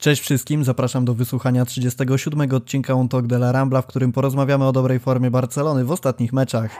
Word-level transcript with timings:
Cześć 0.00 0.22
wszystkim, 0.22 0.64
zapraszam 0.64 1.04
do 1.04 1.14
wysłuchania 1.14 1.64
37 1.64 2.54
odcinka 2.54 2.94
Un 2.94 3.08
Talk 3.08 3.26
de 3.26 3.36
la 3.36 3.52
Rambla, 3.52 3.82
w 3.82 3.86
którym 3.86 4.12
porozmawiamy 4.12 4.66
o 4.66 4.72
dobrej 4.72 4.98
formie 4.98 5.30
Barcelony 5.30 5.84
w 5.84 5.90
ostatnich 5.90 6.32
meczach. 6.32 6.76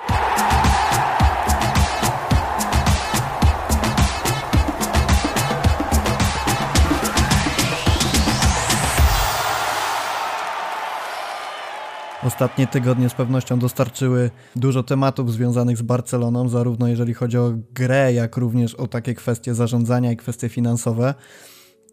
Ostatnie 12.22 12.66
tygodnie 12.66 13.08
z 13.08 13.14
pewnością 13.14 13.58
dostarczyły 13.58 14.30
dużo 14.56 14.82
tematów 14.82 15.32
związanych 15.32 15.76
z 15.76 15.82
Barceloną, 15.82 16.48
zarówno 16.48 16.88
jeżeli 16.88 17.14
chodzi 17.14 17.38
o 17.38 17.52
grę, 17.73 18.12
jak 18.12 18.37
również 18.37 18.74
o 18.74 18.87
takie 18.87 19.14
kwestie 19.14 19.55
zarządzania 19.55 20.12
i 20.12 20.16
kwestie 20.16 20.48
finansowe. 20.48 21.14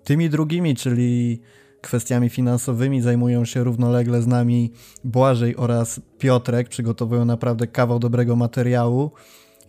Tymi 0.08 0.30
drugimi, 0.30 0.76
czyli 0.76 1.42
kwestiami 1.82 2.30
finansowymi 2.30 3.02
zajmują 3.02 3.46
się 3.46 3.64
równolegle 3.64 4.22
z 4.22 4.28
nami 4.28 4.72
Błażej 5.04 5.56
oraz 5.56 6.02
Piotrek. 6.20 6.70
Przygotowują 6.70 7.26
naprawdę 7.26 7.68
kawał 7.68 8.00
dobrego 8.00 8.36
materiału. 8.36 9.12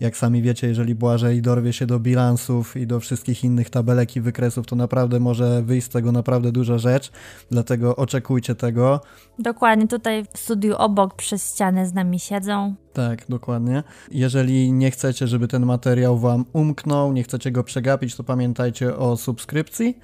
Jak 0.01 0.17
sami 0.17 0.43
wiecie, 0.43 0.67
jeżeli 0.67 0.95
Błażej 0.95 1.43
dorwie 1.43 1.73
się 1.73 1.87
do 1.87 2.01
bilansów 2.01 2.77
i 2.77 2.87
do 2.87 3.01
wszystkich 3.01 3.45
innych 3.45 3.71
tabelek 3.71 4.17
i 4.17 4.21
wykresów, 4.21 4.67
to 4.67 4.77
naprawdę 4.77 5.21
może 5.21 5.63
wyjść 5.63 5.87
z 5.87 5.91
tego 5.91 6.13
naprawdę 6.13 6.53
duża 6.53 6.79
rzecz, 6.79 7.13
dlatego 7.51 7.97
oczekujcie 7.97 8.55
tego. 8.55 9.01
Dokładnie, 9.39 9.89
tutaj 9.89 10.25
w 10.35 10.39
studiu 10.39 10.75
obok 10.77 11.15
przez 11.15 11.55
ścianę 11.55 11.87
z 11.87 11.95
nami 11.95 12.21
siedzą. 12.21 12.75
Tak, 12.93 13.25
dokładnie. 13.29 13.83
Jeżeli 14.11 14.73
nie 14.73 14.91
chcecie, 14.91 15.27
żeby 15.27 15.49
ten 15.49 15.67
materiał 15.67 16.19
Wam 16.19 16.45
umknął, 16.53 17.13
nie 17.13 17.23
chcecie 17.23 17.51
go 17.51 17.65
przegapić, 17.65 18.15
to 18.17 18.25
pamiętajcie 18.25 18.97
o 18.97 19.17
subskrypcji 19.17 19.99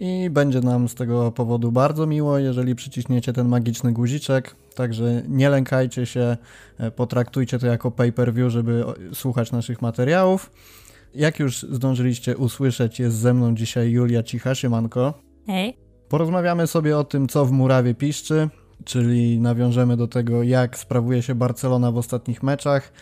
i 0.00 0.30
będzie 0.30 0.60
nam 0.60 0.88
z 0.88 0.94
tego 0.94 1.32
powodu 1.32 1.72
bardzo 1.72 2.06
miło, 2.06 2.38
jeżeli 2.38 2.74
przyciśniecie 2.74 3.32
ten 3.32 3.48
magiczny 3.48 3.92
guziczek. 3.92 4.56
Także 4.74 5.22
nie 5.28 5.48
lękajcie 5.48 6.06
się, 6.06 6.36
e, 6.78 6.90
potraktujcie 6.90 7.58
to 7.58 7.66
jako 7.66 7.90
pay-per-view, 7.90 8.52
żeby 8.52 8.84
słuchać 9.12 9.52
naszych 9.52 9.82
materiałów. 9.82 10.50
Jak 11.14 11.38
już 11.38 11.62
zdążyliście 11.62 12.36
usłyszeć, 12.36 13.00
jest 13.00 13.16
ze 13.16 13.34
mną 13.34 13.54
dzisiaj 13.54 13.90
Julia 13.90 14.22
Cicha, 14.22 14.54
siemanko. 14.54 15.14
Hej. 15.46 15.76
Porozmawiamy 16.08 16.66
sobie 16.66 16.98
o 16.98 17.04
tym, 17.04 17.28
co 17.28 17.46
w 17.46 17.52
murawie 17.52 17.94
piszczy, 17.94 18.48
czyli 18.84 19.40
nawiążemy 19.40 19.96
do 19.96 20.08
tego, 20.08 20.42
jak 20.42 20.78
sprawuje 20.78 21.22
się 21.22 21.34
Barcelona 21.34 21.92
w 21.92 21.96
ostatnich 21.96 22.42
meczach. 22.42 22.92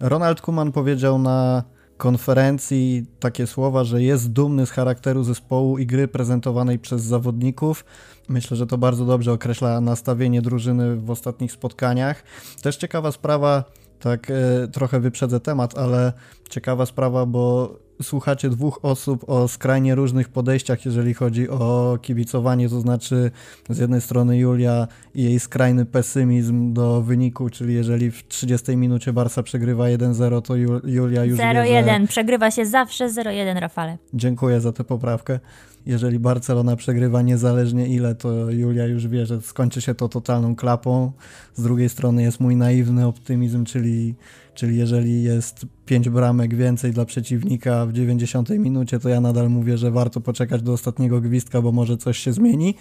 Ronald 0.00 0.40
Kuman 0.40 0.72
powiedział 0.72 1.18
na 1.18 1.64
konferencji 1.98 3.06
takie 3.20 3.46
słowa, 3.46 3.84
że 3.84 4.02
jest 4.02 4.32
dumny 4.32 4.66
z 4.66 4.70
charakteru 4.70 5.24
zespołu 5.24 5.78
i 5.78 5.86
gry 5.86 6.08
prezentowanej 6.08 6.78
przez 6.78 7.02
zawodników. 7.02 7.84
Myślę, 8.28 8.56
że 8.56 8.66
to 8.66 8.78
bardzo 8.78 9.04
dobrze 9.04 9.32
określa 9.32 9.80
nastawienie 9.80 10.42
drużyny 10.42 10.96
w 10.96 11.10
ostatnich 11.10 11.52
spotkaniach. 11.52 12.22
Też 12.62 12.76
ciekawa 12.76 13.12
sprawa, 13.12 13.64
tak 14.00 14.30
e, 14.30 14.68
trochę 14.68 15.00
wyprzedzę 15.00 15.40
temat, 15.40 15.78
ale 15.78 16.12
ciekawa 16.50 16.86
sprawa, 16.86 17.26
bo 17.26 17.74
słuchacie 18.02 18.50
dwóch 18.50 18.78
osób 18.82 19.24
o 19.30 19.48
skrajnie 19.48 19.94
różnych 19.94 20.28
podejściach, 20.28 20.84
jeżeli 20.84 21.14
chodzi 21.14 21.48
o 21.48 21.98
kibicowanie, 22.02 22.68
to 22.68 22.80
znaczy 22.80 23.30
z 23.70 23.78
jednej 23.78 24.00
strony 24.00 24.38
Julia 24.38 24.88
i 25.14 25.22
jej 25.22 25.40
skrajny 25.40 25.84
pesymizm 25.84 26.72
do 26.72 27.02
wyniku, 27.02 27.50
czyli 27.50 27.74
jeżeli 27.74 28.10
w 28.10 28.28
30 28.28 28.76
minucie 28.76 29.12
Barsa 29.12 29.42
przegrywa 29.42 29.84
1-0, 29.84 30.42
to 30.42 30.56
Julia 30.84 31.24
już 31.24 31.38
0-1, 31.38 32.06
przegrywa 32.06 32.50
się 32.50 32.66
zawsze 32.66 33.08
0-1, 33.08 33.58
Rafale. 33.60 33.98
Dziękuję 34.14 34.60
za 34.60 34.72
tę 34.72 34.84
poprawkę. 34.84 35.40
Jeżeli 35.86 36.18
Barcelona 36.18 36.76
przegrywa 36.76 37.22
niezależnie 37.22 37.88
ile, 37.88 38.14
to 38.14 38.50
Julia 38.50 38.86
już 38.86 39.06
wie, 39.06 39.26
że 39.26 39.40
skończy 39.40 39.80
się 39.80 39.94
to 39.94 40.08
totalną 40.08 40.56
klapą. 40.56 41.12
Z 41.54 41.62
drugiej 41.62 41.88
strony 41.88 42.22
jest 42.22 42.40
mój 42.40 42.56
naiwny 42.56 43.06
optymizm, 43.06 43.64
czyli 43.64 44.14
Czyli 44.58 44.78
jeżeli 44.78 45.22
jest 45.22 45.66
5 45.86 46.08
bramek 46.08 46.54
więcej 46.54 46.92
dla 46.92 47.04
przeciwnika 47.04 47.86
w 47.86 47.92
90 47.92 48.50
minucie, 48.50 48.98
to 48.98 49.08
ja 49.08 49.20
nadal 49.20 49.50
mówię, 49.50 49.78
że 49.78 49.90
warto 49.90 50.20
poczekać 50.20 50.62
do 50.62 50.72
ostatniego 50.72 51.20
gwizdka, 51.20 51.62
bo 51.62 51.72
może 51.72 51.96
coś 51.96 52.18
się 52.18 52.32
zmieni. 52.32 52.68
I 52.68 52.74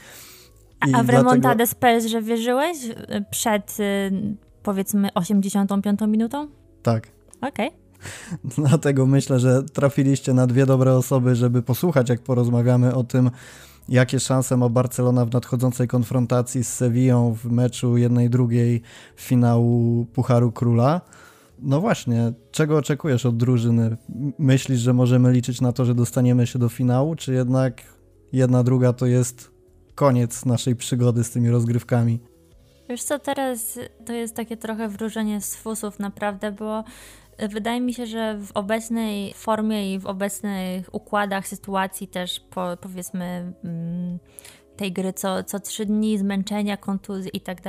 A 0.81 0.85
w 0.85 0.89
dlatego... 0.89 1.11
remontadę 1.11 1.67
z 1.67 1.75
że 2.07 2.21
wierzyłeś 2.21 2.77
przed 3.29 3.77
y, 3.79 4.11
powiedzmy 4.63 5.09
85 5.13 5.99
minutą? 6.07 6.47
Tak. 6.83 7.07
Okej. 7.41 7.67
Okay. 7.67 7.71
Dlatego 8.67 9.05
myślę, 9.05 9.39
że 9.39 9.63
trafiliście 9.63 10.33
na 10.33 10.47
dwie 10.47 10.65
dobre 10.65 10.93
osoby, 10.95 11.35
żeby 11.35 11.61
posłuchać, 11.61 12.09
jak 12.09 12.21
porozmawiamy 12.21 12.95
o 12.95 13.03
tym, 13.03 13.31
jakie 13.89 14.19
szanse 14.19 14.57
ma 14.57 14.69
Barcelona 14.69 15.25
w 15.25 15.33
nadchodzącej 15.33 15.87
konfrontacji 15.87 16.63
z 16.63 16.73
Sevillą 16.73 17.33
w 17.33 17.45
meczu 17.51 17.97
jednej 17.97 18.29
drugiej 18.29 18.81
finału 19.15 20.05
Pucharu 20.05 20.51
Króla. 20.51 21.01
No 21.59 21.81
właśnie, 21.81 22.33
czego 22.51 22.77
oczekujesz 22.77 23.25
od 23.25 23.37
drużyny? 23.37 23.97
Myślisz, 24.39 24.79
że 24.79 24.93
możemy 24.93 25.31
liczyć 25.31 25.61
na 25.61 25.71
to, 25.71 25.85
że 25.85 25.95
dostaniemy 25.95 26.47
się 26.47 26.59
do 26.59 26.69
finału, 26.69 27.15
czy 27.15 27.33
jednak 27.33 27.81
jedna 28.33 28.63
druga 28.63 28.93
to 28.93 29.05
jest 29.05 29.51
koniec 29.95 30.45
naszej 30.45 30.75
przygody 30.75 31.23
z 31.23 31.31
tymi 31.31 31.49
rozgrywkami? 31.49 32.19
Wiesz 32.89 33.03
co, 33.03 33.19
teraz 33.19 33.79
to 34.05 34.13
jest 34.13 34.35
takie 34.35 34.57
trochę 34.57 34.87
wróżenie 34.87 35.41
z 35.41 35.55
fusów 35.55 35.99
naprawdę, 35.99 36.51
bo 36.51 36.83
wydaje 37.49 37.81
mi 37.81 37.93
się, 37.93 38.05
że 38.05 38.37
w 38.37 38.51
obecnej 38.51 39.33
formie 39.33 39.93
i 39.93 39.99
w 39.99 40.05
obecnych 40.05 40.95
układach 40.95 41.47
sytuacji 41.47 42.07
też 42.07 42.39
po, 42.39 42.77
powiedzmy 42.81 43.53
mm, 43.63 44.19
tej 44.77 44.91
gry 44.91 45.13
co, 45.13 45.43
co 45.43 45.59
trzy 45.59 45.85
dni, 45.85 46.17
zmęczenia, 46.17 46.77
kontuzji 46.77 47.31
i 47.33 47.41
tak 47.41 47.61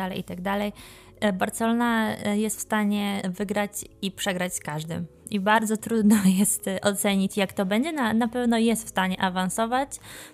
E, 1.20 1.32
Barcelona 1.32 2.16
e, 2.16 2.38
jest 2.38 2.56
w 2.56 2.60
stanie 2.60 3.22
wygrać 3.28 3.70
i 4.02 4.10
przegrać 4.12 4.54
z 4.54 4.60
każdym. 4.60 5.06
I 5.30 5.40
bardzo 5.40 5.76
trudno 5.76 6.16
jest 6.38 6.68
e, 6.68 6.80
ocenić, 6.80 7.36
jak 7.36 7.52
to 7.52 7.66
będzie. 7.66 7.92
Na, 7.92 8.14
na 8.14 8.28
pewno 8.28 8.58
jest 8.58 8.86
w 8.86 8.88
stanie 8.88 9.20
awansować. 9.20 9.90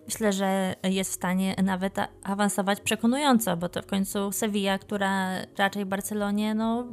Myślę, 0.07 0.33
że 0.33 0.75
jest 0.83 1.11
w 1.11 1.15
stanie 1.15 1.55
nawet 1.63 1.97
awansować 2.23 2.81
przekonująco, 2.81 3.57
bo 3.57 3.69
to 3.69 3.83
w 3.83 3.87
końcu 3.87 4.33
Sevilla, 4.33 4.79
która 4.79 5.31
raczej 5.59 5.87
Barcelonie, 5.87 6.55
no 6.55 6.87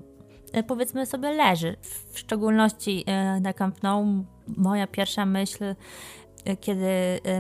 powiedzmy 0.68 1.06
sobie, 1.06 1.32
leży. 1.32 1.76
W 2.12 2.20
szczególności 2.20 3.06
na 3.42 3.54
Camp 3.54 3.84
Nou 3.84 4.26
moja 4.48 4.88
pierwsza 4.88 5.26
myśl, 5.26 5.76
kiedy 6.62 6.90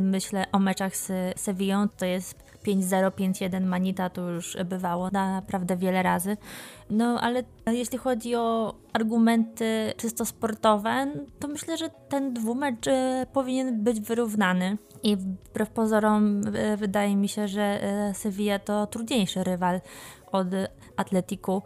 myślę 0.02 0.46
o 0.52 0.60
meczach 0.60 0.96
z 0.96 1.12
Sevillą, 1.40 1.90
to 1.90 2.06
jest 2.06 2.51
5-0, 2.66 3.12
5-1 3.12 3.66
Manita 3.66 4.10
to 4.10 4.30
już 4.30 4.58
bywało 4.66 5.10
naprawdę 5.10 5.78
wiele 5.78 6.04
razy. 6.04 6.38
No 6.90 7.22
ale 7.22 7.44
jeśli 7.68 7.98
chodzi 7.98 8.36
o 8.36 8.76
argumenty 8.94 9.94
czysto 9.98 10.26
sportowe, 10.26 11.08
to 11.40 11.48
myślę, 11.48 11.78
że 11.78 11.90
ten 12.10 12.34
dwumecz 12.34 12.88
e, 12.88 13.26
powinien 13.34 13.84
być 13.84 14.00
wyrównany. 14.02 14.78
I 15.04 15.16
wbrew 15.16 15.70
pozorom 15.70 16.42
e, 16.56 16.78
wydaje 16.78 17.16
mi 17.16 17.30
się, 17.30 17.48
że 17.48 17.84
e, 17.84 18.14
Sevilla 18.14 18.60
to 18.60 18.88
trudniejszy 18.88 19.44
rywal 19.44 19.82
od 20.32 20.48
Atletiku. 20.98 21.62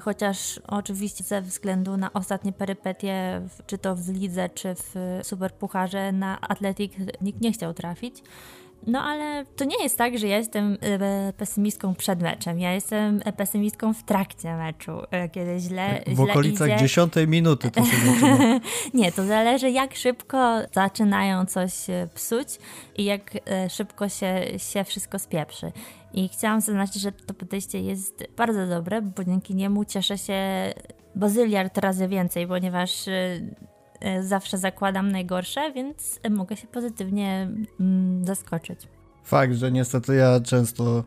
Chociaż 0.00 0.60
oczywiście 0.66 1.24
ze 1.24 1.42
względu 1.42 1.96
na 1.96 2.12
ostatnie 2.12 2.52
perypetie, 2.52 3.42
czy 3.66 3.78
to 3.78 3.96
w 3.96 4.08
lidze, 4.08 4.48
czy 4.48 4.74
w 4.74 4.94
Superpucharze, 5.22 6.12
na 6.12 6.40
Atletik 6.40 6.92
nikt 7.20 7.40
nie 7.40 7.52
chciał 7.52 7.74
trafić. 7.74 8.22
No 8.86 9.02
ale 9.02 9.44
to 9.56 9.64
nie 9.64 9.82
jest 9.82 9.98
tak, 9.98 10.18
że 10.18 10.28
ja 10.28 10.38
jestem 10.38 10.78
e, 10.80 11.32
pesymistką 11.32 11.94
przed 11.94 12.22
meczem. 12.22 12.60
Ja 12.60 12.72
jestem 12.72 13.20
pesymistką 13.36 13.94
w 13.94 14.02
trakcie 14.02 14.56
meczu, 14.56 14.92
e, 15.10 15.28
kiedy 15.28 15.58
źle, 15.58 16.02
W 16.06 16.20
okolicach 16.20 16.68
idzie. 16.68 16.78
dziesiątej 16.78 17.28
minuty 17.28 17.70
to 17.70 17.84
się 17.84 17.96
Nie, 18.94 19.12
to 19.12 19.24
zależy 19.24 19.70
jak 19.70 19.94
szybko 19.94 20.58
zaczynają 20.72 21.46
coś 21.46 21.90
e, 21.90 22.08
psuć 22.14 22.48
i 22.96 23.04
jak 23.04 23.30
szybko 23.70 24.08
się, 24.08 24.40
się 24.58 24.84
wszystko 24.84 25.18
spieprzy. 25.18 25.72
I 26.14 26.28
chciałam 26.28 26.60
zaznaczyć, 26.60 27.02
że 27.02 27.12
to 27.12 27.34
podejście 27.34 27.80
jest 27.80 28.24
bardzo 28.36 28.66
dobre, 28.66 29.02
bo 29.02 29.24
dzięki 29.24 29.54
niemu 29.54 29.84
cieszę 29.84 30.18
się 30.18 30.42
bazyliard 31.14 31.78
razy 31.78 32.08
więcej, 32.08 32.46
ponieważ 32.46 33.08
E, 33.08 33.40
zawsze 34.22 34.58
zakładam 34.58 35.12
najgorsze, 35.12 35.72
więc 35.72 36.20
mogę 36.30 36.56
się 36.56 36.66
pozytywnie 36.66 37.48
mm, 37.80 38.24
zaskoczyć. 38.24 38.88
Fakt, 39.24 39.54
że 39.54 39.72
niestety 39.72 40.14
ja 40.14 40.40
często 40.40 41.04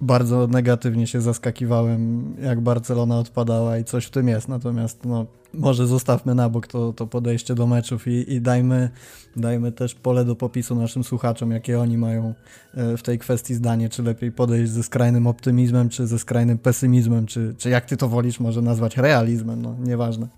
bardzo 0.00 0.46
negatywnie 0.46 1.06
się 1.06 1.20
zaskakiwałem, 1.20 2.34
jak 2.42 2.60
Barcelona 2.60 3.18
odpadała 3.18 3.78
i 3.78 3.84
coś 3.84 4.04
w 4.04 4.10
tym 4.10 4.28
jest. 4.28 4.48
Natomiast 4.48 5.04
no, 5.04 5.26
może 5.54 5.86
zostawmy 5.86 6.34
na 6.34 6.48
bok 6.48 6.66
to, 6.66 6.92
to 6.92 7.06
podejście 7.06 7.54
do 7.54 7.66
meczów 7.66 8.08
i, 8.08 8.32
i 8.32 8.40
dajmy, 8.40 8.90
dajmy 9.36 9.72
też 9.72 9.94
pole 9.94 10.24
do 10.24 10.36
popisu 10.36 10.74
naszym 10.74 11.04
słuchaczom, 11.04 11.50
jakie 11.50 11.80
oni 11.80 11.98
mają 11.98 12.34
e, 12.74 12.96
w 12.96 13.02
tej 13.02 13.18
kwestii 13.18 13.54
zdanie, 13.54 13.88
czy 13.88 14.02
lepiej 14.02 14.32
podejść 14.32 14.72
ze 14.72 14.82
skrajnym 14.82 15.26
optymizmem, 15.26 15.88
czy 15.88 16.06
ze 16.06 16.18
skrajnym 16.18 16.58
pesymizmem, 16.58 17.26
czy, 17.26 17.54
czy 17.58 17.70
jak 17.70 17.84
ty 17.84 17.96
to 17.96 18.08
wolisz 18.08 18.40
może 18.40 18.62
nazwać 18.62 18.96
realizmem, 18.96 19.62
no 19.62 19.76
nieważne. 19.80 20.28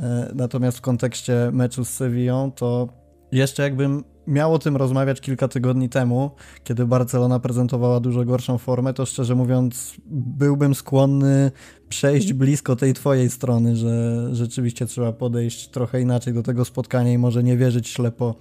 E, 0.00 0.32
natomiast 0.34 0.78
w 0.78 0.80
kontekście 0.80 1.50
meczu 1.52 1.84
z 1.84 1.88
Sevillą, 1.88 2.52
to 2.52 2.88
jeszcze 3.32 3.62
jakbym 3.62 4.04
miał 4.26 4.54
o 4.54 4.58
tym 4.58 4.76
rozmawiać 4.76 5.20
kilka 5.20 5.48
tygodni 5.48 5.88
temu, 5.88 6.30
kiedy 6.64 6.86
Barcelona 6.86 7.40
prezentowała 7.40 8.00
dużo 8.00 8.24
gorszą 8.24 8.58
formę, 8.58 8.94
to 8.94 9.06
szczerze 9.06 9.34
mówiąc 9.34 9.94
byłbym 10.10 10.74
skłonny 10.74 11.50
przejść 11.88 12.32
blisko 12.32 12.76
tej 12.76 12.94
twojej 12.94 13.30
strony, 13.30 13.76
że 13.76 14.28
rzeczywiście 14.32 14.86
trzeba 14.86 15.12
podejść 15.12 15.68
trochę 15.68 16.00
inaczej 16.00 16.34
do 16.34 16.42
tego 16.42 16.64
spotkania 16.64 17.12
i 17.12 17.18
może 17.18 17.42
nie 17.42 17.56
wierzyć 17.56 17.88
ślepo 17.88 18.34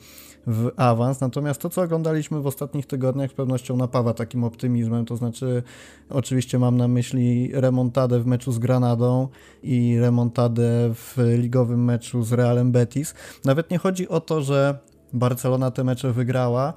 w 0.48 0.72
awans. 0.78 1.22
Natomiast 1.22 1.62
to, 1.62 1.70
co 1.70 1.82
oglądaliśmy 1.82 2.42
w 2.42 2.48
ostatnich 2.48 2.86
tygodniach, 2.86 3.32
z 3.32 3.34
pewnością 3.34 3.78
napawa 3.78 4.14
takim 4.14 4.44
optymizmem. 4.44 5.06
To 5.06 5.16
znaczy, 5.16 5.64
oczywiście 6.10 6.60
mam 6.60 6.78
na 6.78 6.88
myśli 6.88 7.52
remontadę 7.54 8.20
w 8.20 8.26
meczu 8.26 8.52
z 8.52 8.60
Granadą 8.60 9.28
i 9.64 10.00
remontadę 10.00 10.94
w 10.94 11.18
ligowym 11.38 11.84
meczu 11.84 12.24
z 12.24 12.34
Realem 12.34 12.72
Betis. 12.72 13.14
Nawet 13.46 13.72
nie 13.72 13.78
chodzi 13.78 14.10
o 14.10 14.22
to, 14.22 14.42
że 14.42 14.78
Barcelona 15.14 15.72
te 15.72 15.84
mecze 15.84 16.14
wygrała, 16.14 16.74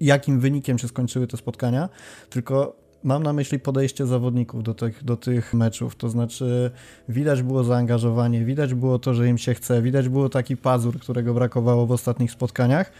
jakim 0.00 0.40
wynikiem 0.40 0.78
się 0.78 0.88
skończyły 0.88 1.26
te 1.26 1.36
spotkania, 1.36 1.88
tylko 2.30 2.87
mam 3.04 3.22
na 3.22 3.32
myśli 3.32 3.58
podejście 3.58 4.06
zawodników 4.06 4.62
do 4.62 4.74
tych, 4.74 5.04
do 5.04 5.16
tych 5.16 5.54
meczów. 5.54 5.96
To 5.96 6.08
znaczy, 6.08 6.70
widać 7.08 7.42
było 7.42 7.64
zaangażowanie, 7.64 8.44
widać 8.44 8.74
było 8.74 8.98
to, 8.98 9.14
że 9.14 9.28
im 9.28 9.38
się 9.38 9.54
chce, 9.54 9.82
widać 9.82 10.08
było 10.08 10.28
taki 10.28 10.56
pazur, 10.56 10.98
którego 10.98 11.34
brakowało 11.34 11.86
w 11.86 11.92
ostatnich 11.92 12.30
spotkaniach. 12.30 12.92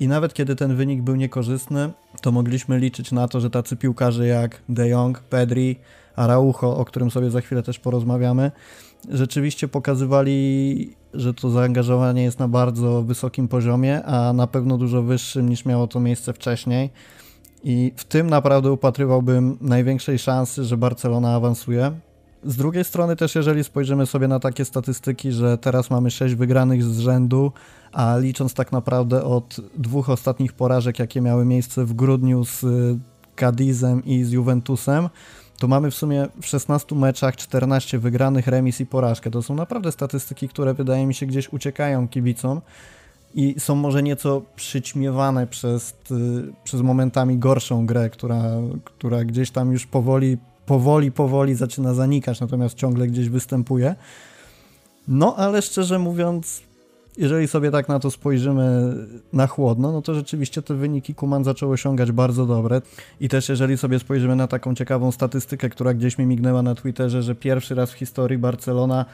I 0.00 0.08
nawet 0.08 0.34
kiedy 0.34 0.56
ten 0.56 0.76
wynik 0.76 1.02
był 1.02 1.16
niekorzystny, 1.16 1.90
to 2.20 2.32
mogliśmy 2.32 2.78
liczyć 2.78 3.12
na 3.12 3.28
to, 3.28 3.40
że 3.40 3.50
tacy 3.50 3.76
piłkarze 3.76 4.26
jak 4.26 4.62
De 4.68 4.88
Jong, 4.88 5.20
Pedri, 5.20 5.76
Araujo, 6.16 6.76
o 6.76 6.84
którym 6.84 7.10
sobie 7.10 7.30
za 7.30 7.40
chwilę 7.40 7.62
też 7.62 7.78
porozmawiamy, 7.78 8.50
rzeczywiście 9.10 9.68
pokazywali, 9.68 10.96
że 11.14 11.34
to 11.34 11.50
zaangażowanie 11.50 12.22
jest 12.22 12.38
na 12.38 12.48
bardzo 12.48 13.02
wysokim 13.02 13.48
poziomie, 13.48 14.04
a 14.04 14.32
na 14.32 14.46
pewno 14.46 14.78
dużo 14.78 15.02
wyższym 15.02 15.48
niż 15.48 15.64
miało 15.64 15.86
to 15.86 16.00
miejsce 16.00 16.32
wcześniej. 16.32 16.90
I 17.64 17.92
w 17.96 18.04
tym 18.04 18.30
naprawdę 18.30 18.72
upatrywałbym 18.72 19.58
największej 19.60 20.18
szansy, 20.18 20.64
że 20.64 20.76
Barcelona 20.76 21.34
awansuje. 21.34 21.92
Z 22.44 22.56
drugiej 22.56 22.84
strony 22.84 23.16
też 23.16 23.34
jeżeli 23.34 23.64
spojrzymy 23.64 24.06
sobie 24.06 24.28
na 24.28 24.40
takie 24.40 24.64
statystyki, 24.64 25.32
że 25.32 25.58
teraz 25.58 25.90
mamy 25.90 26.10
6 26.10 26.34
wygranych 26.34 26.84
z 26.84 26.98
rzędu, 26.98 27.52
a 27.92 28.16
licząc 28.16 28.54
tak 28.54 28.72
naprawdę 28.72 29.24
od 29.24 29.60
dwóch 29.78 30.10
ostatnich 30.10 30.52
porażek, 30.52 30.98
jakie 30.98 31.20
miały 31.20 31.44
miejsce 31.44 31.84
w 31.84 31.92
grudniu 31.92 32.44
z 32.44 32.64
Cadizem 33.36 34.04
i 34.04 34.24
z 34.24 34.32
Juventusem, 34.32 35.08
to 35.58 35.68
mamy 35.68 35.90
w 35.90 35.94
sumie 35.94 36.28
w 36.40 36.46
16 36.46 36.94
meczach 36.94 37.36
14 37.36 37.98
wygranych, 37.98 38.46
remis 38.46 38.80
i 38.80 38.86
porażkę. 38.86 39.30
To 39.30 39.42
są 39.42 39.54
naprawdę 39.54 39.92
statystyki, 39.92 40.48
które 40.48 40.74
wydaje 40.74 41.06
mi 41.06 41.14
się 41.14 41.26
gdzieś 41.26 41.52
uciekają 41.52 42.08
kibicom 42.08 42.60
i 43.34 43.60
są 43.60 43.74
może 43.74 44.02
nieco 44.02 44.42
przyćmiewane 44.56 45.46
przez, 45.46 45.94
y, 46.10 46.52
przez 46.64 46.80
momentami 46.80 47.38
gorszą 47.38 47.86
grę, 47.86 48.10
która, 48.10 48.42
która 48.84 49.24
gdzieś 49.24 49.50
tam 49.50 49.72
już 49.72 49.86
powoli, 49.86 50.38
powoli, 50.66 51.12
powoli 51.12 51.54
zaczyna 51.54 51.94
zanikać, 51.94 52.40
natomiast 52.40 52.74
ciągle 52.74 53.06
gdzieś 53.06 53.28
występuje. 53.28 53.94
No, 55.08 55.36
ale 55.36 55.62
szczerze 55.62 55.98
mówiąc, 55.98 56.62
jeżeli 57.16 57.48
sobie 57.48 57.70
tak 57.70 57.88
na 57.88 58.00
to 58.00 58.10
spojrzymy 58.10 58.94
na 59.32 59.46
chłodno, 59.46 59.92
no 59.92 60.02
to 60.02 60.14
rzeczywiście 60.14 60.62
te 60.62 60.74
wyniki 60.74 61.14
Kuman 61.14 61.44
zaczął 61.44 61.70
osiągać 61.70 62.12
bardzo 62.12 62.46
dobre. 62.46 62.82
I 63.20 63.28
też 63.28 63.48
jeżeli 63.48 63.78
sobie 63.78 63.98
spojrzymy 63.98 64.36
na 64.36 64.46
taką 64.46 64.74
ciekawą 64.74 65.12
statystykę, 65.12 65.68
która 65.68 65.94
gdzieś 65.94 66.18
mi 66.18 66.26
mignęła 66.26 66.62
na 66.62 66.74
Twitterze, 66.74 67.22
że 67.22 67.34
pierwszy 67.34 67.74
raz 67.74 67.90
w 67.90 67.94
historii 67.94 68.38
Barcelona 68.38 69.04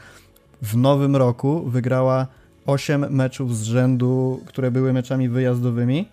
w 0.61 0.77
nowym 0.77 1.15
roku 1.15 1.63
wygrała 1.69 2.27
8 2.65 3.13
meczów 3.13 3.57
z 3.57 3.63
rzędu, 3.63 4.41
które 4.45 4.71
były 4.71 4.93
meczami 4.93 5.29
wyjazdowymi. 5.29 6.07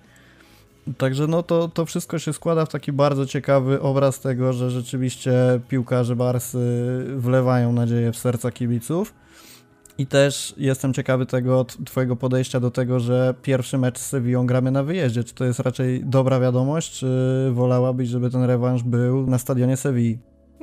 Także 0.99 1.27
no 1.27 1.43
to, 1.43 1.69
to 1.69 1.87
wszystko 1.87 2.19
się 2.19 2.33
składa 2.33 2.67
w 2.67 2.69
taki 2.69 2.93
bardzo 2.93 3.27
ciekawy 3.27 3.81
obraz 3.81 4.21
tego, 4.21 4.53
że 4.53 4.71
rzeczywiście 4.71 5.33
piłkarze 5.69 6.17
Barsy 6.17 6.59
wlewają 7.17 7.73
nadzieję 7.73 8.13
w 8.13 8.17
serca 8.17 8.51
kibiców. 8.51 9.15
I 9.99 10.07
też 10.07 10.55
jestem 10.57 10.95
ciekawy 10.95 11.27
tego 11.27 11.65
twojego 11.65 12.17
podejścia 12.17 12.61
do 12.61 12.71
tego, 12.71 13.01
że 13.01 13.35
pierwszy 13.43 13.79
mecz 13.79 13.99
z 13.99 14.07
Sevillą 14.07 14.47
gramy 14.47 14.71
na 14.71 14.83
wyjeździe. 14.83 15.25
Czy 15.25 15.35
to 15.35 15.45
jest 15.45 15.61
raczej 15.61 16.05
dobra 16.05 16.41
wiadomość, 16.41 16.93
czy 16.93 17.51
wolałabyś, 17.53 18.09
żeby 18.09 18.31
ten 18.31 18.45
rewanż 18.45 18.83
był 18.83 19.27
na 19.27 19.39
stadionie 19.39 19.77
Sevilli? 19.77 20.19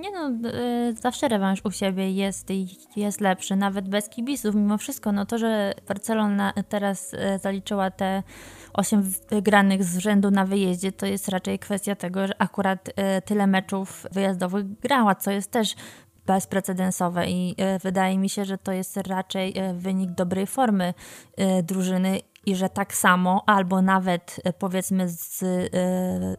Nie 0.05 0.11
no, 0.11 0.49
e, 0.49 0.93
zawsze 0.93 1.27
rewanż 1.27 1.61
u 1.63 1.71
siebie 1.71 2.11
jest, 2.11 2.47
jest 2.95 3.21
lepszy, 3.21 3.55
nawet 3.55 3.89
bez 3.89 4.09
kibiców. 4.09 4.55
Mimo 4.55 4.77
wszystko, 4.77 5.11
no 5.11 5.25
to, 5.25 5.37
że 5.37 5.73
Barcelona 5.87 6.53
teraz 6.69 7.13
e, 7.13 7.39
zaliczyła 7.39 7.91
te 7.91 8.23
8 8.73 9.11
wygranych 9.29 9.83
z 9.83 9.97
rzędu 9.97 10.31
na 10.31 10.45
wyjeździe, 10.45 10.91
to 10.91 11.05
jest 11.05 11.29
raczej 11.29 11.59
kwestia 11.59 11.95
tego, 11.95 12.27
że 12.27 12.41
akurat 12.41 12.89
e, 12.95 13.21
tyle 13.21 13.47
meczów 13.47 14.05
wyjazdowych 14.11 14.79
grała, 14.79 15.15
co 15.15 15.31
jest 15.31 15.51
też 15.51 15.75
bezprecedensowe 16.25 17.29
i 17.29 17.55
wydaje 17.83 18.17
mi 18.17 18.29
się, 18.29 18.45
że 18.45 18.57
to 18.57 18.71
jest 18.71 18.97
raczej 18.97 19.53
wynik 19.73 20.11
dobrej 20.11 20.47
formy 20.47 20.93
drużyny 21.63 22.19
i 22.45 22.55
że 22.55 22.69
tak 22.69 22.93
samo, 22.93 23.43
albo 23.45 23.81
nawet 23.81 24.41
powiedzmy 24.59 25.09
z, 25.09 25.39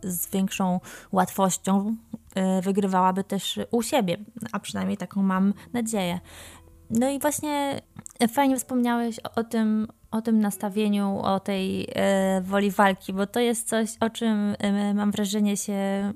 z 0.02 0.30
większą 0.30 0.80
łatwością 1.12 1.96
E, 2.36 2.62
wygrywałaby 2.62 3.24
też 3.24 3.60
u 3.70 3.82
siebie, 3.82 4.16
a 4.52 4.60
przynajmniej 4.60 4.96
taką 4.96 5.22
mam 5.22 5.54
nadzieję. 5.72 6.20
No 6.90 7.08
i 7.08 7.18
właśnie 7.18 7.80
fajnie 8.28 8.56
wspomniałeś 8.56 9.18
o 9.18 9.44
tym, 9.44 9.88
o 10.10 10.22
tym 10.22 10.40
nastawieniu, 10.40 11.18
o 11.18 11.40
tej 11.40 11.88
e, 11.94 12.40
woli 12.40 12.70
walki, 12.70 13.12
bo 13.12 13.26
to 13.26 13.40
jest 13.40 13.68
coś, 13.68 13.90
o 14.00 14.10
czym 14.10 14.56
e, 14.58 14.94
mam 14.94 15.10
wrażenie 15.10 15.56
się 15.56 16.12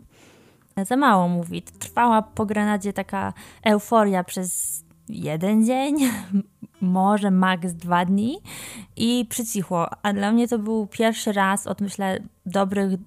za 0.82 0.96
mało 0.96 1.28
mówi. 1.28 1.62
Trwała 1.62 2.22
po 2.22 2.46
Granadzie 2.46 2.92
taka 2.92 3.32
euforia 3.64 4.24
przez 4.24 4.82
jeden 5.12 5.66
dzień, 5.66 5.96
może 6.80 7.30
maks 7.30 7.72
dwa 7.72 8.04
dni 8.04 8.38
i 8.96 9.26
przycichło. 9.28 9.86
A 10.02 10.12
dla 10.12 10.32
mnie 10.32 10.48
to 10.48 10.58
był 10.58 10.86
pierwszy 10.86 11.32
raz 11.32 11.66
od 11.66 11.80
myślę 11.80 12.18
dobrych 12.46 12.98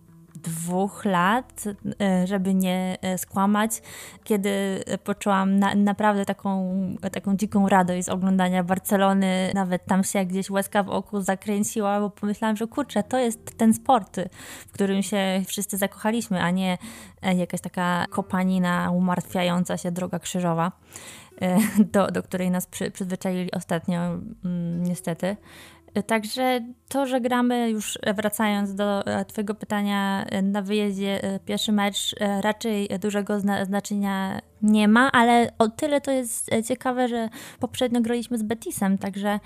dwóch 0.44 1.06
lat, 1.06 1.64
e, 2.02 2.28
żeby 2.28 2.54
nie 2.54 2.98
e, 3.02 3.18
skłamać, 3.18 3.82
kiedy 4.24 4.84
poczułam 5.04 5.60
na, 5.60 5.76
naprawdę 5.76 6.26
taką, 6.26 6.76
taką 7.12 7.38
dziką 7.38 7.70
radość 7.70 8.06
z 8.06 8.10
oglądania 8.10 8.64
Barcelony. 8.64 9.52
Nawet 9.54 9.86
tam 9.86 10.04
się 10.04 10.26
gdzieś 10.26 10.50
łezka 10.50 10.84
w 10.84 10.90
oku 10.90 11.22
zakręciła, 11.22 12.00
bo 12.00 12.10
pomyślałam, 12.10 12.58
że 12.58 12.68
kurczę, 12.68 13.04
to 13.04 13.18
jest 13.18 13.58
ten 13.58 13.74
sport, 13.74 14.20
w 14.68 14.72
którym 14.72 15.04
się 15.04 15.42
wszyscy 15.48 15.78
zakochaliśmy, 15.78 16.42
a 16.42 16.52
nie 16.52 16.78
e, 17.22 17.36
jakaś 17.36 17.62
taka 17.62 18.06
kopanina 18.10 18.92
umartwiająca 18.92 19.78
się 19.78 19.92
droga 19.92 20.20
krzyżowa. 20.20 20.72
Do, 21.94 22.08
do 22.08 22.24
której 22.24 22.52
nas 22.52 22.68
przy, 22.68 22.92
przyzwyczaili 22.92 23.52
ostatnio, 23.52 24.00
mm, 24.46 24.84
niestety. 24.84 25.38
Także 26.08 26.62
to, 26.88 27.06
że 27.06 27.22
gramy 27.22 27.70
już 27.70 28.00
wracając 28.16 28.76
do 28.76 29.06
e, 29.06 29.26
Twojego 29.26 29.56
pytania 29.56 30.26
e, 30.26 30.42
na 30.42 30.62
wyjeździe, 30.62 31.24
e, 31.24 31.40
pierwszy 31.40 31.72
mecz 31.72 32.16
raczej 32.42 32.90
dużego 33.02 33.40
zna 33.40 33.66
znaczenia 33.66 34.42
nie 34.62 34.88
ma, 34.88 35.12
ale 35.12 35.52
o 35.60 35.68
tyle 35.68 36.02
to 36.02 36.12
jest 36.12 36.50
ciekawe, 36.68 37.08
że 37.08 37.30
poprzednio 37.60 38.02
graliśmy 38.02 38.38
z 38.38 38.44
Betisem, 38.44 38.98
także 38.98 39.40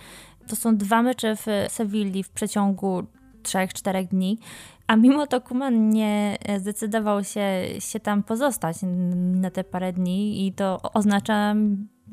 to 0.47 0.55
są 0.55 0.77
dwa 0.77 1.01
mecze 1.01 1.35
w 1.35 1.45
Sewilli 1.69 2.23
w 2.23 2.29
przeciągu 2.29 3.03
3-4 3.47 4.07
dni. 4.07 4.39
A 4.87 4.95
mimo 4.95 5.27
to 5.27 5.41
Kuman 5.41 5.89
nie 5.89 6.37
zdecydował 6.57 7.23
się, 7.23 7.63
się 7.79 7.99
tam 7.99 8.23
pozostać 8.23 8.77
na 9.15 9.51
te 9.51 9.63
parę 9.63 9.93
dni 9.93 10.47
i 10.47 10.53
to 10.53 10.81
oznacza 10.93 11.55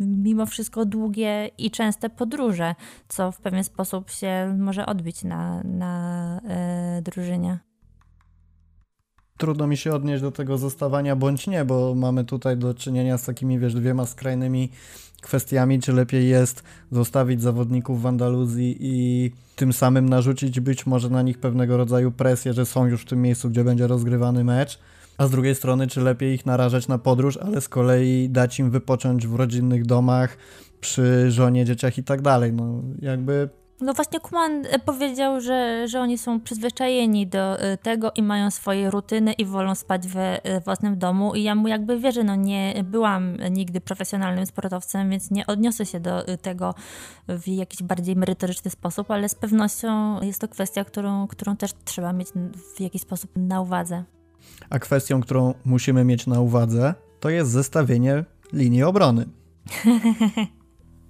mimo 0.00 0.46
wszystko 0.46 0.84
długie 0.84 1.50
i 1.58 1.70
częste 1.70 2.10
podróże, 2.10 2.74
co 3.08 3.32
w 3.32 3.40
pewien 3.40 3.64
sposób 3.64 4.10
się 4.10 4.56
może 4.58 4.86
odbić 4.86 5.24
na, 5.24 5.62
na 5.64 6.40
e, 6.48 7.02
drużynie. 7.02 7.58
Trudno 9.38 9.66
mi 9.66 9.76
się 9.76 9.92
odnieść 9.92 10.22
do 10.22 10.32
tego 10.32 10.58
zostawania 10.58 11.16
bądź 11.16 11.46
nie, 11.46 11.64
bo 11.64 11.94
mamy 11.94 12.24
tutaj 12.24 12.56
do 12.56 12.74
czynienia 12.74 13.18
z 13.18 13.24
takimi, 13.24 13.58
wiesz, 13.58 13.74
dwiema 13.74 14.06
skrajnymi 14.06 14.70
kwestiami, 15.22 15.80
czy 15.80 15.92
lepiej 15.92 16.28
jest 16.28 16.62
zostawić 16.92 17.42
zawodników 17.42 18.02
w 18.02 18.06
Andaluzji 18.06 18.76
i 18.80 19.30
tym 19.56 19.72
samym 19.72 20.08
narzucić 20.08 20.60
być 20.60 20.86
może 20.86 21.10
na 21.10 21.22
nich 21.22 21.38
pewnego 21.38 21.76
rodzaju 21.76 22.12
presję, 22.12 22.52
że 22.52 22.66
są 22.66 22.86
już 22.86 23.02
w 23.02 23.04
tym 23.04 23.22
miejscu, 23.22 23.50
gdzie 23.50 23.64
będzie 23.64 23.86
rozgrywany 23.86 24.44
mecz, 24.44 24.78
a 25.18 25.26
z 25.26 25.30
drugiej 25.30 25.54
strony, 25.54 25.86
czy 25.86 26.00
lepiej 26.00 26.34
ich 26.34 26.46
narażać 26.46 26.88
na 26.88 26.98
podróż, 26.98 27.36
ale 27.36 27.60
z 27.60 27.68
kolei 27.68 28.30
dać 28.30 28.58
im 28.58 28.70
wypocząć 28.70 29.26
w 29.26 29.34
rodzinnych 29.34 29.86
domach, 29.86 30.36
przy 30.80 31.30
żonie, 31.30 31.64
dzieciach 31.64 31.98
i 31.98 32.04
tak 32.04 32.22
dalej. 32.22 32.52
No 32.52 32.82
jakby 33.02 33.48
No 33.80 33.94
właśnie 33.94 34.20
Kuman 34.20 34.66
e, 34.66 34.78
powiedział, 34.78 35.40
że, 35.40 35.88
że 35.88 36.00
oni 36.00 36.18
są 36.18 36.40
przyzwyczajeni 36.40 37.26
do 37.26 37.60
e, 37.60 37.76
tego 37.76 38.12
i 38.14 38.22
mają 38.22 38.50
swoje 38.50 38.90
rutyny 38.90 39.32
i 39.32 39.44
wolą 39.44 39.74
spać 39.74 40.08
we 40.08 40.44
e, 40.44 40.60
własnym 40.60 40.98
domu 40.98 41.34
i 41.34 41.42
ja 41.42 41.54
mu 41.54 41.68
jakby 41.68 41.98
wierzę, 41.98 42.24
no 42.24 42.34
nie 42.34 42.84
byłam 42.84 43.36
nigdy 43.50 43.80
profesjonalnym 43.80 44.46
sportowcem, 44.46 45.10
więc 45.10 45.30
nie 45.30 45.46
odniosę 45.46 45.86
się 45.86 46.00
do 46.00 46.24
tego 46.42 46.74
w 47.28 47.48
jakiś 47.48 47.82
bardziej 47.82 48.16
merytoryczny 48.16 48.70
sposób, 48.70 49.10
ale 49.10 49.28
z 49.28 49.34
pewnością 49.34 50.20
jest 50.22 50.40
to 50.40 50.48
kwestia, 50.48 50.84
którą, 50.84 51.26
którą 51.26 51.56
też 51.56 51.70
trzeba 51.84 52.12
mieć 52.12 52.28
w 52.76 52.80
jakiś 52.80 53.02
sposób 53.02 53.30
na 53.36 53.60
uwadze. 53.60 54.04
A 54.70 54.78
kwestią, 54.78 55.20
którą 55.20 55.54
musimy 55.64 56.04
mieć 56.04 56.26
na 56.26 56.40
uwadze, 56.40 56.94
to 57.20 57.30
jest 57.30 57.50
zestawienie 57.50 58.24
linii 58.52 58.82
obrony. 58.82 59.26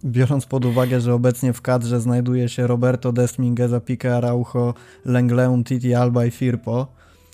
Biorąc 0.05 0.47
pod 0.47 0.65
uwagę, 0.65 1.01
że 1.01 1.15
obecnie 1.15 1.53
w 1.53 1.63
kadrze 1.63 2.01
znajduje 2.01 2.49
się 2.49 2.67
Roberto 2.67 3.13
Desmingeza, 3.13 3.81
Pique 3.81 4.17
Araujo, 4.17 4.75
Lengleun, 5.05 5.65
Titi 5.65 5.95
Alba 5.95 6.27
i 6.27 6.31
Firpo, 6.31 6.87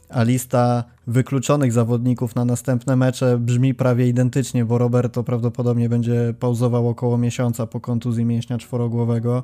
a 0.09 0.23
lista 0.23 0.85
wykluczonych 1.07 1.73
zawodników 1.73 2.35
na 2.35 2.45
następne 2.45 2.97
mecze 2.97 3.39
brzmi 3.39 3.75
prawie 3.75 4.09
identycznie, 4.09 4.65
bo 4.65 4.79
Roberto 4.79 5.25
prawdopodobnie 5.25 5.89
będzie 5.89 6.35
pauzował 6.41 6.89
około 6.89 7.19
miesiąca 7.19 7.67
po 7.67 7.81
kontuzji 7.81 8.25
mięśnia 8.25 8.59
czworogłowego. 8.59 9.43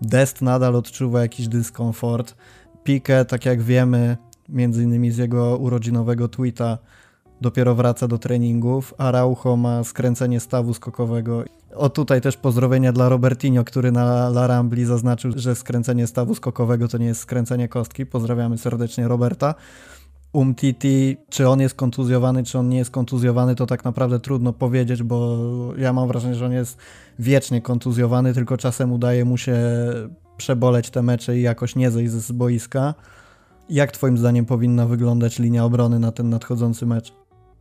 Dest 0.00 0.42
nadal 0.42 0.76
odczuwa 0.76 1.20
jakiś 1.20 1.48
dyskomfort. 1.48 2.34
Pique, 2.84 3.24
tak 3.24 3.46
jak 3.46 3.62
wiemy, 3.62 4.16
między 4.48 4.82
innymi 4.82 5.10
z 5.10 5.16
jego 5.16 5.56
urodzinowego 5.56 6.28
tweeta, 6.28 6.78
dopiero 7.40 7.74
wraca 7.74 8.08
do 8.08 8.18
treningów. 8.18 8.94
Araujo 8.98 9.56
ma 9.56 9.84
skręcenie 9.84 10.40
stawu 10.40 10.74
skokowego. 10.74 11.44
O 11.74 11.88
tutaj 11.88 12.20
też 12.20 12.36
pozdrowienia 12.36 12.92
dla 12.92 13.08
Robertinho, 13.08 13.64
który 13.64 13.92
na 13.92 14.26
La 14.28 14.46
Rambli 14.46 14.84
zaznaczył, 14.84 15.32
że 15.36 15.54
skręcenie 15.54 16.06
stawu 16.06 16.34
skokowego 16.34 16.88
to 16.88 16.98
nie 16.98 17.06
jest 17.06 17.20
skręcenie 17.20 17.68
kostki. 17.68 18.06
Pozdrawiamy 18.06 18.58
serdecznie 18.58 19.08
Roberta. 19.08 19.54
Umtiti, 20.32 21.16
czy 21.28 21.48
on 21.48 21.60
jest 21.60 21.74
kontuzjowany, 21.74 22.44
czy 22.44 22.58
on 22.58 22.68
nie 22.68 22.78
jest 22.78 22.90
kontuzjowany, 22.90 23.54
to 23.54 23.66
tak 23.66 23.84
naprawdę 23.84 24.20
trudno 24.20 24.52
powiedzieć, 24.52 25.02
bo 25.02 25.38
ja 25.78 25.92
mam 25.92 26.08
wrażenie, 26.08 26.34
że 26.34 26.46
on 26.46 26.52
jest 26.52 26.78
wiecznie 27.18 27.62
kontuzjowany, 27.62 28.34
tylko 28.34 28.56
czasem 28.56 28.92
udaje 28.92 29.24
mu 29.24 29.38
się 29.38 29.56
przeboleć 30.36 30.90
te 30.90 31.02
mecze 31.02 31.38
i 31.38 31.42
jakoś 31.42 31.76
nie 31.76 31.90
zejść 31.90 32.12
z 32.12 32.32
boiska. 32.32 32.94
Jak 33.70 33.92
twoim 33.92 34.18
zdaniem 34.18 34.46
powinna 34.46 34.86
wyglądać 34.86 35.38
linia 35.38 35.64
obrony 35.64 35.98
na 35.98 36.12
ten 36.12 36.30
nadchodzący 36.30 36.86
mecz? 36.86 37.12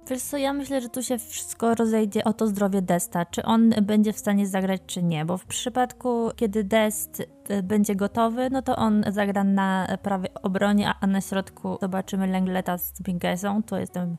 Wiesz 0.09 0.21
co, 0.21 0.37
ja 0.37 0.53
myślę, 0.53 0.81
że 0.81 0.89
tu 0.89 1.03
się 1.03 1.17
wszystko 1.17 1.75
rozejdzie 1.75 2.23
o 2.23 2.33
to 2.33 2.47
zdrowie 2.47 2.81
Desta, 2.81 3.25
czy 3.25 3.43
on 3.43 3.69
będzie 3.81 4.13
w 4.13 4.17
stanie 4.17 4.47
zagrać, 4.47 4.81
czy 4.87 5.03
nie, 5.03 5.25
bo 5.25 5.37
w 5.37 5.45
przypadku, 5.45 6.29
kiedy 6.35 6.63
Dest 6.63 7.19
y, 7.49 7.63
będzie 7.63 7.95
gotowy, 7.95 8.49
no 8.49 8.61
to 8.61 8.75
on 8.75 9.03
zagra 9.07 9.43
na 9.43 9.87
prawej 10.01 10.29
obronie, 10.43 10.93
a 11.01 11.07
na 11.07 11.21
środku 11.21 11.77
zobaczymy 11.81 12.27
Lengleta 12.27 12.77
z 12.77 13.01
Bingesą, 13.01 13.63
to 13.63 13.79
jestem 13.79 14.17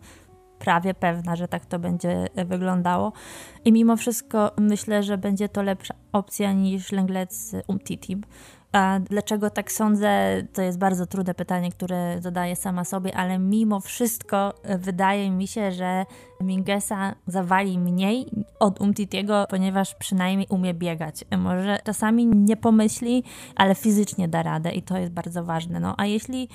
prawie 0.59 0.95
pewna, 0.95 1.37
że 1.37 1.49
tak 1.49 1.67
to 1.67 1.79
będzie 1.79 2.27
wyglądało. 2.47 3.13
I 3.65 3.73
mimo 3.73 3.97
wszystko 3.97 4.51
myślę, 4.59 5.03
że 5.03 5.19
będzie 5.19 5.49
to 5.49 5.63
lepsza 5.63 5.95
opcja 6.13 6.53
niż 6.53 6.93
Lenglet 6.93 7.35
z 7.35 7.55
Umtiti. 7.67 8.17
A 8.77 9.01
dlaczego 9.01 9.51
tak 9.51 9.73
sądzę, 9.73 10.43
to 10.53 10.63
jest 10.63 10.79
bardzo 10.79 11.07
trudne 11.07 11.35
pytanie, 11.35 11.71
które 11.73 12.17
zadaję 12.21 12.57
sama 12.57 12.85
sobie, 12.85 13.17
ale 13.17 13.39
mimo 13.39 13.81
wszystko 13.81 14.55
e, 14.63 14.79
wydaje 14.79 15.31
mi 15.31 15.47
się, 15.47 15.73
że 15.73 16.07
Mingesa 16.41 17.15
zawali 17.27 17.79
mniej 17.79 18.27
od 18.61 18.81
Umtitiego, 18.81 19.47
ponieważ 19.51 19.95
przynajmniej 19.95 20.47
umie 20.51 20.75
biegać. 20.75 21.25
Może 21.39 21.79
czasami 21.85 22.27
nie 22.27 22.57
pomyśli, 22.57 23.25
ale 23.55 23.75
fizycznie 23.75 24.29
da 24.29 24.43
radę 24.43 24.71
i 24.71 24.83
to 24.83 24.99
jest 24.99 25.13
bardzo 25.13 25.45
ważne. 25.45 25.81
No, 25.81 25.95
a 25.99 26.07
jeśli 26.07 26.49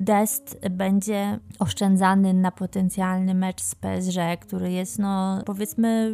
Dest 0.00 0.68
będzie 0.70 1.38
oszczędzany 1.58 2.34
na 2.34 2.50
potencjalny 2.50 3.34
mecz 3.34 3.60
z 3.62 3.74
PSG, 3.74 4.18
który 4.40 4.72
jest, 4.72 4.98
no 4.98 5.42
powiedzmy, 5.46 6.12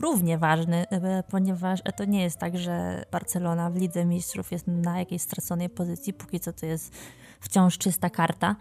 równie 0.00 0.38
ważny, 0.38 0.88
e, 0.90 1.22
ponieważ 1.22 1.80
to 1.96 2.04
nie 2.04 2.22
jest 2.22 2.38
tak, 2.38 2.58
że 2.58 3.04
Barcelona 3.10 3.70
w 3.70 3.76
Lidze 3.76 4.04
Mistrzów 4.04 4.52
jest 4.52 4.66
na 4.66 4.98
jakiejś 4.98 5.22
straconej 5.22 5.68
pozycji, 5.68 6.12
póki 6.12 6.40
co 6.40 6.52
to 6.52 6.66
jest 6.66 6.92
wciąż 7.40 7.78
czysta 7.78 8.10
karta, 8.10 8.56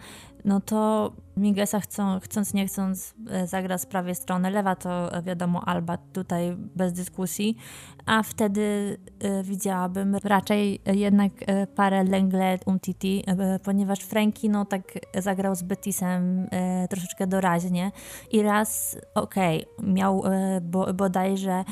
no 0.45 0.61
to 0.61 1.11
Mingesa 1.37 1.79
chcą, 1.79 2.19
chcąc 2.19 2.53
nie 2.53 2.67
chcąc 2.67 3.15
e, 3.29 3.47
zagra 3.47 3.77
z 3.77 3.85
prawej 3.85 4.15
strony, 4.15 4.51
lewa 4.51 4.75
to 4.75 5.13
e, 5.13 5.21
wiadomo 5.21 5.67
Alba 5.67 5.97
tutaj 5.97 6.55
bez 6.75 6.93
dyskusji, 6.93 7.57
a 8.05 8.23
wtedy 8.23 8.97
widziałabym 9.43 10.15
raczej 10.23 10.81
jednak 10.85 11.31
parę 11.75 12.03
Lenglet, 12.03 12.67
Umtiti, 12.67 13.23
ponieważ 13.63 13.99
Franki 13.99 14.49
no 14.49 14.65
tak 14.65 14.81
zagrał 15.15 15.55
z 15.55 15.63
Betisem 15.63 16.47
troszeczkę 16.89 17.27
doraźnie. 17.27 17.91
I 18.31 18.41
raz 18.41 18.97
okej, 19.15 19.65
okay, 19.65 19.93
miał 19.93 20.23
bo, 20.61 20.93
bodajże 20.93 21.63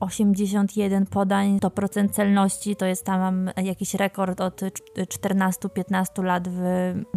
81 0.00 1.06
podań 1.06 1.60
to 1.60 1.70
procent 1.70 2.14
celności, 2.14 2.76
to 2.76 2.86
jest 2.86 3.04
tam 3.04 3.50
jakiś 3.62 3.94
rekord 3.94 4.40
od 4.40 4.60
14-15 4.60 6.24
lat 6.24 6.48
w 6.48 6.60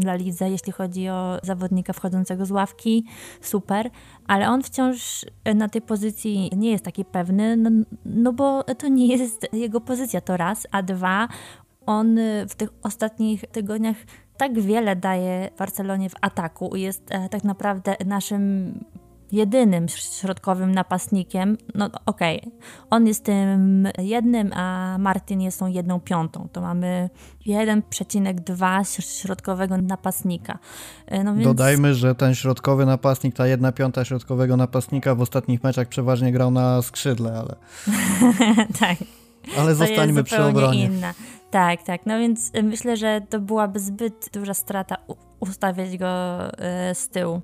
La 0.04 0.16
Lidze, 0.16 0.50
jeśli 0.50 0.72
chodzi 0.72 1.10
o 1.10 1.40
zawodnika 1.44 1.94
wchodzącego 1.94 2.46
z 2.46 2.52
ławki, 2.52 3.06
super, 3.42 3.90
ale 4.28 4.50
on 4.50 4.64
wciąż 4.64 5.26
na 5.56 5.70
tej 5.70 5.82
pozycji 5.82 6.50
nie 6.58 6.72
jest 6.72 6.86
taki 6.86 7.06
pewny, 7.06 7.58
no, 7.58 7.70
no 8.06 8.34
bo 8.34 8.64
to 8.64 8.88
nie 8.88 9.08
jest 9.08 9.48
jego 9.54 9.82
pozycja, 9.82 10.22
to 10.22 10.38
raz, 10.38 10.68
a 10.72 10.84
dwa, 10.84 11.28
on 11.86 12.18
w 12.50 12.56
tych 12.56 12.70
ostatnich 12.84 13.46
tygodniach 13.52 13.98
tak 14.38 14.60
wiele 14.60 14.96
daje 14.96 15.50
Barcelonie 15.58 16.10
w 16.10 16.16
ataku, 16.22 16.76
jest 16.76 17.12
e, 17.12 17.30
tak 17.30 17.44
naprawdę 17.44 17.96
naszym 18.06 18.74
jedynym 19.32 19.90
środkowym 19.90 20.72
napastnikiem, 20.72 21.58
no 21.76 21.90
okej, 22.06 22.40
okay. 22.40 22.52
on 22.90 23.08
jest 23.08 23.24
tym 23.24 23.88
jednym, 23.98 24.54
a 24.54 24.98
Martin 25.00 25.42
jest 25.42 25.60
tą 25.60 25.68
jedną 25.68 26.00
piątą. 26.00 26.48
To 26.52 26.62
mamy 26.62 27.10
1,2 27.48 29.22
środkowego 29.22 29.78
napastnika. 29.78 30.60
E, 31.06 31.24
no 31.24 31.34
więc... 31.34 31.44
Dodajmy, 31.44 31.96
że 31.96 32.16
ten 32.16 32.36
środkowy 32.36 32.86
napastnik, 32.86 33.36
ta 33.36 33.48
jedna 33.48 33.72
piąta 33.72 34.06
środkowego 34.06 34.58
napastnika 34.58 35.16
w 35.16 35.22
ostatnich 35.22 35.64
meczach 35.64 35.88
przeważnie 35.88 36.32
grał 36.32 36.52
na 36.52 36.82
skrzydle, 36.82 37.40
ale... 37.40 37.56
tak. 38.80 38.98
Ale 39.58 39.76
zostańmy 39.76 40.24
przy 40.24 40.44
obronie. 40.44 40.86
Inna. 40.86 41.14
Tak, 41.52 41.84
tak. 41.84 42.06
No 42.06 42.20
więc 42.20 42.52
myślę, 42.64 42.98
że 42.98 43.22
to 43.30 43.40
byłaby 43.40 43.80
zbyt 43.80 44.30
duża 44.34 44.54
strata 44.54 44.98
ustawiać 45.40 45.98
go 45.98 46.08
e, 46.60 46.96
z 46.96 47.10
tyłu. 47.10 47.42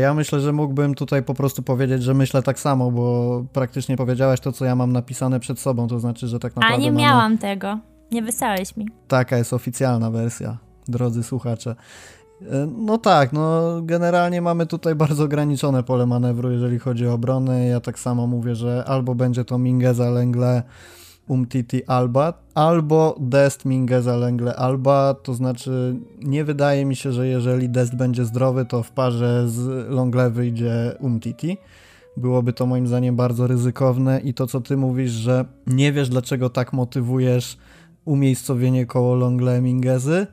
Ja 0.00 0.14
myślę, 0.14 0.40
że 0.40 0.52
mógłbym 0.52 0.94
tutaj 0.94 1.22
po 1.22 1.34
prostu 1.34 1.62
powiedzieć, 1.62 2.02
że 2.02 2.14
myślę 2.14 2.42
tak 2.42 2.58
samo, 2.58 2.90
bo 2.90 3.44
praktycznie 3.52 3.96
powiedziałaś 3.96 4.40
to, 4.40 4.52
co 4.52 4.64
ja 4.64 4.76
mam 4.76 4.92
napisane 4.92 5.40
przed 5.40 5.60
sobą, 5.60 5.88
to 5.88 6.00
znaczy, 6.00 6.26
że 6.26 6.38
tak 6.38 6.56
naprawdę. 6.56 6.76
A 6.76 6.80
nie 6.80 6.92
mamy... 6.92 7.02
miałam 7.02 7.38
tego. 7.38 7.78
Nie 8.12 8.22
wysłałeś 8.22 8.76
mi. 8.76 8.88
Taka 9.08 9.36
jest 9.36 9.52
oficjalna 9.52 10.10
wersja, 10.10 10.58
drodzy 10.88 11.22
słuchacze. 11.22 11.74
E, 12.42 12.68
no 12.78 12.98
tak, 12.98 13.32
no 13.32 13.62
generalnie 13.82 14.42
mamy 14.42 14.66
tutaj 14.66 14.94
bardzo 14.94 15.24
ograniczone 15.24 15.82
pole 15.82 16.06
manewru, 16.06 16.50
jeżeli 16.50 16.78
chodzi 16.78 17.06
o 17.06 17.12
obronę. 17.12 17.66
Ja 17.66 17.80
tak 17.80 17.98
samo 17.98 18.26
mówię, 18.26 18.54
że 18.54 18.84
albo 18.86 19.14
będzie 19.14 19.44
to 19.44 19.58
Mingeza 19.58 20.10
Lengle 20.10 20.62
Umtiti 21.30 21.84
Alba, 21.86 22.32
albo 22.54 23.16
Dest 23.20 23.64
Mingeza 23.64 24.16
Lengle 24.16 24.56
Alba, 24.56 25.14
to 25.22 25.34
znaczy 25.34 25.96
nie 26.22 26.44
wydaje 26.44 26.84
mi 26.84 26.96
się, 26.96 27.12
że 27.12 27.26
jeżeli 27.26 27.68
Dest 27.68 27.96
będzie 27.96 28.24
zdrowy, 28.24 28.64
to 28.64 28.82
w 28.82 28.90
parze 28.90 29.48
z 29.48 29.90
Longle 29.90 30.30
wyjdzie 30.30 30.96
Umtiti. 31.00 31.56
Byłoby 32.16 32.52
to 32.52 32.66
moim 32.66 32.86
zdaniem 32.86 33.16
bardzo 33.16 33.46
ryzykowne 33.46 34.20
i 34.20 34.34
to 34.34 34.46
co 34.46 34.60
ty 34.60 34.76
mówisz, 34.76 35.10
że 35.10 35.44
nie 35.66 35.92
wiesz 35.92 36.08
dlaczego 36.08 36.50
tak 36.50 36.72
motywujesz 36.72 37.58
umiejscowienie 38.04 38.86
koło 38.86 39.14
Longle 39.14 39.60
Mingezy. 39.60 40.26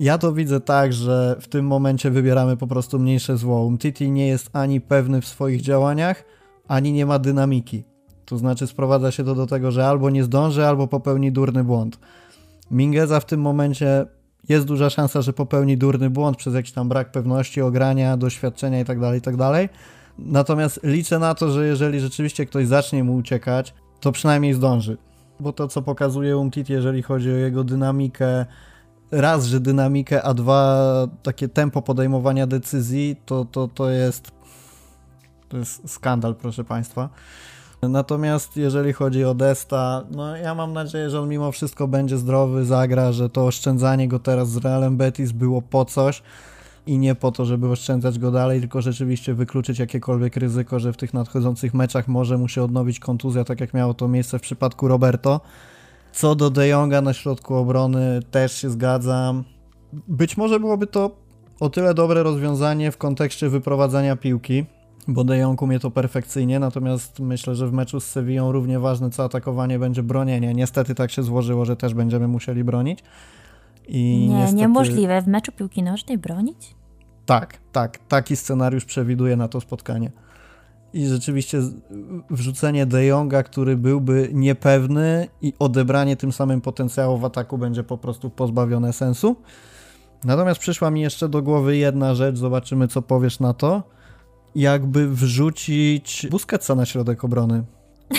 Ja 0.00 0.18
to 0.18 0.32
widzę 0.32 0.60
tak, 0.60 0.92
że 0.92 1.36
w 1.40 1.48
tym 1.48 1.66
momencie 1.66 2.10
wybieramy 2.10 2.56
po 2.56 2.66
prostu 2.66 2.98
mniejsze 2.98 3.36
zło. 3.36 3.64
Umtiti 3.64 4.10
nie 4.10 4.26
jest 4.26 4.50
ani 4.52 4.80
pewny 4.80 5.20
w 5.20 5.26
swoich 5.26 5.60
działaniach, 5.60 6.24
ani 6.68 6.92
nie 6.92 7.06
ma 7.06 7.18
dynamiki. 7.18 7.91
To 8.32 8.38
znaczy 8.38 8.66
sprowadza 8.66 9.10
się 9.10 9.24
to 9.24 9.34
do 9.34 9.46
tego, 9.46 9.70
że 9.70 9.86
albo 9.86 10.10
nie 10.10 10.24
zdąży, 10.24 10.66
albo 10.66 10.86
popełni 10.86 11.32
durny 11.32 11.64
błąd. 11.64 11.98
Mingeza 12.70 13.20
w 13.20 13.24
tym 13.24 13.40
momencie 13.40 14.06
jest 14.48 14.66
duża 14.66 14.90
szansa, 14.90 15.22
że 15.22 15.32
popełni 15.32 15.78
durny 15.78 16.10
błąd 16.10 16.36
przez 16.36 16.54
jakiś 16.54 16.72
tam 16.72 16.88
brak 16.88 17.12
pewności, 17.12 17.60
ogrania, 17.60 18.16
doświadczenia 18.16 18.78
itd., 18.78 19.00
tak 19.00 19.14
itd. 19.14 19.36
Tak 19.52 19.70
Natomiast 20.18 20.80
liczę 20.82 21.18
na 21.18 21.34
to, 21.34 21.50
że 21.50 21.66
jeżeli 21.66 22.00
rzeczywiście 22.00 22.46
ktoś 22.46 22.66
zacznie 22.66 23.04
mu 23.04 23.16
uciekać, 23.16 23.74
to 24.00 24.12
przynajmniej 24.12 24.54
zdąży. 24.54 24.96
Bo 25.40 25.52
to, 25.52 25.68
co 25.68 25.82
pokazuje 25.82 26.36
Umtit, 26.36 26.68
jeżeli 26.68 27.02
chodzi 27.02 27.30
o 27.30 27.36
jego 27.36 27.64
dynamikę, 27.64 28.46
raz, 29.10 29.44
że 29.44 29.60
dynamikę, 29.60 30.22
a 30.22 30.34
dwa, 30.34 30.86
takie 31.22 31.48
tempo 31.48 31.82
podejmowania 31.82 32.46
decyzji, 32.46 33.16
to, 33.26 33.44
to, 33.44 33.68
to 33.68 33.90
jest 33.90 34.32
to 35.48 35.56
jest 35.58 35.90
skandal, 35.90 36.34
proszę 36.34 36.64
Państwa. 36.64 37.08
Natomiast 37.88 38.56
jeżeli 38.56 38.92
chodzi 38.92 39.24
o 39.24 39.34
Desta, 39.34 40.04
no 40.10 40.36
ja 40.36 40.54
mam 40.54 40.72
nadzieję, 40.72 41.10
że 41.10 41.20
on 41.20 41.28
mimo 41.28 41.52
wszystko 41.52 41.88
będzie 41.88 42.18
zdrowy, 42.18 42.64
zagra, 42.64 43.12
że 43.12 43.30
to 43.30 43.46
oszczędzanie 43.46 44.08
go 44.08 44.18
teraz 44.18 44.50
z 44.50 44.56
Realem 44.56 44.96
Betis 44.96 45.32
było 45.32 45.62
po 45.62 45.84
coś 45.84 46.22
i 46.86 46.98
nie 46.98 47.14
po 47.14 47.32
to, 47.32 47.44
żeby 47.44 47.68
oszczędzać 47.68 48.18
go 48.18 48.30
dalej, 48.30 48.60
tylko 48.60 48.82
rzeczywiście 48.82 49.34
wykluczyć 49.34 49.78
jakiekolwiek 49.78 50.36
ryzyko, 50.36 50.78
że 50.78 50.92
w 50.92 50.96
tych 50.96 51.14
nadchodzących 51.14 51.74
meczach 51.74 52.08
może 52.08 52.38
mu 52.38 52.48
się 52.48 52.62
odnowić 52.62 53.00
kontuzja, 53.00 53.44
tak 53.44 53.60
jak 53.60 53.74
miało 53.74 53.94
to 53.94 54.08
miejsce 54.08 54.38
w 54.38 54.42
przypadku 54.42 54.88
Roberto. 54.88 55.40
Co 56.12 56.34
do 56.34 56.50
De 56.50 56.68
Jonga 56.68 57.00
na 57.00 57.12
środku 57.12 57.54
obrony, 57.54 58.20
też 58.30 58.52
się 58.52 58.70
zgadzam. 58.70 59.44
Być 59.92 60.36
może 60.36 60.60
byłoby 60.60 60.86
to 60.86 61.10
o 61.60 61.70
tyle 61.70 61.94
dobre 61.94 62.22
rozwiązanie 62.22 62.92
w 62.92 62.96
kontekście 62.96 63.48
wyprowadzania 63.48 64.16
piłki, 64.16 64.66
bo 65.08 65.24
De 65.24 65.38
Jong 65.38 65.62
umie 65.62 65.80
to 65.80 65.90
perfekcyjnie, 65.90 66.58
natomiast 66.58 67.20
myślę, 67.20 67.54
że 67.54 67.68
w 67.68 67.72
meczu 67.72 68.00
z 68.00 68.04
Sewillą 68.04 68.52
równie 68.52 68.78
ważne 68.78 69.10
co 69.10 69.24
atakowanie 69.24 69.78
będzie 69.78 70.02
bronienie. 70.02 70.54
Niestety 70.54 70.94
tak 70.94 71.10
się 71.10 71.22
złożyło, 71.22 71.64
że 71.64 71.76
też 71.76 71.94
będziemy 71.94 72.28
musieli 72.28 72.64
bronić. 72.64 73.04
I 73.88 74.26
nie, 74.28 74.36
niestety... 74.36 74.56
niemożliwe 74.56 75.22
w 75.22 75.26
meczu 75.26 75.52
piłki 75.52 75.82
nożnej 75.82 76.18
bronić? 76.18 76.74
Tak, 77.26 77.58
tak. 77.72 77.98
Taki 78.08 78.36
scenariusz 78.36 78.84
przewiduje 78.84 79.36
na 79.36 79.48
to 79.48 79.60
spotkanie. 79.60 80.12
I 80.92 81.06
rzeczywiście 81.06 81.60
wrzucenie 82.30 82.86
De 82.86 83.04
Jonga, 83.04 83.42
który 83.42 83.76
byłby 83.76 84.30
niepewny 84.32 85.28
i 85.42 85.52
odebranie 85.58 86.16
tym 86.16 86.32
samym 86.32 86.60
potencjału 86.60 87.18
w 87.18 87.24
ataku 87.24 87.58
będzie 87.58 87.84
po 87.84 87.98
prostu 87.98 88.30
pozbawione 88.30 88.92
sensu. 88.92 89.36
Natomiast 90.24 90.60
przyszła 90.60 90.90
mi 90.90 91.00
jeszcze 91.00 91.28
do 91.28 91.42
głowy 91.42 91.76
jedna 91.76 92.14
rzecz, 92.14 92.36
zobaczymy 92.36 92.88
co 92.88 93.02
powiesz 93.02 93.40
na 93.40 93.54
to. 93.54 93.82
Jakby 94.54 95.08
wrzucić 95.08 96.26
Busquetsa 96.30 96.74
na 96.74 96.86
środek 96.86 97.24
obrony. 97.24 97.64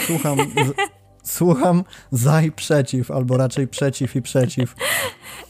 Słucham, 0.08 0.38
słucham 1.24 1.84
za 2.12 2.42
i 2.42 2.52
przeciw, 2.52 3.12
albo 3.12 3.38
raczej 3.38 3.68
przeciw 3.68 4.16
i 4.16 4.22
przeciw. 4.22 4.76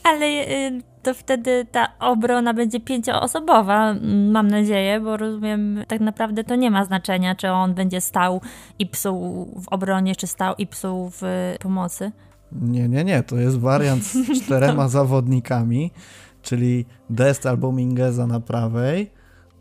Ale 0.04 0.26
y, 0.26 0.82
to 1.04 1.14
wtedy 1.14 1.66
ta 1.72 1.88
obrona 2.00 2.54
będzie 2.54 2.80
pięcioosobowa, 2.80 3.96
mam 4.32 4.48
nadzieję, 4.48 5.00
bo 5.00 5.18
rozumiem, 5.18 5.84
tak 5.88 6.02
naprawdę 6.02 6.44
to 6.44 6.56
nie 6.56 6.72
ma 6.72 6.86
znaczenia, 6.86 7.36
czy 7.36 7.50
on 7.50 7.74
będzie 7.74 8.02
stał 8.02 8.42
i 8.80 8.88
psuł 8.88 9.46
w 9.64 9.68
obronie, 9.68 10.16
czy 10.16 10.28
stał 10.28 10.56
i 10.58 10.68
psuł 10.68 11.10
w 11.10 11.22
pomocy. 11.60 12.12
Nie, 12.62 12.90
nie, 12.90 13.04
nie, 13.04 13.24
to 13.24 13.38
jest 13.38 13.60
wariant 13.60 14.04
z 14.04 14.18
czterema 14.42 14.88
zawodnikami, 14.88 15.92
czyli 16.42 16.86
Dest 17.10 17.46
albo 17.46 17.72
Mingeza 17.72 18.28
na 18.28 18.40
prawej, 18.40 19.12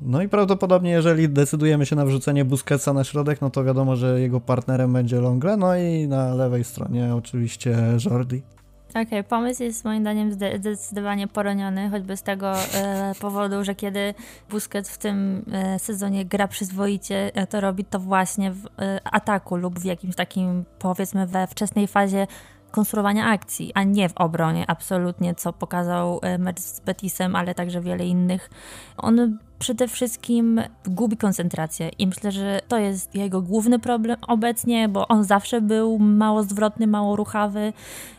no 0.07 0.23
i 0.23 0.29
prawdopodobnie, 0.29 0.91
jeżeli 0.91 1.29
decydujemy 1.29 1.87
się 1.87 1.97
na 1.97 2.05
wrzucenie 2.05 2.45
Busquetsa 2.45 2.93
na 2.93 3.05
środek, 3.05 3.41
no 3.41 3.51
to 3.51 3.65
wiadomo, 3.65 3.97
że 3.97 4.21
jego 4.21 4.41
partnerem 4.41 4.93
będzie 4.93 5.21
Longle, 5.21 5.57
no 5.57 5.77
i 5.77 6.09
na 6.09 6.35
lewej 6.35 6.65
stronie 6.65 7.15
oczywiście 7.15 7.79
Jordi. 8.05 8.43
Okej, 8.91 9.03
okay, 9.03 9.25
pomysł 9.25 9.63
jest 9.63 9.85
moim 9.85 10.03
zdaniem 10.03 10.33
zdecydowanie 10.33 11.29
poroniony, 11.29 11.91
choćby 11.91 12.17
z 12.17 12.23
tego 12.23 12.53
e, 12.75 13.13
powodu, 13.21 13.65
że 13.65 13.75
kiedy 13.75 14.15
Busquets 14.51 14.91
w 14.91 14.99
tym 14.99 15.45
e, 15.53 15.79
sezonie 15.79 16.25
gra 16.25 16.49
przyzwoicie, 16.49 17.31
e, 17.35 17.47
to 17.47 17.61
robi 17.61 17.85
to 17.85 17.99
właśnie 18.01 18.53
w 18.53 18.67
e, 18.67 19.01
ataku 19.05 19.57
lub 19.57 19.79
w 19.79 19.85
jakimś 19.85 20.15
takim, 20.15 20.65
powiedzmy, 20.79 21.27
we 21.27 21.47
wczesnej 21.47 21.87
fazie 21.87 22.27
konstruowania 22.71 23.27
akcji, 23.27 23.73
a 23.75 23.83
nie 23.83 24.09
w 24.09 24.17
obronie, 24.17 24.65
absolutnie, 24.71 25.35
co 25.35 25.53
pokazał 25.53 26.21
e, 26.23 26.39
mecz 26.39 26.61
z 26.61 26.81
Betisem, 26.81 27.37
ale 27.37 27.55
także 27.55 27.81
wiele 27.81 28.07
innych. 28.07 28.51
On 28.97 29.39
przede 29.63 29.89
wszystkim 29.89 30.61
gubi 30.85 31.17
koncentrację 31.17 31.91
i 31.99 32.07
myślę, 32.07 32.33
że 32.33 32.61
to 32.69 32.79
jest 32.79 33.15
jego 33.15 33.43
główny 33.43 33.79
problem 33.79 34.17
obecnie, 34.29 34.89
bo 34.89 35.09
on 35.09 35.25
zawsze 35.25 35.61
był 35.61 35.99
mało 35.99 36.43
zwrotny, 36.43 36.87
mało 36.87 37.17
ruchawy, 37.17 37.73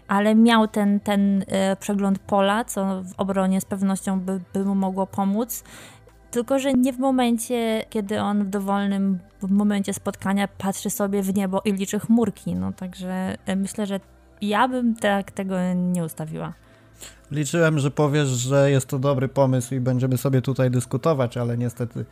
ale 0.08 0.36
miał 0.36 0.68
ten, 0.68 1.00
ten 1.00 1.44
e, 1.48 1.76
przegląd 1.76 2.20
pola, 2.20 2.66
co 2.66 3.04
w 3.04 3.14
obronie 3.18 3.62
z 3.62 3.66
pewnością 3.66 4.20
by, 4.20 4.40
by 4.54 4.66
mu 4.66 4.76
mogło 4.76 5.08
pomóc. 5.08 5.64
Tylko, 6.32 6.60
że 6.60 6.74
nie 6.74 6.94
w 6.94 7.00
momencie, 7.00 7.86
kiedy 7.90 8.22
on 8.22 8.44
w 8.44 8.50
dowolnym 8.50 9.20
momencie 9.42 9.94
spotkania 9.94 10.48
patrzy 10.48 10.90
sobie 10.90 11.22
w 11.22 11.36
niebo 11.36 11.62
i 11.66 11.74
liczy 11.74 12.00
chmurki. 12.00 12.56
No 12.56 12.74
także 12.74 13.38
e, 13.46 13.56
myślę, 13.56 13.86
że 13.86 14.00
ja 14.42 14.68
bym 14.68 14.96
tak 14.96 15.32
tego 15.32 15.56
nie 15.74 16.04
ustawiła. 16.04 16.54
Liczyłem, 17.34 17.80
że 17.80 17.92
powiesz, 17.92 18.28
że 18.28 18.72
jest 18.72 18.88
to 18.88 19.00
dobry 19.00 19.28
pomysł 19.28 19.76
i 19.76 19.80
będziemy 19.80 20.18
sobie 20.18 20.42
tutaj 20.42 20.72
dyskutować, 20.72 21.38
ale 21.38 21.58
niestety. 21.58 22.06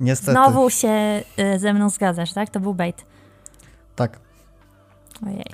Niestety. 0.00 0.32
Znowu 0.32 0.70
się 0.70 1.22
y, 1.38 1.58
ze 1.58 1.74
mną 1.74 1.90
zgadzasz, 1.90 2.32
tak? 2.32 2.50
To 2.50 2.60
był 2.60 2.74
bait. 2.74 3.04
Tak. 3.96 4.18
Ojej. 5.26 5.44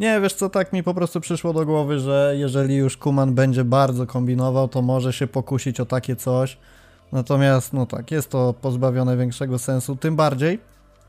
Nie, 0.00 0.20
wiesz 0.20 0.34
co, 0.34 0.50
tak 0.50 0.72
mi 0.72 0.82
po 0.82 0.94
prostu 0.94 1.20
przyszło 1.20 1.52
do 1.52 1.66
głowy, 1.66 1.98
że 1.98 2.34
jeżeli 2.36 2.76
już 2.76 2.96
Kuman 2.96 3.34
będzie 3.34 3.64
bardzo 3.64 4.06
kombinował, 4.06 4.68
to 4.68 4.82
może 4.82 5.12
się 5.12 5.26
pokusić 5.26 5.80
o 5.80 5.86
takie 5.86 6.16
coś. 6.16 6.58
Natomiast, 7.12 7.72
no 7.72 7.86
tak, 7.86 8.10
jest 8.10 8.30
to 8.30 8.54
pozbawione 8.60 9.16
większego 9.16 9.58
sensu. 9.58 9.96
Tym 9.96 10.16
bardziej 10.16 10.60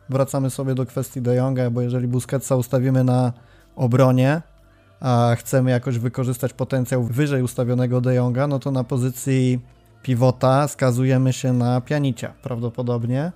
wracamy 0.09 0.49
sobie 0.49 0.75
do 0.75 0.85
kwestii 0.85 1.21
De 1.21 1.35
Jonga, 1.35 1.69
bo 1.69 1.81
jeżeli 1.81 2.07
Busquetsa 2.07 2.55
ustawimy 2.55 3.03
na 3.03 3.33
obronie, 3.75 4.41
a 4.99 5.35
chcemy 5.35 5.71
jakoś 5.71 5.99
wykorzystać 5.99 6.53
potencjał 6.53 7.03
wyżej 7.03 7.43
ustawionego 7.43 8.01
De 8.01 8.15
Jonga, 8.15 8.47
no 8.47 8.59
to 8.59 8.71
na 8.71 8.83
pozycji 8.83 9.59
pivota 10.03 10.67
skazujemy 10.67 11.33
się 11.33 11.53
na 11.53 11.81
Pianicia 11.81 12.33
prawdopodobnie. 12.43 13.31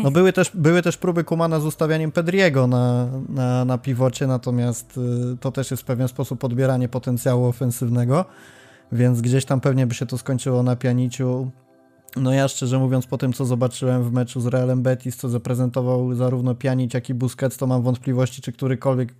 No 0.00 0.10
były 0.10 0.32
też, 0.32 0.50
były 0.54 0.82
też 0.82 0.96
próby 0.96 1.24
Kumana 1.24 1.60
z 1.60 1.64
ustawianiem 1.64 2.12
Pedriego 2.12 2.66
na, 2.66 3.06
na, 3.28 3.64
na 3.64 3.78
piwocie, 3.78 4.26
natomiast 4.26 4.98
y, 5.34 5.36
to 5.40 5.52
też 5.52 5.70
jest 5.70 5.82
w 5.82 5.86
pewien 5.86 6.08
sposób 6.08 6.44
odbieranie 6.44 6.88
potencjału 6.88 7.46
ofensywnego, 7.46 8.24
więc 8.92 9.20
gdzieś 9.20 9.44
tam 9.44 9.60
pewnie 9.60 9.86
by 9.86 9.94
się 9.94 10.06
to 10.06 10.18
skończyło 10.18 10.62
na 10.62 10.76
Pianiciu. 10.76 11.50
No 12.16 12.32
ja 12.32 12.48
szczerze 12.48 12.78
mówiąc 12.78 13.06
po 13.06 13.18
tym, 13.18 13.32
co 13.32 13.44
zobaczyłem 13.44 14.04
w 14.04 14.12
meczu 14.12 14.40
z 14.40 14.46
Realem 14.46 14.82
Betis, 14.82 15.16
co 15.16 15.28
zaprezentował 15.28 16.14
zarówno 16.14 16.54
Pianic, 16.54 16.94
jak 16.94 17.10
i 17.10 17.14
Busquets, 17.14 17.56
to 17.56 17.66
mam 17.66 17.82
wątpliwości, 17.82 18.42
czy 18.42 18.52
którykolwiek 18.52 19.14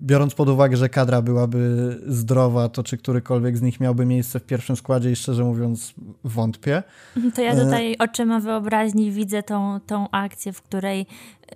biorąc 0.00 0.34
pod 0.34 0.48
uwagę, 0.48 0.76
że 0.76 0.88
kadra 0.88 1.22
byłaby 1.22 1.96
zdrowa, 2.06 2.68
to 2.68 2.82
czy 2.82 2.98
którykolwiek 2.98 3.56
z 3.56 3.62
nich 3.62 3.80
miałby 3.80 4.06
miejsce 4.06 4.40
w 4.40 4.44
pierwszym 4.44 4.76
składzie 4.76 5.10
i 5.10 5.16
szczerze 5.16 5.44
mówiąc 5.44 5.94
wątpię. 6.24 6.82
To 7.34 7.42
ja 7.42 7.56
tutaj 7.56 7.92
e, 7.92 7.98
oczyma 7.98 8.40
wyobraźni 8.40 9.12
widzę 9.12 9.42
tą, 9.42 9.80
tą 9.86 10.10
akcję, 10.10 10.52
w 10.52 10.62
której 10.62 11.06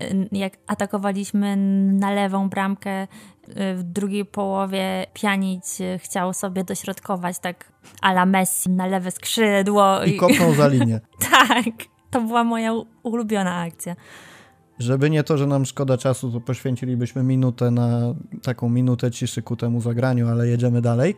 e, 0.01 0.15
jak 0.33 0.53
atakowaliśmy 0.67 1.57
na 1.93 2.11
lewą 2.11 2.49
bramkę 2.49 2.91
e, 2.91 3.07
w 3.75 3.83
drugiej 3.83 4.25
połowie 4.25 5.07
Pianić 5.15 5.65
chciał 5.99 6.35
sobie 6.35 6.65
dośrodkować 6.65 7.39
tak 7.39 7.73
ala 8.03 8.27
Messi 8.27 8.71
na 8.71 8.87
lewe 8.87 9.11
skrzydło. 9.11 10.05
I 10.05 10.17
kopnął 10.17 10.55
za 10.55 10.69
linię. 10.69 11.01
tak, 11.31 11.75
to 12.11 12.21
była 12.21 12.45
moja 12.45 12.73
ulubiona 13.03 13.57
akcja. 13.61 13.97
Żeby 14.81 15.11
nie 15.11 15.25
to, 15.25 15.39
że 15.39 15.47
nam 15.47 15.67
szkoda 15.67 15.99
czasu, 15.99 16.33
to 16.33 16.41
poświęcilibyśmy 16.41 17.23
minutę 17.23 17.71
na 17.71 18.15
taką 18.43 18.69
minutę 18.69 19.11
ciszy 19.11 19.43
ku 19.43 19.57
temu 19.57 19.81
zagraniu, 19.81 20.29
ale 20.29 20.49
jedziemy 20.49 20.81
dalej. 20.81 21.17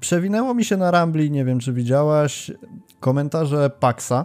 Przewinęło 0.00 0.54
mi 0.54 0.64
się 0.64 0.76
na 0.76 0.90
Rambli, 0.90 1.30
nie 1.30 1.44
wiem 1.44 1.58
czy 1.58 1.72
widziałaś, 1.72 2.50
komentarze 3.00 3.70
Paxa, 3.70 4.24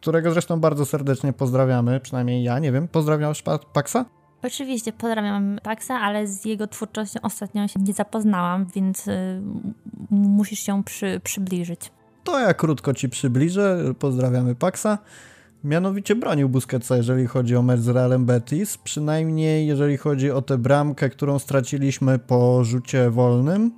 którego 0.00 0.32
zresztą 0.32 0.60
bardzo 0.60 0.86
serdecznie 0.86 1.32
pozdrawiamy, 1.32 2.00
przynajmniej 2.00 2.44
ja, 2.44 2.58
nie 2.58 2.72
wiem, 2.72 2.88
pozdrawiasz 2.88 3.42
Paxa? 3.72 4.04
Oczywiście 4.42 4.92
pozdrawiam 4.92 5.58
Paxa, 5.62 5.90
ale 5.90 6.26
z 6.26 6.44
jego 6.44 6.66
twórczością 6.66 7.20
ostatnio 7.22 7.68
się 7.68 7.80
nie 7.80 7.92
zapoznałam, 7.92 8.66
więc 8.74 9.08
y, 9.08 9.42
musisz 10.10 10.60
się 10.60 10.84
przy, 10.84 11.20
przybliżyć. 11.24 11.92
To 12.24 12.40
ja 12.40 12.54
krótko 12.54 12.94
ci 12.94 13.08
przybliżę. 13.08 13.94
Pozdrawiamy 13.98 14.54
Paxa. 14.54 14.98
Mianowicie 15.64 16.16
bronił 16.16 16.48
Busquetsa, 16.48 16.96
jeżeli 16.96 17.26
chodzi 17.26 17.56
o 17.56 17.62
mecz 17.62 17.80
z 17.80 17.88
Realem 17.88 18.24
Betis, 18.24 18.78
przynajmniej 18.78 19.66
jeżeli 19.66 19.96
chodzi 19.96 20.30
o 20.30 20.42
tę 20.42 20.58
bramkę, 20.58 21.10
którą 21.10 21.38
straciliśmy 21.38 22.18
po 22.18 22.64
rzucie 22.64 23.10
wolnym, 23.10 23.72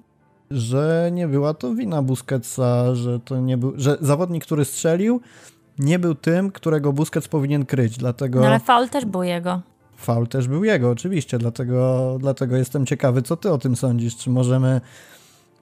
że 0.50 1.10
nie 1.12 1.28
była 1.28 1.54
to 1.54 1.74
wina 1.74 2.02
Busquetsa, 2.02 2.94
że 2.94 3.20
to 3.20 3.40
nie 3.40 3.56
był, 3.56 3.72
że 3.76 3.96
zawodnik, 4.00 4.44
który 4.44 4.64
strzelił, 4.64 5.20
nie 5.78 5.98
był 5.98 6.14
tym, 6.14 6.50
którego 6.50 6.92
Busquets 6.92 7.28
powinien 7.28 7.66
kryć, 7.66 7.98
dlatego... 7.98 8.40
No 8.40 8.46
ale 8.46 8.60
faul 8.60 8.88
też 8.88 9.04
był 9.04 9.22
jego. 9.22 9.60
Faul 9.96 10.28
też 10.28 10.48
był 10.48 10.64
jego, 10.64 10.90
oczywiście, 10.90 11.38
dlatego, 11.38 12.16
dlatego 12.20 12.56
jestem 12.56 12.86
ciekawy, 12.86 13.22
co 13.22 13.36
ty 13.36 13.52
o 13.52 13.58
tym 13.58 13.76
sądzisz, 13.76 14.16
czy 14.16 14.30
możemy 14.30 14.80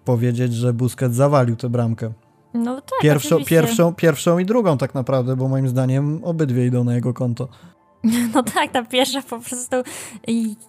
powiedzieć, 0.05 0.55
że 0.55 0.73
Busquets 0.73 1.15
zawalił 1.15 1.57
tę 1.57 1.69
bramkę? 1.69 2.13
No 2.55 2.75
tak, 2.81 3.01
pierwszą, 3.01 3.45
pierwszą, 3.45 3.95
pierwszą 3.95 4.39
i 4.39 4.45
drugą 4.45 4.79
tak 4.79 4.95
naprawdę, 4.95 5.37
bo 5.37 5.49
moim 5.49 5.69
zdaniem 5.69 6.25
obydwie 6.25 6.67
idą 6.67 6.85
na 6.85 6.95
jego 6.95 7.15
konto. 7.15 7.49
No 8.35 8.43
tak, 8.43 8.73
ta 8.73 8.85
pierwsza 8.85 9.23
po 9.23 9.39
prostu. 9.41 9.77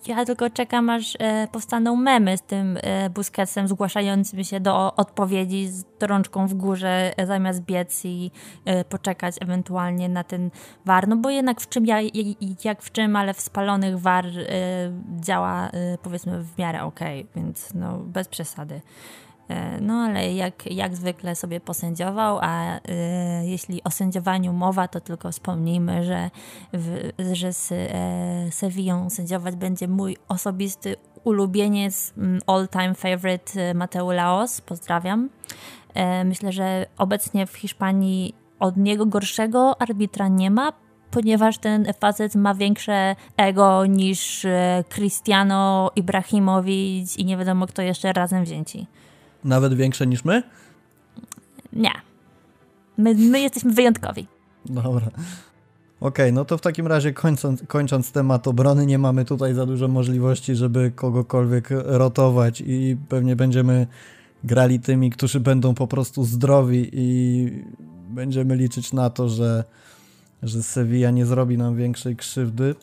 Ja 0.07 0.25
tylko 0.25 0.49
czekam, 0.49 0.89
aż 0.89 1.17
e, 1.19 1.47
powstaną 1.51 1.95
memy 1.95 2.37
z 2.37 2.41
tym 2.41 2.77
e, 2.81 3.09
Busquetsem 3.09 3.67
zgłaszającym 3.67 4.43
się 4.43 4.59
do 4.59 4.95
odpowiedzi 4.95 5.67
z 5.67 5.85
rączką 6.01 6.47
w 6.47 6.53
górze, 6.53 7.13
e, 7.17 7.25
zamiast 7.25 7.61
biec 7.61 8.05
i 8.05 8.31
e, 8.65 8.85
poczekać 8.85 9.35
ewentualnie 9.41 10.09
na 10.09 10.23
ten 10.23 10.49
war. 10.85 11.07
No 11.07 11.15
bo 11.17 11.29
jednak 11.29 11.61
w 11.61 11.69
czym, 11.69 11.85
ja, 11.85 11.97
jak 12.63 12.81
w 12.81 12.91
czym, 12.91 13.15
ale 13.15 13.33
w 13.33 13.41
spalonych 13.41 13.99
war 13.99 14.25
e, 14.25 14.41
działa 15.19 15.69
e, 15.69 15.97
powiedzmy 15.97 16.43
w 16.43 16.57
miarę 16.57 16.83
okej, 16.83 17.21
okay, 17.21 17.43
więc 17.43 17.73
no 17.73 17.97
bez 17.97 18.27
przesady. 18.27 18.81
E, 19.49 19.81
no 19.81 19.93
ale 19.93 20.34
jak, 20.34 20.71
jak 20.71 20.95
zwykle 20.95 21.36
sobie 21.36 21.60
posędziował, 21.60 22.39
a 22.41 22.77
y, 22.77 22.81
jeśli 23.43 23.84
o 23.84 23.91
sędziowaniu 23.91 24.53
mowa, 24.53 24.88
to 24.88 25.01
tylko 25.01 25.31
wspomnijmy, 25.31 26.03
że, 26.03 26.29
w, 26.73 27.10
że 27.34 27.53
z 27.53 27.71
e, 27.71 28.51
Sewillą 28.51 29.10
sędziować 29.10 29.55
będzie 29.55 29.88
mój 29.88 30.17
osobisty 30.27 30.95
ulubieniec, 31.23 32.13
mm, 32.17 32.41
all-time 32.47 32.95
favorite 32.95 33.73
Mateo 33.73 34.12
Laos. 34.12 34.62
Pozdrawiam. 34.62 35.29
Myślę, 36.25 36.51
że 36.51 36.86
obecnie 36.97 37.45
w 37.45 37.58
Hiszpanii 37.58 38.36
od 38.60 38.77
niego 38.77 39.05
gorszego 39.05 39.81
arbitra 39.81 40.27
nie 40.27 40.51
ma, 40.51 40.73
ponieważ 41.12 41.58
ten 41.58 41.86
facet 41.99 42.36
ma 42.36 42.55
większe 42.55 43.15
ego 43.38 43.86
niż 43.86 44.45
Cristiano 44.89 45.91
Ibrahimowicz 45.95 47.17
i 47.17 47.25
nie 47.25 47.38
wiadomo 47.38 47.67
kto 47.67 47.81
jeszcze 47.81 48.13
razem 48.13 48.43
wzięci. 48.43 48.88
Nawet 49.45 49.73
większe 49.73 50.08
niż 50.08 50.25
my? 50.25 50.43
Nie. 51.73 51.91
My, 52.97 53.15
my 53.15 53.39
jesteśmy 53.39 53.73
wyjątkowi. 53.73 54.27
Dobra. 54.65 55.08
Okej, 55.08 56.25
okay, 56.25 56.31
no 56.31 56.45
to 56.45 56.58
w 56.58 56.62
takim 56.62 56.88
razie 56.88 57.13
kończąc, 57.13 57.63
kończąc 57.67 58.12
temat 58.12 58.47
obrony, 58.47 58.86
nie 58.86 58.97
mamy 58.97 59.25
tutaj 59.25 59.53
za 59.53 59.65
dużo 59.65 59.88
możliwości, 59.88 60.55
żeby 60.55 60.91
kogokolwiek 60.95 61.69
rotować 61.69 62.63
i 62.67 62.97
pewnie 63.10 63.36
będziemy 63.36 63.88
grali 64.43 64.79
tymi, 64.79 65.10
którzy 65.10 65.39
będą 65.39 65.73
po 65.73 65.88
prostu 65.88 66.23
zdrowi 66.23 66.89
i 66.93 67.49
będziemy 68.10 68.55
liczyć 68.55 68.93
na 68.93 69.10
to, 69.10 69.29
że, 69.29 69.63
że 70.43 70.63
Sevilla 70.63 71.12
nie 71.12 71.25
zrobi 71.25 71.58
nam 71.58 71.75
większej 71.75 72.15
krzywdy. 72.15 72.75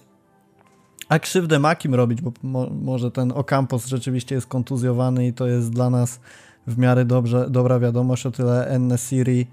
A 1.09 1.19
krzywdę 1.19 1.59
ma 1.59 1.77
kim 1.77 1.95
robić, 1.95 2.21
bo 2.21 2.33
mo, 2.43 2.71
może 2.71 3.11
ten 3.11 3.33
Ocampos 3.33 3.87
rzeczywiście 3.87 4.35
jest 4.35 4.47
kontuzjowany 4.47 5.27
i 5.27 5.33
to 5.33 5.47
jest 5.47 5.71
dla 5.71 5.91
nas 5.91 6.21
w 6.67 6.79
miarę 6.79 7.05
dobrze, 7.05 7.51
dobra 7.51 7.79
wiadomość, 7.79 8.27
o 8.27 8.31
tyle 8.31 8.67
Enne-Siri, 8.71 9.47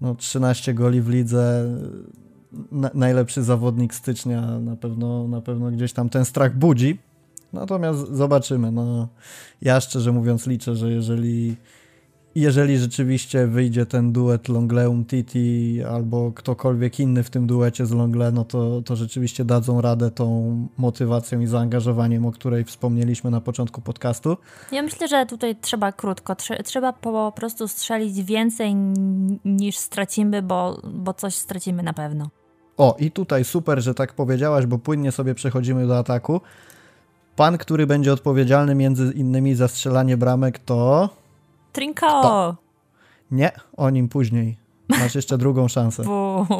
no 0.00 0.14
13 0.14 0.74
goli 0.74 1.00
w 1.00 1.08
lidze, 1.08 1.64
na, 2.72 2.90
najlepszy 2.94 3.42
zawodnik 3.42 3.94
stycznia, 3.94 4.40
na 4.60 4.76
pewno, 4.76 5.28
na 5.28 5.40
pewno 5.40 5.70
gdzieś 5.70 5.92
tam 5.92 6.08
ten 6.08 6.24
strach 6.24 6.56
budzi. 6.56 6.98
Natomiast 7.52 8.12
zobaczymy. 8.12 8.72
No, 8.72 9.08
ja 9.62 9.80
szczerze 9.80 10.12
mówiąc 10.12 10.46
liczę, 10.46 10.76
że 10.76 10.90
jeżeli 10.90 11.56
jeżeli 12.34 12.78
rzeczywiście 12.78 13.46
wyjdzie 13.46 13.86
ten 13.86 14.12
duet 14.12 14.48
Longleum 14.48 15.04
Titi 15.04 15.82
albo 15.90 16.32
ktokolwiek 16.32 17.00
inny 17.00 17.22
w 17.22 17.30
tym 17.30 17.46
duecie 17.46 17.86
z 17.86 17.90
Longle, 17.90 18.32
no 18.32 18.44
to, 18.44 18.82
to 18.82 18.96
rzeczywiście 18.96 19.44
dadzą 19.44 19.80
radę 19.80 20.10
tą 20.10 20.56
motywacją 20.78 21.40
i 21.40 21.46
zaangażowaniem, 21.46 22.26
o 22.26 22.32
której 22.32 22.64
wspomnieliśmy 22.64 23.30
na 23.30 23.40
początku 23.40 23.80
podcastu. 23.80 24.36
Ja 24.72 24.82
myślę, 24.82 25.08
że 25.08 25.26
tutaj 25.26 25.56
trzeba 25.60 25.92
krótko, 25.92 26.36
trzeba 26.64 26.92
po 26.92 27.32
prostu 27.36 27.68
strzelić 27.68 28.22
więcej 28.22 28.74
niż 29.44 29.76
stracimy, 29.76 30.42
bo, 30.42 30.80
bo 30.94 31.14
coś 31.14 31.34
stracimy 31.34 31.82
na 31.82 31.92
pewno. 31.92 32.28
O, 32.76 32.96
i 32.98 33.10
tutaj 33.10 33.44
super, 33.44 33.82
że 33.82 33.94
tak 33.94 34.12
powiedziałaś, 34.12 34.66
bo 34.66 34.78
płynnie 34.78 35.12
sobie 35.12 35.34
przechodzimy 35.34 35.86
do 35.86 35.98
ataku. 35.98 36.40
Pan, 37.36 37.58
który 37.58 37.86
będzie 37.86 38.12
odpowiedzialny 38.12 38.74
między 38.74 39.12
innymi 39.16 39.54
za 39.54 39.68
strzelanie 39.68 40.16
bramek 40.16 40.58
to... 40.58 41.08
Trinko! 41.74 42.06
Kto? 42.20 42.56
Nie, 43.30 43.52
o 43.76 43.90
nim 43.90 44.08
później. 44.08 44.58
Masz 44.88 45.14
jeszcze 45.14 45.38
drugą 45.38 45.68
szansę. 45.68 46.02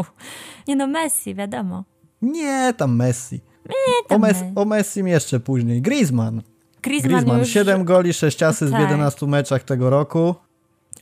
Nie 0.69 0.77
no, 0.77 0.87
Messi, 0.87 1.35
wiadomo. 1.35 1.85
Nie, 2.23 2.75
tam 2.77 2.97
Messi. 2.97 3.41
Nie, 3.69 4.09
tam 4.09 4.17
o, 4.17 4.27
Messi, 4.27 4.45
o 4.55 4.65
Messi 4.65 5.01
jeszcze 5.01 5.41
później. 5.41 5.83
Griezmann. 5.83 6.43
Griezmann, 6.83 7.11
Griezmann 7.11 7.39
już... 7.39 7.49
7 7.49 7.85
goli, 7.85 8.13
6 8.13 8.43
asy 8.43 8.71
tak. 8.71 8.81
w 8.81 8.83
11 8.83 9.27
meczach 9.27 9.63
tego 9.63 9.91
roku. 9.91 10.35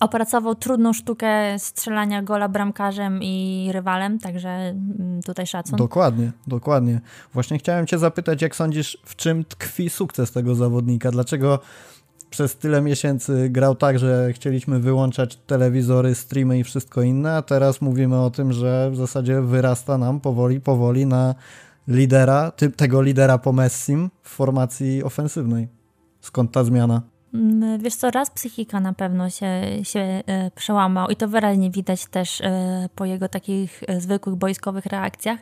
Opracował 0.01 0.55
trudną 0.55 0.92
sztukę 0.92 1.59
strzelania 1.59 2.22
gola 2.22 2.48
bramkarzem 2.48 3.22
i 3.22 3.68
rywalem, 3.72 4.18
także 4.18 4.48
mm, 4.48 5.22
tutaj 5.22 5.46
szacun. 5.46 5.77
Dokładnie, 5.77 6.33
dokładnie. 6.46 7.01
Właśnie 7.33 7.59
chciałem 7.59 7.87
cię 7.87 7.98
zapytać, 7.98 8.42
jak 8.42 8.57
sądzisz, 8.57 8.98
w 9.05 9.16
czym 9.16 9.44
tkwi 9.44 9.90
sukces 9.90 10.33
tego 10.33 10.55
zawodnika? 10.55 11.11
Dlaczego 11.11 11.59
przez 12.33 12.57
tyle 12.57 12.81
miesięcy 12.81 13.49
grał 13.51 13.75
tak, 13.75 13.99
że 13.99 14.33
chcieliśmy 14.33 14.81
wyłączać 14.81 15.37
telewizory, 15.37 16.14
streamy 16.14 16.59
i 16.59 16.64
wszystko 16.64 17.03
inne, 17.03 17.37
a 17.37 17.42
teraz 17.42 17.81
mówimy 17.81 18.21
o 18.21 18.31
tym, 18.31 18.53
że 18.53 18.90
w 18.90 18.97
zasadzie 18.97 19.42
wyrasta 19.42 19.99
nam 19.99 20.21
powoli, 20.21 20.61
powoli 20.61 21.07
na 21.07 21.35
lidera, 21.88 22.53
tego 22.77 23.03
lidera 23.03 23.38
po 23.38 23.53
Messim 23.53 24.11
w 24.23 24.29
formacji 24.29 25.05
ofensywnej. 25.05 25.68
Skąd 26.21 26.53
ta 26.53 26.64
zmiana? 26.64 27.03
Mm, 27.35 27.79
wiesz 27.79 27.95
co, 27.95 28.11
raz 28.11 28.31
psychika 28.31 28.81
na 28.81 28.92
pewno 28.92 29.31
się, 29.31 29.62
się 29.83 30.01
e, 30.01 30.51
przełamał 30.55 31.09
i 31.09 31.16
to 31.16 31.29
wyraźnie 31.29 31.71
widać 31.71 32.07
też 32.07 32.40
e, 32.40 32.88
po 32.95 33.05
jego 33.05 33.29
takich 33.29 33.83
e, 33.88 34.01
zwykłych 34.01 34.37
boiskowych 34.37 34.87
reakcjach, 34.87 35.38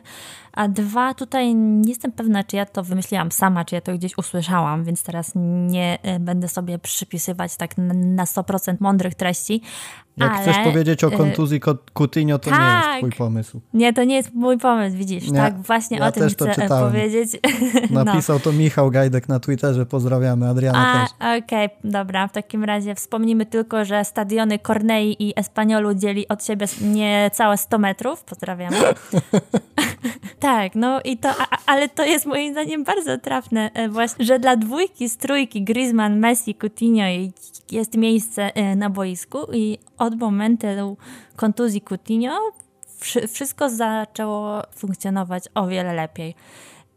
a 0.53 0.67
dwa, 0.67 1.13
tutaj 1.13 1.55
nie 1.55 1.89
jestem 1.89 2.11
pewna, 2.11 2.43
czy 2.43 2.55
ja 2.55 2.65
to 2.65 2.83
wymyśliłam 2.83 3.31
sama, 3.31 3.65
czy 3.65 3.75
ja 3.75 3.81
to 3.81 3.93
gdzieś 3.93 4.17
usłyszałam, 4.17 4.83
więc 4.83 5.03
teraz 5.03 5.31
nie 5.67 5.97
będę 6.19 6.47
sobie 6.47 6.79
przypisywać 6.79 7.57
tak 7.57 7.77
na 7.77 8.25
100% 8.25 8.75
mądrych 8.79 9.15
treści, 9.15 9.61
jak 10.17 10.31
Ale, 10.31 10.41
chcesz 10.41 10.57
powiedzieć 10.63 11.03
o 11.03 11.11
kontuzji 11.11 11.59
Coutinho, 11.93 12.39
to 12.39 12.49
tak, 12.49 12.59
nie 12.59 12.65
jest 12.65 12.87
tak. 12.87 12.97
twój 12.97 13.11
pomysł. 13.11 13.61
Nie, 13.73 13.93
to 13.93 14.03
nie 14.03 14.15
jest 14.15 14.33
mój 14.33 14.57
pomysł, 14.57 14.97
widzisz. 14.97 15.31
Nie, 15.31 15.39
tak, 15.39 15.61
właśnie 15.61 15.97
ja 15.97 16.07
o 16.07 16.11
tym 16.11 16.29
chcę 16.29 16.55
czytałem. 16.55 16.91
powiedzieć. 16.91 17.31
No. 17.91 18.03
Napisał 18.03 18.35
no. 18.35 18.39
to 18.39 18.51
Michał 18.51 18.91
Gajdek 18.91 19.29
na 19.29 19.39
Twitterze, 19.39 19.85
pozdrawiamy, 19.85 20.49
Adriana 20.49 20.93
A, 20.93 21.01
też. 21.01 21.09
Okej, 21.15 21.65
okay, 21.65 21.69
dobra, 21.83 22.27
w 22.27 22.31
takim 22.31 22.63
razie 22.63 22.95
wspomnimy 22.95 23.45
tylko, 23.45 23.85
że 23.85 24.05
stadiony 24.05 24.59
Cornei 24.59 25.15
i 25.19 25.33
Espaniolu 25.35 25.93
dzieli 25.93 26.27
od 26.27 26.45
siebie 26.45 26.65
niecałe 26.81 27.57
100 27.57 27.79
metrów, 27.79 28.23
pozdrawiamy. 28.23 28.77
tak, 30.39 30.75
no 30.75 31.01
i 31.03 31.17
to, 31.17 31.29
a, 31.29 31.57
ale 31.65 31.89
to 31.89 32.05
jest 32.05 32.25
moim 32.25 32.53
zdaniem 32.53 32.83
bardzo 32.83 33.17
trafne 33.17 33.71
e, 33.73 33.89
właśnie, 33.89 34.25
że 34.25 34.39
dla 34.39 34.55
dwójki 34.55 35.09
z 35.09 35.17
trójki 35.17 35.63
Griezmann, 35.63 36.19
Messi, 36.19 36.55
Coutinho 36.55 37.05
jest 37.71 37.97
miejsce 37.97 38.55
e, 38.55 38.75
na 38.75 38.89
boisku 38.89 39.37
i 39.53 39.77
od 39.97 40.19
momentu 40.19 40.97
kontuzji 41.35 41.81
Coutinho 41.81 42.51
wszystko 43.33 43.69
zaczęło 43.69 44.61
funkcjonować 44.75 45.43
o 45.55 45.67
wiele 45.67 45.93
lepiej. 45.93 46.35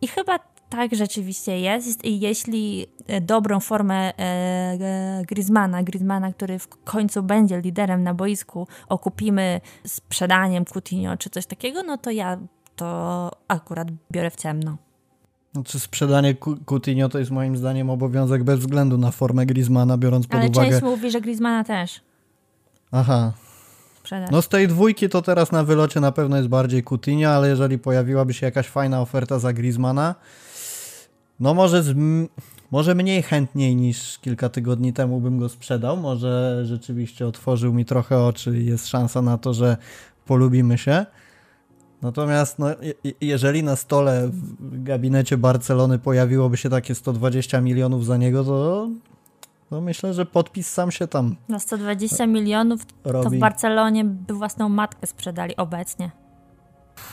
I 0.00 0.08
chyba 0.08 0.38
tak 0.76 0.94
rzeczywiście 0.94 1.60
jest. 1.60 2.04
I 2.04 2.20
jeśli 2.20 2.86
e, 3.06 3.20
dobrą 3.20 3.60
formę 3.60 4.18
e, 4.18 5.22
Griezmana, 5.28 5.82
Griezmana, 5.82 6.32
który 6.32 6.58
w 6.58 6.68
końcu 6.68 7.22
będzie 7.22 7.60
liderem 7.60 8.02
na 8.02 8.14
boisku, 8.14 8.68
okupimy 8.88 9.60
sprzedaniem 9.86 10.64
Coutinho 10.64 11.16
czy 11.16 11.30
coś 11.30 11.46
takiego, 11.46 11.82
no 11.82 11.98
to 11.98 12.10
ja 12.10 12.38
to 12.76 13.30
akurat 13.48 13.88
biorę 14.12 14.30
w 14.30 14.36
ciemno. 14.36 14.76
Znaczy 15.52 15.80
sprzedanie 15.80 16.34
Coutinho 16.66 17.08
to 17.08 17.18
jest 17.18 17.30
moim 17.30 17.56
zdaniem 17.56 17.90
obowiązek 17.90 18.44
bez 18.44 18.60
względu 18.60 18.98
na 18.98 19.10
formę 19.10 19.46
Griezmana, 19.46 19.98
biorąc 19.98 20.26
pod 20.26 20.40
Ale 20.40 20.50
uwagę... 20.50 20.60
Ale 20.60 20.70
część 20.70 20.82
mówi, 20.82 21.10
że 21.10 21.20
Griezmana 21.20 21.64
też. 21.64 22.00
Aha. 22.92 23.32
Sprzedać. 23.98 24.30
No 24.30 24.42
z 24.42 24.48
tej 24.48 24.68
dwójki 24.68 25.08
to 25.08 25.22
teraz 25.22 25.52
na 25.52 25.64
wylocie 25.64 26.00
na 26.00 26.12
pewno 26.12 26.36
jest 26.36 26.48
bardziej 26.48 26.84
Coutinho, 26.84 27.30
ale 27.30 27.48
jeżeli 27.48 27.78
pojawiłaby 27.78 28.34
się 28.34 28.46
jakaś 28.46 28.66
fajna 28.68 29.00
oferta 29.00 29.38
za 29.38 29.52
Griezmana, 29.52 30.14
no 31.40 31.54
może, 31.54 31.82
z, 31.82 31.96
może 32.70 32.94
mniej 32.94 33.22
chętniej 33.22 33.76
niż 33.76 34.18
kilka 34.18 34.48
tygodni 34.48 34.92
temu 34.92 35.20
bym 35.20 35.38
go 35.38 35.48
sprzedał. 35.48 35.96
Może 35.96 36.62
rzeczywiście 36.64 37.26
otworzył 37.26 37.72
mi 37.72 37.84
trochę 37.84 38.20
oczy 38.22 38.58
i 38.58 38.66
jest 38.66 38.86
szansa 38.86 39.22
na 39.22 39.38
to, 39.38 39.54
że 39.54 39.76
polubimy 40.26 40.78
się. 40.78 41.06
Natomiast 42.02 42.58
no, 42.58 42.66
jeżeli 43.20 43.62
na 43.62 43.76
stole 43.76 44.28
w 44.28 44.82
gabinecie 44.82 45.36
Barcelony 45.36 45.98
pojawiłoby 45.98 46.56
się 46.56 46.70
takie 46.70 46.94
120 46.94 47.60
milionów 47.60 48.06
za 48.06 48.16
niego, 48.16 48.44
to 48.44 48.88
no 49.70 49.80
myślę, 49.80 50.14
że 50.14 50.26
podpis 50.26 50.70
sam 50.70 50.90
się 50.90 51.06
tam. 51.06 51.36
Na 51.48 51.58
120 51.58 52.26
milionów 52.26 52.80
robi. 53.04 53.24
to 53.24 53.30
w 53.30 53.38
Barcelonie 53.38 54.04
by 54.04 54.34
własną 54.34 54.68
matkę 54.68 55.06
sprzedali 55.06 55.56
obecnie. 55.56 56.10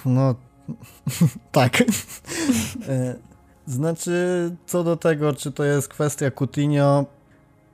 No 0.05 0.35
tak. 1.51 1.83
Znaczy, 3.71 4.11
co 4.65 4.83
do 4.83 4.97
tego, 4.97 5.33
czy 5.33 5.51
to 5.51 5.63
jest 5.63 5.87
kwestia 5.87 6.31
Coutinho, 6.31 7.05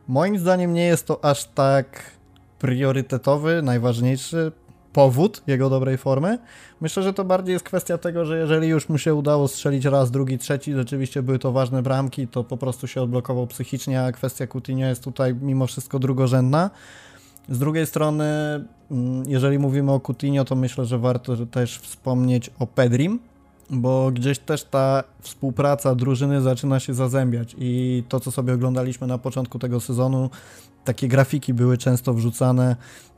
moim 0.07 0.39
zdaniem 0.39 0.73
nie 0.73 0.85
jest 0.85 1.07
to 1.07 1.25
aż 1.25 1.45
tak 1.45 2.11
priorytetowy, 2.59 3.61
najważniejszy 3.61 4.51
powód 4.93 5.41
jego 5.47 5.69
dobrej 5.69 5.97
formy. 5.97 6.37
Myślę, 6.81 7.03
że 7.03 7.13
to 7.13 7.25
bardziej 7.25 7.53
jest 7.53 7.65
kwestia 7.65 7.97
tego, 7.97 8.25
że 8.25 8.37
jeżeli 8.37 8.67
już 8.67 8.89
mu 8.89 8.97
się 8.97 9.15
udało 9.15 9.47
strzelić 9.47 9.85
raz, 9.85 10.11
drugi, 10.11 10.37
trzeci, 10.37 10.73
rzeczywiście 10.73 11.23
były 11.23 11.39
to 11.39 11.51
ważne 11.51 11.81
bramki, 11.81 12.27
to 12.27 12.43
po 12.43 12.57
prostu 12.57 12.87
się 12.87 13.01
odblokował 13.01 13.47
psychicznie, 13.47 14.03
a 14.03 14.11
kwestia 14.11 14.47
Coutinho 14.47 14.87
jest 14.87 15.03
tutaj 15.03 15.35
mimo 15.41 15.67
wszystko 15.67 15.99
drugorzędna. 15.99 16.69
Z 17.49 17.59
drugiej 17.59 17.87
strony, 17.87 18.25
mm, 18.91 19.23
jeżeli 19.27 19.59
mówimy 19.59 19.91
o 19.91 19.99
Coutinho, 19.99 20.45
to 20.45 20.55
myślę, 20.55 20.85
że 20.85 20.99
warto 20.99 21.45
też 21.45 21.79
wspomnieć 21.79 22.51
o 22.59 22.67
Pedrim, 22.67 23.19
bo 23.69 24.11
gdzieś 24.11 24.39
też 24.39 24.63
ta 24.63 25.03
współpraca 25.21 25.95
drużyny 25.95 26.41
zaczyna 26.41 26.79
się 26.79 26.93
zazębiać 26.93 27.55
i 27.59 28.03
to, 28.09 28.19
co 28.19 28.31
sobie 28.31 28.53
oglądaliśmy 28.53 29.07
na 29.07 29.17
początku 29.17 29.59
tego 29.59 29.79
sezonu, 29.79 30.29
takie 30.83 31.07
grafiki 31.07 31.53
były 31.53 31.77
często 31.77 32.13
wrzucane, 32.13 32.75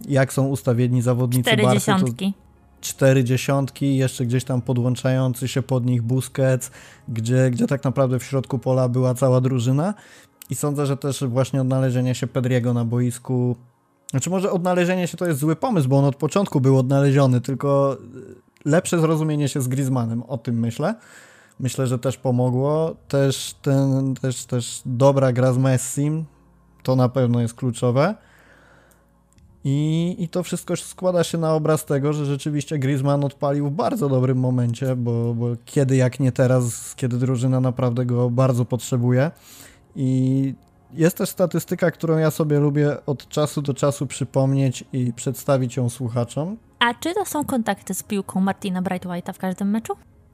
jak 0.07 0.33
są 0.33 0.47
ustawieni 0.47 1.01
zawodnicy 1.01 1.51
Cztery 1.51 1.63
dziesiątki. 1.73 2.33
Cztery 2.81 3.23
dziesiątki, 3.23 3.97
jeszcze 3.97 4.25
gdzieś 4.25 4.43
tam 4.43 4.61
podłączający 4.61 5.47
się 5.47 5.61
pod 5.61 5.85
nich 5.85 6.01
Busquets, 6.01 6.71
gdzie, 7.07 7.51
gdzie 7.51 7.67
tak 7.67 7.83
naprawdę 7.83 8.19
w 8.19 8.23
środku 8.23 8.59
pola 8.59 8.89
była 8.89 9.13
cała 9.13 9.41
drużyna 9.41 9.93
i 10.49 10.55
sądzę, 10.55 10.85
że 10.85 10.97
też 10.97 11.23
właśnie 11.23 11.61
odnalezienie 11.61 12.15
się 12.15 12.27
Pedriego 12.27 12.73
na 12.73 12.85
boisku 12.85 13.55
znaczy 14.11 14.29
może 14.29 14.51
odnalezienie 14.51 15.07
się 15.07 15.17
to 15.17 15.27
jest 15.27 15.39
zły 15.39 15.55
pomysł, 15.55 15.89
bo 15.89 15.97
on 15.97 16.05
od 16.05 16.15
początku 16.15 16.61
był 16.61 16.77
odnaleziony, 16.77 17.41
tylko 17.41 17.97
lepsze 18.65 18.99
zrozumienie 18.99 19.49
się 19.49 19.61
z 19.61 19.67
Griezmannem, 19.67 20.23
o 20.23 20.37
tym 20.37 20.59
myślę. 20.59 20.95
Myślę, 21.59 21.87
że 21.87 21.99
też 21.99 22.17
pomogło. 22.17 22.95
Też, 23.07 23.55
ten, 23.61 24.15
też, 24.15 24.45
też 24.45 24.81
dobra 24.85 25.33
gra 25.33 25.53
z 25.53 25.57
Messim, 25.57 26.25
to 26.83 26.95
na 26.95 27.09
pewno 27.09 27.41
jest 27.41 27.53
kluczowe. 27.53 28.15
I, 29.63 30.15
I 30.19 30.27
to 30.29 30.43
wszystko 30.43 30.75
składa 30.75 31.23
się 31.23 31.37
na 31.37 31.53
obraz 31.53 31.85
tego, 31.85 32.13
że 32.13 32.25
rzeczywiście 32.25 32.79
Griezmann 32.79 33.23
odpalił 33.23 33.69
w 33.69 33.71
bardzo 33.71 34.09
dobrym 34.09 34.37
momencie, 34.37 34.95
bo, 34.95 35.33
bo 35.33 35.47
kiedy 35.65 35.95
jak 35.95 36.19
nie 36.19 36.31
teraz, 36.31 36.95
kiedy 36.95 37.17
drużyna 37.17 37.59
naprawdę 37.59 38.05
go 38.05 38.29
bardzo 38.29 38.65
potrzebuje. 38.65 39.31
I 39.95 40.53
jest 40.93 41.17
też 41.17 41.29
statystyka, 41.29 41.91
którą 41.91 42.17
ja 42.17 42.31
sobie 42.31 42.59
lubię 42.59 43.05
od 43.05 43.27
czasu 43.27 43.61
do 43.61 43.73
czasu 43.73 44.07
przypomnieć 44.07 44.83
i 44.93 45.13
przedstawić 45.13 45.77
ją 45.77 45.89
słuchaczom. 45.89 46.57
A 46.79 46.93
czy 46.93 47.13
to 47.13 47.25
są 47.25 47.45
kontakty 47.45 47.93
z 47.93 48.03
piłką 48.03 48.39
Martina 48.39 48.81
Brightwhite'a 48.81 49.33
w 49.33 49.37
każdym 49.37 49.69
meczu? 49.69 49.93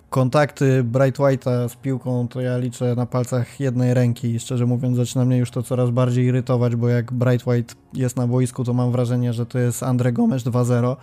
Kontakty 0.09 0.83
Brightwhite'a 0.83 1.69
z 1.69 1.75
piłką 1.75 2.27
to 2.27 2.41
ja 2.41 2.57
liczę 2.57 2.95
na 2.95 3.05
palcach 3.05 3.59
jednej 3.59 3.93
ręki 3.93 4.27
i 4.27 4.39
szczerze 4.39 4.65
mówiąc 4.65 4.97
zaczyna 4.97 5.25
mnie 5.25 5.37
już 5.37 5.51
to 5.51 5.63
coraz 5.63 5.89
bardziej 5.89 6.25
irytować, 6.25 6.75
bo 6.75 6.87
jak 6.87 7.13
Brightwhite 7.13 7.75
jest 7.93 8.17
na 8.17 8.27
boisku, 8.27 8.63
to 8.63 8.73
mam 8.73 8.91
wrażenie, 8.91 9.33
że 9.33 9.45
to 9.45 9.59
jest 9.59 9.83
Andre 9.83 10.13
Gomes 10.13 10.43
2-0 10.43 10.95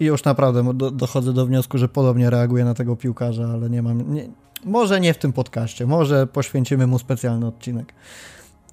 i 0.00 0.04
już 0.04 0.24
naprawdę 0.24 0.74
do, 0.74 0.90
dochodzę 0.90 1.32
do 1.32 1.46
wniosku, 1.46 1.78
że 1.78 1.88
podobnie 1.88 2.30
reaguje 2.30 2.64
na 2.64 2.74
tego 2.74 2.96
piłkarza, 2.96 3.48
ale 3.54 3.70
nie 3.70 3.82
mam... 3.82 4.14
Nie, 4.14 4.28
może 4.64 5.00
nie 5.00 5.14
w 5.14 5.18
tym 5.18 5.32
podcaście, 5.32 5.86
może 5.86 6.26
poświęcimy 6.26 6.86
mu 6.86 6.98
specjalny 6.98 7.46
odcinek. 7.46 7.92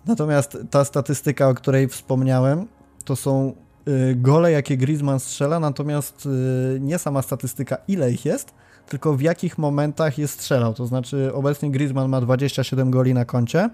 Natomiast 0.05 0.57
ta 0.69 0.85
statystyka, 0.85 1.49
o 1.49 1.53
której 1.53 1.87
wspomniałem, 1.87 2.67
to 3.05 3.15
są 3.15 3.53
y, 3.87 4.15
gole, 4.15 4.51
jakie 4.51 4.77
Griezmann 4.77 5.19
strzela, 5.19 5.59
natomiast 5.59 6.25
y, 6.25 6.79
nie 6.79 6.97
sama 6.97 7.21
statystyka, 7.21 7.77
ile 7.87 8.11
ich 8.11 8.25
jest, 8.25 8.53
tylko 8.89 9.13
w 9.13 9.21
jakich 9.21 9.57
momentach 9.57 10.17
je 10.17 10.27
strzelał. 10.27 10.73
To 10.73 10.85
znaczy, 10.85 11.31
obecnie 11.33 11.71
Griezmann 11.71 12.09
ma 12.09 12.21
27 12.21 12.91
goli 12.91 13.13
na 13.13 13.25
koncie. 13.25 13.69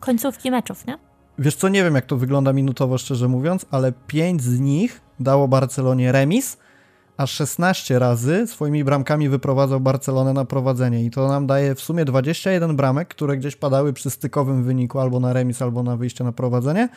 Końcówki 0.00 0.50
meczów, 0.50 0.86
nie? 0.86 0.98
Wiesz 1.38 1.56
co, 1.56 1.68
nie 1.68 1.84
wiem 1.84 1.94
jak 1.94 2.06
to 2.06 2.16
wygląda 2.16 2.52
minutowo, 2.52 2.98
szczerze 2.98 3.28
mówiąc, 3.28 3.66
ale 3.70 3.92
5 4.06 4.42
z 4.42 4.60
nich 4.60 5.00
dało 5.20 5.48
Barcelonie 5.48 6.12
remis, 6.12 6.56
a 7.16 7.26
16 7.26 7.98
razy 7.98 8.46
swoimi 8.46 8.84
bramkami 8.84 9.28
wyprowadzał 9.28 9.80
Barcelonę 9.80 10.32
na 10.32 10.44
prowadzenie. 10.44 11.04
I 11.04 11.10
to 11.10 11.28
nam 11.28 11.46
daje 11.46 11.74
w 11.74 11.80
sumie 11.80 12.04
21 12.04 12.76
bramek, 12.76 13.08
które 13.08 13.36
gdzieś 13.36 13.56
padały 13.56 13.92
przy 13.92 14.10
stykowym 14.10 14.64
wyniku 14.64 14.98
albo 14.98 15.20
na 15.20 15.32
remis, 15.32 15.62
albo 15.62 15.82
na 15.82 15.96
wyjście 15.96 16.24
na 16.24 16.32
prowadzenie. 16.32 16.88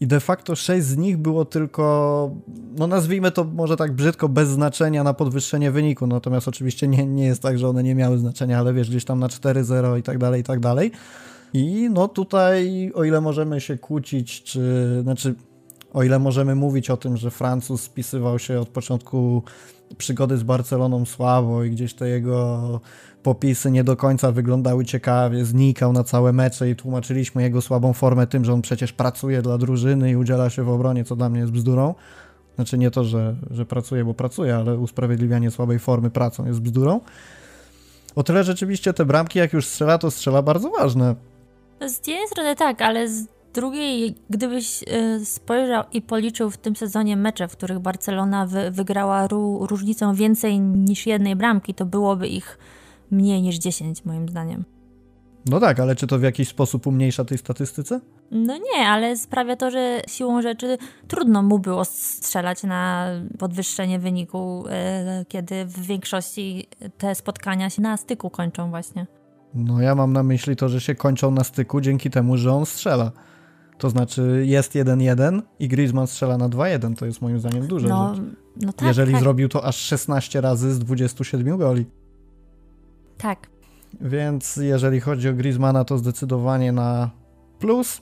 I 0.00 0.06
de 0.06 0.20
facto 0.20 0.56
6 0.56 0.86
z 0.86 0.96
nich 0.96 1.16
było 1.16 1.44
tylko, 1.44 2.30
no 2.76 2.86
nazwijmy 2.86 3.30
to 3.30 3.44
może 3.44 3.76
tak 3.76 3.92
brzydko, 3.92 4.28
bez 4.28 4.48
znaczenia 4.48 5.04
na 5.04 5.14
podwyższenie 5.14 5.70
wyniku, 5.70 6.06
natomiast 6.06 6.48
oczywiście 6.48 6.88
nie, 6.88 7.06
nie 7.06 7.24
jest 7.24 7.42
tak, 7.42 7.58
że 7.58 7.68
one 7.68 7.82
nie 7.82 7.94
miały 7.94 8.18
znaczenia, 8.18 8.58
ale 8.58 8.74
wiesz, 8.74 8.90
gdzieś 8.90 9.04
tam 9.04 9.18
na 9.18 9.28
4-0 9.28 9.98
i 9.98 10.02
tak 10.02 10.18
dalej, 10.18 10.40
i 10.40 10.44
tak 10.44 10.60
dalej. 10.60 10.92
I 11.52 11.88
no 11.92 12.08
tutaj, 12.08 12.92
o 12.94 13.04
ile 13.04 13.20
możemy 13.20 13.60
się 13.60 13.78
kłócić, 13.78 14.42
czy, 14.42 15.00
znaczy 15.02 15.34
o 15.92 16.02
ile 16.02 16.18
możemy 16.18 16.54
mówić 16.54 16.90
o 16.90 16.96
tym, 16.96 17.16
że 17.16 17.30
Francuz 17.30 17.82
spisywał 17.82 18.38
się 18.38 18.60
od 18.60 18.68
początku 18.68 19.42
przygody 19.98 20.36
z 20.36 20.42
Barceloną 20.42 21.04
słabo 21.04 21.64
i 21.64 21.70
gdzieś 21.70 21.94
te 21.94 22.08
jego 22.08 22.80
popisy 23.22 23.70
nie 23.70 23.84
do 23.84 23.96
końca 23.96 24.32
wyglądały 24.32 24.84
ciekawie, 24.84 25.44
znikał 25.44 25.92
na 25.92 26.04
całe 26.04 26.32
mecze 26.32 26.70
i 26.70 26.76
tłumaczyliśmy 26.76 27.42
jego 27.42 27.62
słabą 27.62 27.92
formę 27.92 28.26
tym, 28.26 28.44
że 28.44 28.52
on 28.52 28.62
przecież 28.62 28.92
pracuje 28.92 29.42
dla 29.42 29.58
drużyny 29.58 30.10
i 30.10 30.16
udziela 30.16 30.50
się 30.50 30.62
w 30.62 30.68
obronie, 30.68 31.04
co 31.04 31.16
dla 31.16 31.28
mnie 31.28 31.40
jest 31.40 31.52
bzdurą. 31.52 31.94
Znaczy 32.54 32.78
nie 32.78 32.90
to, 32.90 33.04
że, 33.04 33.36
że 33.50 33.66
pracuje, 33.66 34.04
bo 34.04 34.14
pracuje, 34.14 34.56
ale 34.56 34.78
usprawiedliwianie 34.78 35.50
słabej 35.50 35.78
formy 35.78 36.10
pracą 36.10 36.46
jest 36.46 36.60
bzdurą. 36.60 37.00
O 38.16 38.22
tyle 38.22 38.44
rzeczywiście 38.44 38.92
te 38.92 39.04
bramki, 39.04 39.38
jak 39.38 39.52
już 39.52 39.66
strzela, 39.66 39.98
to 39.98 40.10
strzela 40.10 40.42
bardzo 40.42 40.70
ważne. 40.70 41.14
Z 41.80 42.06
jednej 42.06 42.28
strony 42.28 42.56
tak, 42.56 42.82
ale 42.82 43.08
z 43.08 43.37
drugiej, 43.58 44.14
gdybyś 44.30 44.82
y, 44.82 45.24
spojrzał 45.24 45.84
i 45.92 46.02
policzył 46.02 46.50
w 46.50 46.56
tym 46.56 46.76
sezonie 46.76 47.16
mecze, 47.16 47.48
w 47.48 47.52
których 47.52 47.78
Barcelona 47.78 48.46
wy, 48.46 48.70
wygrała 48.70 49.26
różnicą 49.60 50.14
więcej 50.14 50.60
niż 50.60 51.06
jednej 51.06 51.36
bramki, 51.36 51.74
to 51.74 51.86
byłoby 51.86 52.28
ich 52.28 52.58
mniej 53.10 53.42
niż 53.42 53.58
10, 53.58 54.04
moim 54.04 54.28
zdaniem. 54.28 54.64
No 55.46 55.60
tak, 55.60 55.80
ale 55.80 55.96
czy 55.96 56.06
to 56.06 56.18
w 56.18 56.22
jakiś 56.22 56.48
sposób 56.48 56.86
umniejsza 56.86 57.24
tej 57.24 57.38
statystyce? 57.38 58.00
No 58.30 58.54
nie, 58.56 58.86
ale 58.88 59.16
sprawia 59.16 59.56
to, 59.56 59.70
że 59.70 60.00
siłą 60.08 60.42
rzeczy 60.42 60.78
trudno 61.08 61.42
mu 61.42 61.58
było 61.58 61.84
strzelać 61.84 62.62
na 62.62 63.10
podwyższenie 63.38 63.98
wyniku, 63.98 64.64
y, 64.66 65.24
kiedy 65.24 65.64
w 65.64 65.80
większości 65.80 66.66
te 66.98 67.14
spotkania 67.14 67.70
się 67.70 67.82
na 67.82 67.96
styku 67.96 68.30
kończą 68.30 68.70
właśnie. 68.70 69.06
No 69.54 69.80
ja 69.80 69.94
mam 69.94 70.12
na 70.12 70.22
myśli 70.22 70.56
to, 70.56 70.68
że 70.68 70.80
się 70.80 70.94
kończą 70.94 71.30
na 71.30 71.44
styku 71.44 71.80
dzięki 71.80 72.10
temu, 72.10 72.36
że 72.36 72.52
on 72.52 72.66
strzela. 72.66 73.12
To 73.78 73.90
znaczy 73.90 74.42
jest 74.46 74.72
1-1 74.72 75.42
i 75.58 75.68
Griezmann 75.68 76.06
strzela 76.06 76.38
na 76.38 76.48
2-1. 76.48 76.96
To 76.96 77.06
jest 77.06 77.22
moim 77.22 77.40
zdaniem 77.40 77.66
dużo. 77.66 77.88
No, 77.88 78.14
no 78.60 78.72
tak, 78.72 78.88
Jeżeli 78.88 79.12
tak. 79.12 79.20
zrobił 79.20 79.48
to 79.48 79.64
aż 79.64 79.76
16 79.76 80.40
razy 80.40 80.74
z 80.74 80.78
27 80.78 81.58
goli. 81.58 81.86
Tak. 83.18 83.48
Więc 84.00 84.56
jeżeli 84.56 85.00
chodzi 85.00 85.28
o 85.28 85.34
Griezmana, 85.34 85.84
to 85.84 85.98
zdecydowanie 85.98 86.72
na 86.72 87.10
plus. 87.58 88.00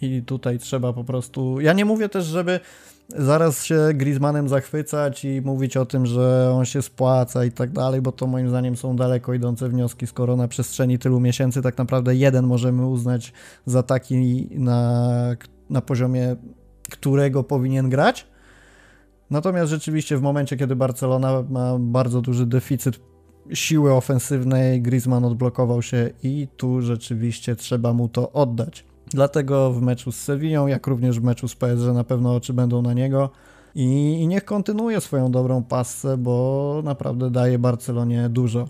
I 0.00 0.22
tutaj 0.22 0.58
trzeba 0.58 0.92
po 0.92 1.04
prostu. 1.04 1.60
Ja 1.60 1.72
nie 1.72 1.84
mówię 1.84 2.08
też, 2.08 2.24
żeby 2.24 2.60
zaraz 3.18 3.64
się 3.64 3.88
Griezmannem 3.94 4.48
zachwycać 4.48 5.24
i 5.24 5.42
mówić 5.44 5.76
o 5.76 5.86
tym, 5.86 6.06
że 6.06 6.52
on 6.54 6.64
się 6.64 6.82
spłaca 6.82 7.44
i 7.44 7.52
tak 7.52 7.70
dalej, 7.70 8.02
bo 8.02 8.12
to 8.12 8.26
moim 8.26 8.48
zdaniem 8.48 8.76
są 8.76 8.96
daleko 8.96 9.34
idące 9.34 9.68
wnioski, 9.68 10.06
skoro 10.06 10.36
na 10.36 10.48
przestrzeni 10.48 10.98
tylu 10.98 11.20
miesięcy 11.20 11.62
tak 11.62 11.78
naprawdę 11.78 12.14
jeden 12.14 12.46
możemy 12.46 12.86
uznać 12.86 13.32
za 13.66 13.82
taki 13.82 14.48
na, 14.50 15.36
na 15.70 15.80
poziomie, 15.80 16.36
którego 16.90 17.44
powinien 17.44 17.90
grać. 17.90 18.26
Natomiast 19.30 19.70
rzeczywiście 19.70 20.16
w 20.16 20.22
momencie, 20.22 20.56
kiedy 20.56 20.76
Barcelona 20.76 21.44
ma 21.50 21.78
bardzo 21.78 22.20
duży 22.20 22.46
deficyt 22.46 23.00
siły 23.54 23.92
ofensywnej, 23.92 24.82
Griezmann 24.82 25.24
odblokował 25.24 25.82
się 25.82 26.10
i 26.22 26.48
tu 26.56 26.82
rzeczywiście 26.82 27.56
trzeba 27.56 27.92
mu 27.92 28.08
to 28.08 28.32
oddać. 28.32 28.91
Dlatego 29.14 29.72
w 29.72 29.82
meczu 29.82 30.12
z 30.12 30.16
Sewillą, 30.16 30.66
jak 30.66 30.86
również 30.86 31.20
w 31.20 31.22
meczu 31.22 31.48
z 31.48 31.54
PSG 31.54 31.86
na 31.94 32.04
pewno 32.04 32.34
oczy 32.34 32.52
będą 32.52 32.82
na 32.82 32.92
niego. 32.92 33.30
I, 33.74 34.26
niech 34.28 34.44
kontynuuje 34.44 35.00
swoją 35.00 35.30
dobrą 35.30 35.62
pasę, 35.62 36.16
bo 36.16 36.80
naprawdę 36.84 37.30
daje 37.30 37.58
Barcelonie 37.58 38.28
dużo. 38.28 38.68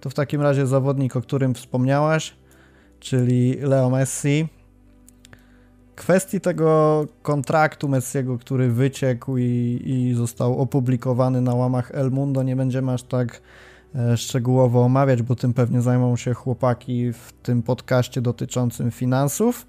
To 0.00 0.10
w 0.10 0.14
takim 0.14 0.40
razie 0.42 0.66
zawodnik, 0.66 1.16
o 1.16 1.20
którym 1.20 1.54
wspomniałaś, 1.54 2.34
czyli 3.00 3.54
Leo 3.54 3.90
Messi. 3.90 4.48
Kwestii 5.96 6.40
tego 6.40 7.06
kontraktu 7.22 7.88
Messiego, 7.88 8.38
który 8.38 8.72
wyciekł 8.72 9.36
i, 9.36 9.82
i 9.84 10.14
został 10.14 10.58
opublikowany 10.60 11.40
na 11.40 11.54
łamach 11.54 11.90
El 11.94 12.10
Mundo, 12.10 12.42
nie 12.42 12.56
będziemy 12.56 12.92
aż 12.92 13.02
tak 13.02 13.40
szczegółowo 14.16 14.84
omawiać, 14.84 15.22
bo 15.22 15.36
tym 15.36 15.54
pewnie 15.54 15.82
zajmą 15.82 16.16
się 16.16 16.34
chłopaki 16.34 17.12
w 17.12 17.32
tym 17.42 17.62
podcaście 17.62 18.20
dotyczącym 18.20 18.90
finansów. 18.90 19.66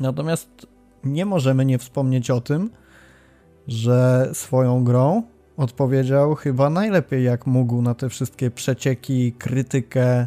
Natomiast 0.00 0.66
nie 1.04 1.26
możemy 1.26 1.64
nie 1.64 1.78
wspomnieć 1.78 2.30
o 2.30 2.40
tym, 2.40 2.70
że 3.68 4.28
swoją 4.32 4.84
grą 4.84 5.22
odpowiedział 5.56 6.34
chyba 6.34 6.70
najlepiej 6.70 7.24
jak 7.24 7.46
mógł 7.46 7.82
na 7.82 7.94
te 7.94 8.08
wszystkie 8.08 8.50
przecieki, 8.50 9.32
krytykę 9.32 10.26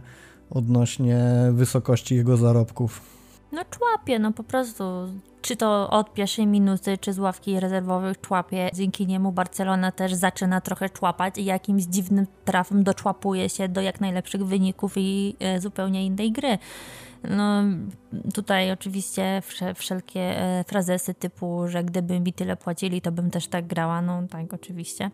odnośnie 0.49 1.25
wysokości 1.51 2.15
jego 2.15 2.37
zarobków. 2.37 3.01
No 3.51 3.61
człapie, 3.69 4.19
no 4.19 4.33
po 4.33 4.43
prostu 4.43 4.83
czy 5.41 5.55
to 5.55 5.89
od 5.89 6.13
pierwszej 6.13 6.47
minuty, 6.47 6.97
czy 6.97 7.13
z 7.13 7.19
ławki 7.19 7.59
rezerwowych 7.59 8.21
człapie. 8.21 8.69
Dzięki 8.73 9.07
niemu 9.07 9.31
Barcelona 9.31 9.91
też 9.91 10.13
zaczyna 10.13 10.61
trochę 10.61 10.89
człapać 10.89 11.37
i 11.37 11.45
jakimś 11.45 11.83
dziwnym 11.83 12.27
trafem 12.45 12.83
doczłapuje 12.83 13.49
się 13.49 13.67
do 13.67 13.81
jak 13.81 14.01
najlepszych 14.01 14.45
wyników 14.45 14.93
i 14.97 15.35
e, 15.39 15.61
zupełnie 15.61 16.05
innej 16.05 16.31
gry. 16.31 16.57
No, 17.23 17.63
tutaj 18.33 18.71
oczywiście 18.71 19.41
wszelkie 19.75 20.19
e, 20.19 20.63
frazesy 20.67 21.13
typu, 21.13 21.67
że 21.67 21.83
gdyby 21.83 22.19
mi 22.19 22.33
tyle 22.33 22.55
płacili, 22.55 23.01
to 23.01 23.11
bym 23.11 23.31
też 23.31 23.47
tak 23.47 23.67
grała. 23.67 24.01
No 24.01 24.27
tak, 24.27 24.53
oczywiście. 24.53 25.11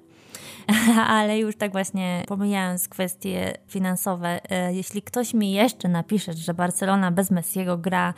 Ale 1.07 1.39
już 1.39 1.55
tak 1.55 1.71
właśnie 1.71 2.23
pomijając 2.27 2.87
kwestie 2.87 3.57
finansowe, 3.67 4.51
e, 4.51 4.73
jeśli 4.73 5.01
ktoś 5.01 5.33
mi 5.33 5.51
jeszcze 5.51 5.87
napisze, 5.87 6.33
że 6.33 6.53
Barcelona 6.53 7.11
bez 7.11 7.31
Messiego 7.31 7.77
gra 7.77 8.13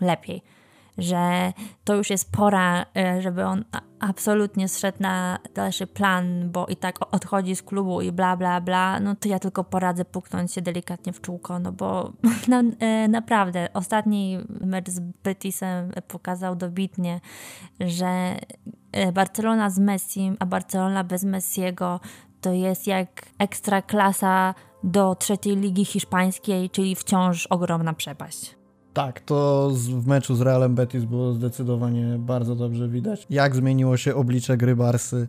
lepiej, 0.00 0.42
że 0.98 1.52
to 1.84 1.94
już 1.94 2.10
jest 2.10 2.32
pora, 2.32 2.86
e, 2.96 3.22
żeby 3.22 3.44
on 3.44 3.64
absolutnie 4.00 4.68
zszedł 4.68 4.98
na 5.00 5.38
dalszy 5.54 5.86
plan, 5.86 6.50
bo 6.50 6.66
i 6.66 6.76
tak 6.76 7.14
odchodzi 7.14 7.56
z 7.56 7.62
klubu 7.62 8.00
i 8.00 8.12
bla, 8.12 8.36
bla, 8.36 8.60
bla, 8.60 9.00
no 9.00 9.16
to 9.16 9.28
ja 9.28 9.38
tylko 9.38 9.64
poradzę 9.64 10.04
puknąć 10.04 10.52
się 10.52 10.62
delikatnie 10.62 11.12
w 11.12 11.20
czółko, 11.20 11.58
no 11.58 11.72
bo 11.72 12.12
no, 12.48 12.62
e, 12.80 13.08
naprawdę 13.08 13.68
ostatni 13.74 14.38
mecz 14.60 14.90
z 14.90 15.00
Betisem 15.00 15.92
pokazał 16.08 16.56
dobitnie, 16.56 17.20
że 17.80 18.36
e, 18.92 19.12
Barcelona 19.12 19.70
z 19.70 19.78
Messim, 19.78 20.36
a 20.40 20.46
Barcelona 20.46 21.04
bez 21.04 21.24
Messiego 21.24 22.00
to 22.40 22.52
jest 22.52 22.86
jak 22.86 23.26
ekstra 23.38 23.82
klasa 23.82 24.54
do 24.84 25.14
trzeciej 25.14 25.56
ligi 25.56 25.84
hiszpańskiej, 25.84 26.70
czyli 26.70 26.96
wciąż 26.96 27.46
ogromna 27.46 27.92
przepaść. 27.92 28.61
Tak, 28.94 29.20
to 29.20 29.70
w 29.74 30.06
meczu 30.06 30.34
z 30.34 30.40
Realem 30.40 30.74
Betis 30.74 31.04
było 31.04 31.32
zdecydowanie 31.32 32.16
bardzo 32.18 32.54
dobrze 32.56 32.88
widać, 32.88 33.26
jak 33.30 33.56
zmieniło 33.56 33.96
się 33.96 34.14
oblicze 34.14 34.56
gry 34.56 34.76
Barsy. 34.76 35.28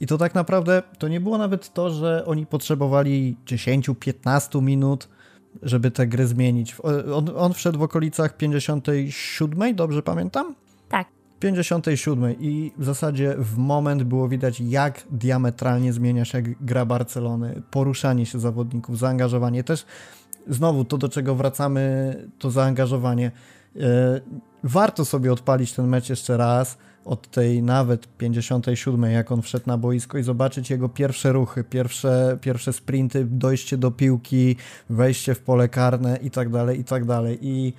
I 0.00 0.06
to 0.06 0.18
tak 0.18 0.34
naprawdę 0.34 0.82
to 0.98 1.08
nie 1.08 1.20
było 1.20 1.38
nawet 1.38 1.72
to, 1.72 1.90
że 1.90 2.24
oni 2.26 2.46
potrzebowali 2.46 3.36
10-15 3.46 4.62
minut, 4.62 5.08
żeby 5.62 5.90
tę 5.90 6.06
grę 6.06 6.26
zmienić. 6.26 6.76
On, 7.14 7.30
on 7.36 7.52
wszedł 7.52 7.78
w 7.78 7.82
okolicach 7.82 8.36
57, 8.36 9.74
dobrze 9.74 10.02
pamiętam? 10.02 10.54
Tak. 10.88 11.08
57 11.40 12.34
i 12.40 12.72
w 12.78 12.84
zasadzie 12.84 13.34
w 13.38 13.56
moment 13.56 14.02
było 14.02 14.28
widać, 14.28 14.60
jak 14.60 15.02
diametralnie 15.10 15.92
zmienia 15.92 16.24
się 16.24 16.42
gra 16.42 16.86
Barcelony, 16.86 17.62
poruszanie 17.70 18.26
się 18.26 18.38
zawodników, 18.38 18.98
zaangażowanie. 18.98 19.64
Też 19.64 19.86
znowu 20.48 20.84
to, 20.84 20.98
do 20.98 21.08
czego 21.08 21.34
wracamy, 21.34 22.16
to 22.38 22.50
zaangażowanie. 22.50 23.30
E, 23.76 24.20
warto 24.64 25.04
sobie 25.04 25.32
odpalić 25.32 25.72
ten 25.72 25.86
mecz 25.86 26.08
jeszcze 26.08 26.36
raz 26.36 26.78
od 27.04 27.30
tej 27.30 27.62
nawet 27.62 28.16
57, 28.18 29.04
jak 29.04 29.32
on 29.32 29.42
wszedł 29.42 29.64
na 29.66 29.78
boisko 29.78 30.18
i 30.18 30.22
zobaczyć 30.22 30.70
jego 30.70 30.88
pierwsze 30.88 31.32
ruchy, 31.32 31.64
pierwsze, 31.64 32.38
pierwsze 32.40 32.72
sprinty, 32.72 33.24
dojście 33.24 33.76
do 33.76 33.90
piłki, 33.90 34.56
wejście 34.90 35.34
w 35.34 35.40
pole 35.40 35.68
karne 35.68 36.18
i 36.22 36.30
tak 36.30 36.50
dalej, 36.50 36.80
i 36.80 36.84
tak 36.84 37.04
dalej. 37.04 37.38
I 37.42 37.72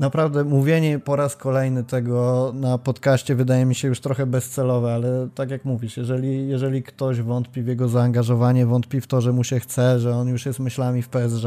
naprawdę 0.00 0.44
mówienie 0.44 0.98
po 0.98 1.16
raz 1.16 1.36
kolejny 1.36 1.84
tego 1.84 2.52
na 2.54 2.78
podcaście 2.78 3.34
wydaje 3.34 3.64
mi 3.64 3.74
się 3.74 3.88
już 3.88 4.00
trochę 4.00 4.26
bezcelowe, 4.26 4.94
ale 4.94 5.28
tak 5.34 5.50
jak 5.50 5.64
mówisz, 5.64 5.96
jeżeli, 5.96 6.48
jeżeli 6.48 6.82
ktoś 6.82 7.20
wątpi 7.20 7.62
w 7.62 7.66
jego 7.66 7.88
zaangażowanie, 7.88 8.66
wątpi 8.66 9.00
w 9.00 9.06
to, 9.06 9.20
że 9.20 9.32
mu 9.32 9.44
się 9.44 9.60
chce, 9.60 10.00
że 10.00 10.16
on 10.16 10.28
już 10.28 10.46
jest 10.46 10.58
myślami 10.58 11.02
w 11.02 11.08
PSG, 11.08 11.44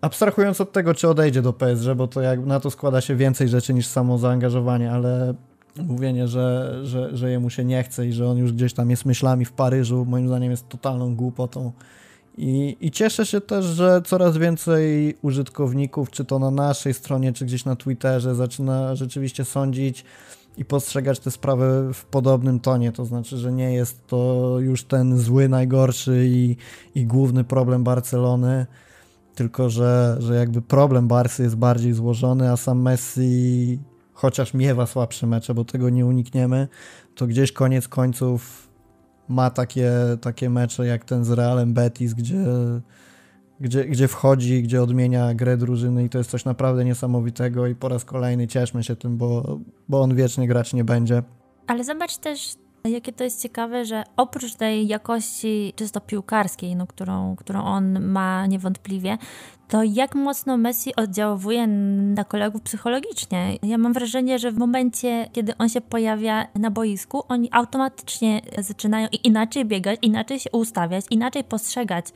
abstrahując 0.00 0.60
od 0.60 0.72
tego, 0.72 0.94
czy 0.94 1.08
odejdzie 1.08 1.42
do 1.42 1.52
PSG, 1.52 1.94
bo 1.96 2.06
to 2.06 2.20
jak 2.20 2.46
na 2.46 2.60
to 2.60 2.70
składa 2.70 3.00
się 3.00 3.16
więcej 3.16 3.48
rzeczy 3.48 3.74
niż 3.74 3.86
samo 3.86 4.18
zaangażowanie, 4.18 4.92
ale 4.92 5.34
mówienie, 5.82 6.28
że, 6.28 6.80
że, 6.82 7.16
że 7.16 7.30
jemu 7.30 7.50
się 7.50 7.64
nie 7.64 7.82
chce 7.82 8.06
i 8.06 8.12
że 8.12 8.28
on 8.28 8.38
już 8.38 8.52
gdzieś 8.52 8.74
tam 8.74 8.90
jest 8.90 9.04
myślami 9.04 9.44
w 9.44 9.52
Paryżu, 9.52 10.04
moim 10.04 10.28
zdaniem 10.28 10.50
jest 10.50 10.68
totalną 10.68 11.16
głupotą. 11.16 11.72
I, 12.38 12.76
I 12.80 12.90
cieszę 12.90 13.26
się 13.26 13.40
też, 13.40 13.64
że 13.64 14.02
coraz 14.04 14.36
więcej 14.36 15.16
użytkowników, 15.22 16.10
czy 16.10 16.24
to 16.24 16.38
na 16.38 16.50
naszej 16.50 16.94
stronie, 16.94 17.32
czy 17.32 17.44
gdzieś 17.44 17.64
na 17.64 17.76
Twitterze, 17.76 18.34
zaczyna 18.34 18.94
rzeczywiście 18.94 19.44
sądzić 19.44 20.04
i 20.56 20.64
postrzegać 20.64 21.18
te 21.18 21.30
sprawy 21.30 21.94
w 21.94 22.04
podobnym 22.04 22.60
tonie. 22.60 22.92
To 22.92 23.04
znaczy, 23.04 23.36
że 23.36 23.52
nie 23.52 23.74
jest 23.74 24.06
to 24.06 24.56
już 24.60 24.84
ten 24.84 25.18
zły, 25.18 25.48
najgorszy 25.48 26.26
i, 26.28 26.56
i 26.94 27.06
główny 27.06 27.44
problem 27.44 27.84
Barcelony, 27.84 28.66
tylko 29.34 29.70
że, 29.70 30.16
że 30.18 30.34
jakby 30.34 30.62
problem 30.62 31.08
Barsy 31.08 31.42
jest 31.42 31.56
bardziej 31.56 31.92
złożony, 31.92 32.50
a 32.50 32.56
sam 32.56 32.82
Messi, 32.82 33.78
chociaż 34.12 34.54
miewa 34.54 34.86
słabsze 34.86 35.26
mecze, 35.26 35.54
bo 35.54 35.64
tego 35.64 35.90
nie 35.90 36.06
unikniemy, 36.06 36.68
to 37.14 37.26
gdzieś 37.26 37.52
koniec 37.52 37.88
końców 37.88 38.68
ma 39.28 39.50
takie, 39.50 39.90
takie 40.20 40.50
mecze 40.50 40.86
jak 40.86 41.04
ten 41.04 41.24
z 41.24 41.30
Realem 41.30 41.74
Betis, 41.74 42.14
gdzie, 42.14 42.44
gdzie, 43.60 43.84
gdzie 43.84 44.08
wchodzi, 44.08 44.62
gdzie 44.62 44.82
odmienia 44.82 45.34
grę 45.34 45.56
drużyny 45.56 46.04
i 46.04 46.08
to 46.08 46.18
jest 46.18 46.30
coś 46.30 46.44
naprawdę 46.44 46.84
niesamowitego 46.84 47.66
i 47.66 47.74
po 47.74 47.88
raz 47.88 48.04
kolejny 48.04 48.46
cieszmy 48.46 48.84
się 48.84 48.96
tym, 48.96 49.16
bo, 49.16 49.58
bo 49.88 50.00
on 50.00 50.14
wiecznie 50.14 50.48
grać 50.48 50.72
nie 50.72 50.84
będzie. 50.84 51.22
Ale 51.66 51.84
zobacz 51.84 52.16
też 52.16 52.56
Jakie 52.88 53.12
to 53.12 53.24
jest 53.24 53.42
ciekawe, 53.42 53.84
że 53.84 54.04
oprócz 54.16 54.54
tej 54.54 54.86
jakości 54.86 55.72
czysto 55.76 56.00
piłkarskiej, 56.00 56.76
no, 56.76 56.86
którą, 56.86 57.36
którą 57.36 57.62
on 57.62 58.00
ma 58.00 58.46
niewątpliwie, 58.46 59.18
to 59.68 59.82
jak 59.82 60.14
mocno 60.14 60.56
Messi 60.56 60.96
oddziałuje 60.96 61.66
na 61.66 62.24
kolegów 62.24 62.62
psychologicznie. 62.62 63.58
Ja 63.62 63.78
mam 63.78 63.92
wrażenie, 63.92 64.38
że 64.38 64.52
w 64.52 64.58
momencie, 64.58 65.28
kiedy 65.32 65.56
on 65.56 65.68
się 65.68 65.80
pojawia 65.80 66.46
na 66.54 66.70
boisku, 66.70 67.22
oni 67.28 67.48
automatycznie 67.52 68.40
zaczynają 68.58 69.08
inaczej 69.24 69.64
biegać, 69.64 69.98
inaczej 70.02 70.40
się 70.40 70.50
ustawiać, 70.50 71.04
inaczej 71.10 71.44
postrzegać 71.44 72.06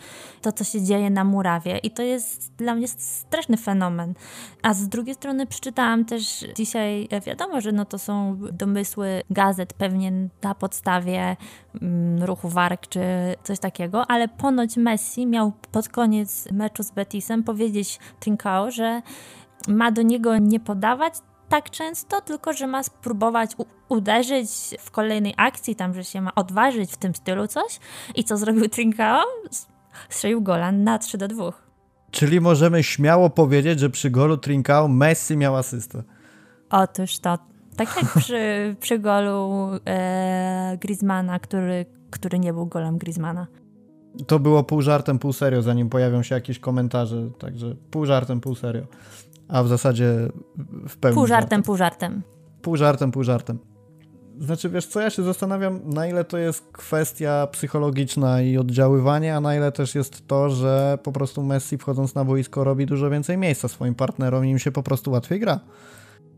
to, 0.42 0.52
co 0.52 0.64
się 0.64 0.82
dzieje 0.82 1.10
na 1.10 1.24
murawie. 1.24 1.78
I 1.78 1.90
to 1.90 2.02
jest 2.02 2.52
dla 2.56 2.74
mnie 2.74 2.88
straszny 2.88 3.56
fenomen. 3.56 4.14
A 4.62 4.74
z 4.74 4.88
drugiej 4.88 5.14
strony 5.14 5.46
przeczytałam 5.46 6.04
też 6.04 6.44
dzisiaj, 6.56 7.08
wiadomo, 7.26 7.60
że 7.60 7.72
no 7.72 7.84
to 7.84 7.98
są 7.98 8.38
domysły 8.52 9.22
gazet 9.30 9.72
pewnie 9.72 10.12
na 10.42 10.54
podstawie 10.54 11.36
ruchu 12.20 12.48
Wark 12.48 12.86
czy 12.86 13.00
coś 13.42 13.58
takiego, 13.58 14.10
ale 14.10 14.28
ponoć 14.28 14.76
Messi 14.76 15.26
miał 15.26 15.52
pod 15.72 15.88
koniec 15.88 16.52
meczu 16.52 16.82
z 16.82 16.90
Betisem 16.90 17.42
powiedzieć 17.42 17.98
Trincao, 18.20 18.70
że 18.70 19.02
ma 19.68 19.92
do 19.92 20.02
niego 20.02 20.38
nie 20.38 20.60
podawać 20.60 21.14
tak 21.48 21.70
często, 21.70 22.20
tylko 22.20 22.52
że 22.52 22.66
ma 22.66 22.82
spróbować 22.82 23.50
uderzyć 23.88 24.50
w 24.80 24.90
kolejnej 24.90 25.34
akcji, 25.36 25.76
tam, 25.76 25.94
że 25.94 26.04
się 26.04 26.20
ma 26.20 26.34
odważyć 26.34 26.92
w 26.92 26.96
tym 26.96 27.14
stylu 27.14 27.46
coś. 27.46 27.80
I 28.14 28.24
co 28.24 28.36
zrobił 28.36 28.68
Trincao? 28.68 29.22
Strzelił 30.08 30.42
gola 30.42 30.72
na 30.72 30.98
3 30.98 31.18
do 31.18 31.28
2. 31.28 31.52
Czyli 32.10 32.40
możemy 32.40 32.82
śmiało 32.82 33.30
powiedzieć, 33.30 33.80
że 33.80 33.90
przy 33.90 34.10
golu 34.10 34.36
Trincao 34.36 34.88
Messi 34.88 35.36
miał 35.36 35.56
asystę. 35.56 36.02
Otóż 36.70 37.18
to. 37.18 37.38
Tak 37.78 37.96
jak 37.96 38.14
przy, 38.14 38.76
przy 38.80 38.98
golu 38.98 39.70
e, 39.86 40.78
Griezmana, 40.80 41.38
który, 41.38 41.86
który 42.10 42.38
nie 42.38 42.52
był 42.52 42.66
golem 42.66 42.98
Griezmana. 42.98 43.46
To 44.26 44.38
było 44.38 44.64
pół 44.64 44.82
żartem, 44.82 45.18
pół 45.18 45.32
serio, 45.32 45.62
zanim 45.62 45.88
pojawią 45.88 46.22
się 46.22 46.34
jakieś 46.34 46.58
komentarze, 46.58 47.30
także 47.38 47.74
pół 47.90 48.06
żartem, 48.06 48.40
pół 48.40 48.54
serio. 48.54 48.82
A 49.48 49.62
w 49.62 49.68
zasadzie 49.68 50.28
w 50.88 50.96
pełni. 50.96 51.14
Pół 51.14 51.26
żartem, 51.26 51.48
żartem. 51.48 51.62
pół 51.62 51.76
żartem. 51.76 52.22
Pół 52.62 52.76
żartem, 52.76 53.12
pół 53.12 53.22
żartem. 53.22 53.58
Znaczy, 54.40 54.70
wiesz 54.70 54.86
co, 54.86 55.00
ja 55.00 55.10
się 55.10 55.22
zastanawiam, 55.22 55.80
na 55.84 56.06
ile 56.06 56.24
to 56.24 56.38
jest 56.38 56.72
kwestia 56.72 57.46
psychologiczna 57.46 58.42
i 58.42 58.58
oddziaływania, 58.58 59.36
a 59.36 59.40
na 59.40 59.56
ile 59.56 59.72
też 59.72 59.94
jest 59.94 60.26
to, 60.26 60.50
że 60.50 60.98
po 61.02 61.12
prostu 61.12 61.42
Messi 61.42 61.78
wchodząc 61.78 62.14
na 62.14 62.24
boisko 62.24 62.64
robi 62.64 62.86
dużo 62.86 63.10
więcej 63.10 63.38
miejsca 63.38 63.68
swoim 63.68 63.94
partnerom 63.94 64.46
i 64.46 64.50
im 64.50 64.58
się 64.58 64.72
po 64.72 64.82
prostu 64.82 65.10
łatwiej 65.10 65.40
gra 65.40 65.60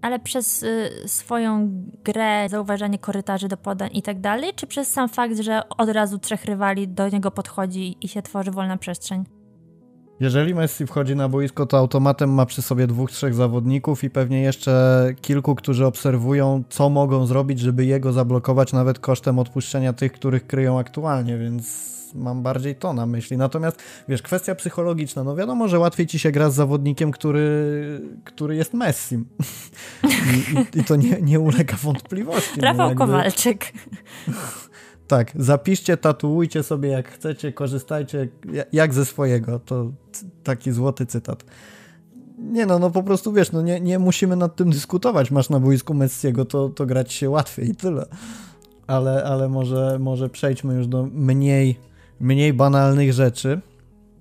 ale 0.02 0.18
przez 0.18 0.62
y, 0.62 0.90
swoją 1.06 1.70
grę, 2.04 2.48
zauważanie 2.48 2.98
korytarzy 2.98 3.48
do 3.48 3.56
podań 3.56 3.90
i 3.92 4.02
tak 4.02 4.20
dalej, 4.20 4.52
czy 4.56 4.66
przez 4.66 4.92
sam 4.92 5.08
fakt, 5.08 5.40
że 5.40 5.68
od 5.68 5.88
razu 5.88 6.18
trzech 6.18 6.44
rywali 6.44 6.88
do 6.88 7.08
niego 7.08 7.30
podchodzi 7.30 7.96
i 8.00 8.08
się 8.08 8.22
tworzy 8.22 8.50
wolna 8.50 8.76
przestrzeń? 8.76 9.24
Jeżeli 10.20 10.54
Messi 10.54 10.86
wchodzi 10.86 11.16
na 11.16 11.28
boisko, 11.28 11.66
to 11.66 11.78
automatem 11.78 12.34
ma 12.34 12.46
przy 12.46 12.62
sobie 12.62 12.86
dwóch, 12.86 13.10
trzech 13.10 13.34
zawodników 13.34 14.04
i 14.04 14.10
pewnie 14.10 14.42
jeszcze 14.42 15.06
kilku, 15.20 15.54
którzy 15.54 15.86
obserwują, 15.86 16.62
co 16.68 16.90
mogą 16.90 17.26
zrobić, 17.26 17.60
żeby 17.60 17.84
jego 17.84 18.12
zablokować, 18.12 18.72
nawet 18.72 18.98
kosztem 18.98 19.38
odpuszczenia 19.38 19.92
tych, 19.92 20.12
których 20.12 20.46
kryją 20.46 20.78
aktualnie, 20.78 21.38
więc 21.38 21.90
mam 22.14 22.42
bardziej 22.42 22.74
to 22.74 22.92
na 22.92 23.06
myśli. 23.06 23.36
Natomiast, 23.36 23.82
wiesz, 24.08 24.22
kwestia 24.22 24.54
psychologiczna, 24.54 25.24
no 25.24 25.36
wiadomo, 25.36 25.68
że 25.68 25.78
łatwiej 25.78 26.06
ci 26.06 26.18
się 26.18 26.32
gra 26.32 26.50
z 26.50 26.54
zawodnikiem, 26.54 27.10
który, 27.10 28.00
który 28.24 28.56
jest 28.56 28.74
Messim. 28.74 29.24
I, 30.04 30.78
i, 30.78 30.80
I, 30.80 30.84
to 30.84 30.96
nie, 30.96 31.22
nie 31.22 31.40
ulega 31.40 31.76
wątpliwości. 31.76 32.60
No, 32.60 32.62
Rafał 32.62 32.76
no, 32.76 32.88
jakby... 32.88 32.98
Kowalczyk. 32.98 33.72
Tak, 35.06 35.32
zapiszcie, 35.36 35.96
tatuujcie 35.96 36.62
sobie 36.62 36.88
jak 36.88 37.08
chcecie, 37.08 37.52
korzystajcie 37.52 38.28
jak 38.72 38.94
ze 38.94 39.04
swojego. 39.04 39.58
To 39.58 39.92
taki 40.42 40.72
złoty 40.72 41.06
cytat. 41.06 41.44
Nie 42.38 42.66
no, 42.66 42.78
no 42.78 42.90
po 42.90 43.02
prostu 43.02 43.32
wiesz, 43.32 43.52
no 43.52 43.62
nie, 43.62 43.80
nie 43.80 43.98
musimy 43.98 44.36
nad 44.36 44.56
tym 44.56 44.70
dyskutować. 44.70 45.30
Masz 45.30 45.50
na 45.50 45.60
boisku 45.60 45.94
Messiego, 45.94 46.44
to, 46.44 46.68
to 46.68 46.86
grać 46.86 47.12
się 47.12 47.30
łatwiej 47.30 47.70
i 47.70 47.74
tyle. 47.74 48.06
Ale, 48.86 49.24
ale 49.24 49.48
może, 49.48 49.98
może 50.00 50.28
przejdźmy 50.28 50.74
już 50.74 50.86
do 50.86 51.08
mniej, 51.12 51.78
mniej 52.20 52.52
banalnych 52.52 53.12
rzeczy. 53.12 53.60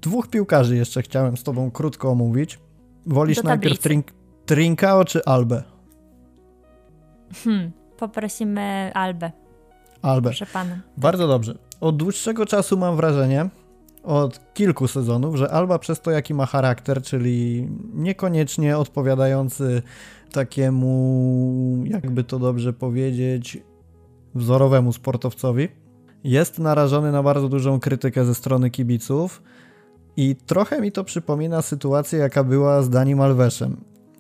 Dwóch 0.02 0.28
piłkarzy 0.28 0.76
jeszcze 0.76 1.02
chciałem 1.02 1.38
z 1.38 1.44
tobą 1.44 1.72
krótko 1.72 2.10
omówić. 2.10 2.60
Wolisz 3.06 3.44
najpierw 3.44 3.80
trink, 3.80 4.08
Trinkao 4.46 5.06
czy 5.06 5.26
Albę? 5.26 5.64
Hmm, 7.44 7.72
poprosimy 7.98 8.92
Albę. 8.94 9.32
Albę. 10.02 10.30
Proszę 10.30 10.46
pana. 10.46 10.80
Bardzo 10.98 11.28
dobrze. 11.28 11.58
Od 11.82 11.98
dłuższego 11.98 12.46
czasu 12.46 12.78
mam 12.78 12.96
wrażenie, 12.96 13.50
od 14.04 14.54
kilku 14.54 14.88
sezonów, 14.88 15.36
że 15.36 15.52
Alba 15.52 15.80
przez 15.80 16.02
to, 16.02 16.12
jaki 16.12 16.34
ma 16.34 16.46
charakter, 16.46 17.02
czyli 17.02 17.68
niekoniecznie 17.94 18.78
odpowiadający 18.78 19.82
takiemu, 20.32 21.84
jakby 21.86 22.24
to 22.24 22.40
dobrze 22.40 22.74
powiedzieć, 22.74 23.58
wzorowemu 24.36 24.94
sportowcowi, 24.94 25.68
jest 26.24 26.60
narażony 26.60 27.12
na 27.12 27.24
bardzo 27.24 27.50
dużą 27.50 27.80
krytykę 27.80 28.26
ze 28.26 28.36
strony 28.36 28.70
kibiców 28.70 29.42
i 30.18 30.36
trochę 30.36 30.82
mi 30.82 30.92
to 30.92 31.04
przypomina 31.04 31.62
sytuację, 31.62 32.20
jaka 32.20 32.44
była 32.44 32.82
z 32.82 32.90
Dani 32.90 33.16
Malweszem. 33.16 33.78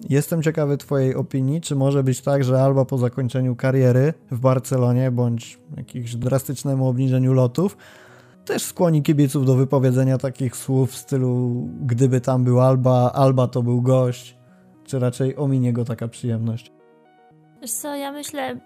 Jestem 0.09 0.43
ciekawy 0.43 0.77
Twojej 0.77 1.15
opinii, 1.15 1.61
czy 1.61 1.75
może 1.75 2.03
być 2.03 2.21
tak, 2.21 2.43
że 2.43 2.63
Alba 2.63 2.85
po 2.85 2.97
zakończeniu 2.97 3.55
kariery 3.55 4.13
w 4.31 4.39
Barcelonie 4.39 5.11
bądź 5.11 5.59
jakimś 5.77 6.15
drastycznemu 6.15 6.87
obniżeniu 6.87 7.33
lotów 7.33 7.77
też 8.45 8.63
skłoni 8.63 9.03
kibiców 9.03 9.45
do 9.45 9.55
wypowiedzenia 9.55 10.17
takich 10.17 10.55
słów 10.55 10.91
w 10.91 10.97
stylu 10.97 11.67
gdyby 11.81 12.21
tam 12.21 12.43
był 12.43 12.61
Alba, 12.61 13.11
Alba 13.11 13.47
to 13.47 13.63
był 13.63 13.81
gość, 13.81 14.37
czy 14.85 14.99
raczej 14.99 15.35
ominie 15.37 15.73
go 15.73 15.85
taka 15.85 16.07
przyjemność? 16.07 16.71
Wiesz 17.61 17.71
co, 17.71 17.95
ja 17.95 18.11
myślę 18.11 18.59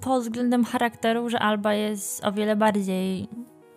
pod 0.00 0.22
względem 0.22 0.64
charakteru, 0.64 1.28
że 1.28 1.38
Alba 1.38 1.74
jest 1.74 2.24
o 2.24 2.32
wiele 2.32 2.56
bardziej 2.56 3.28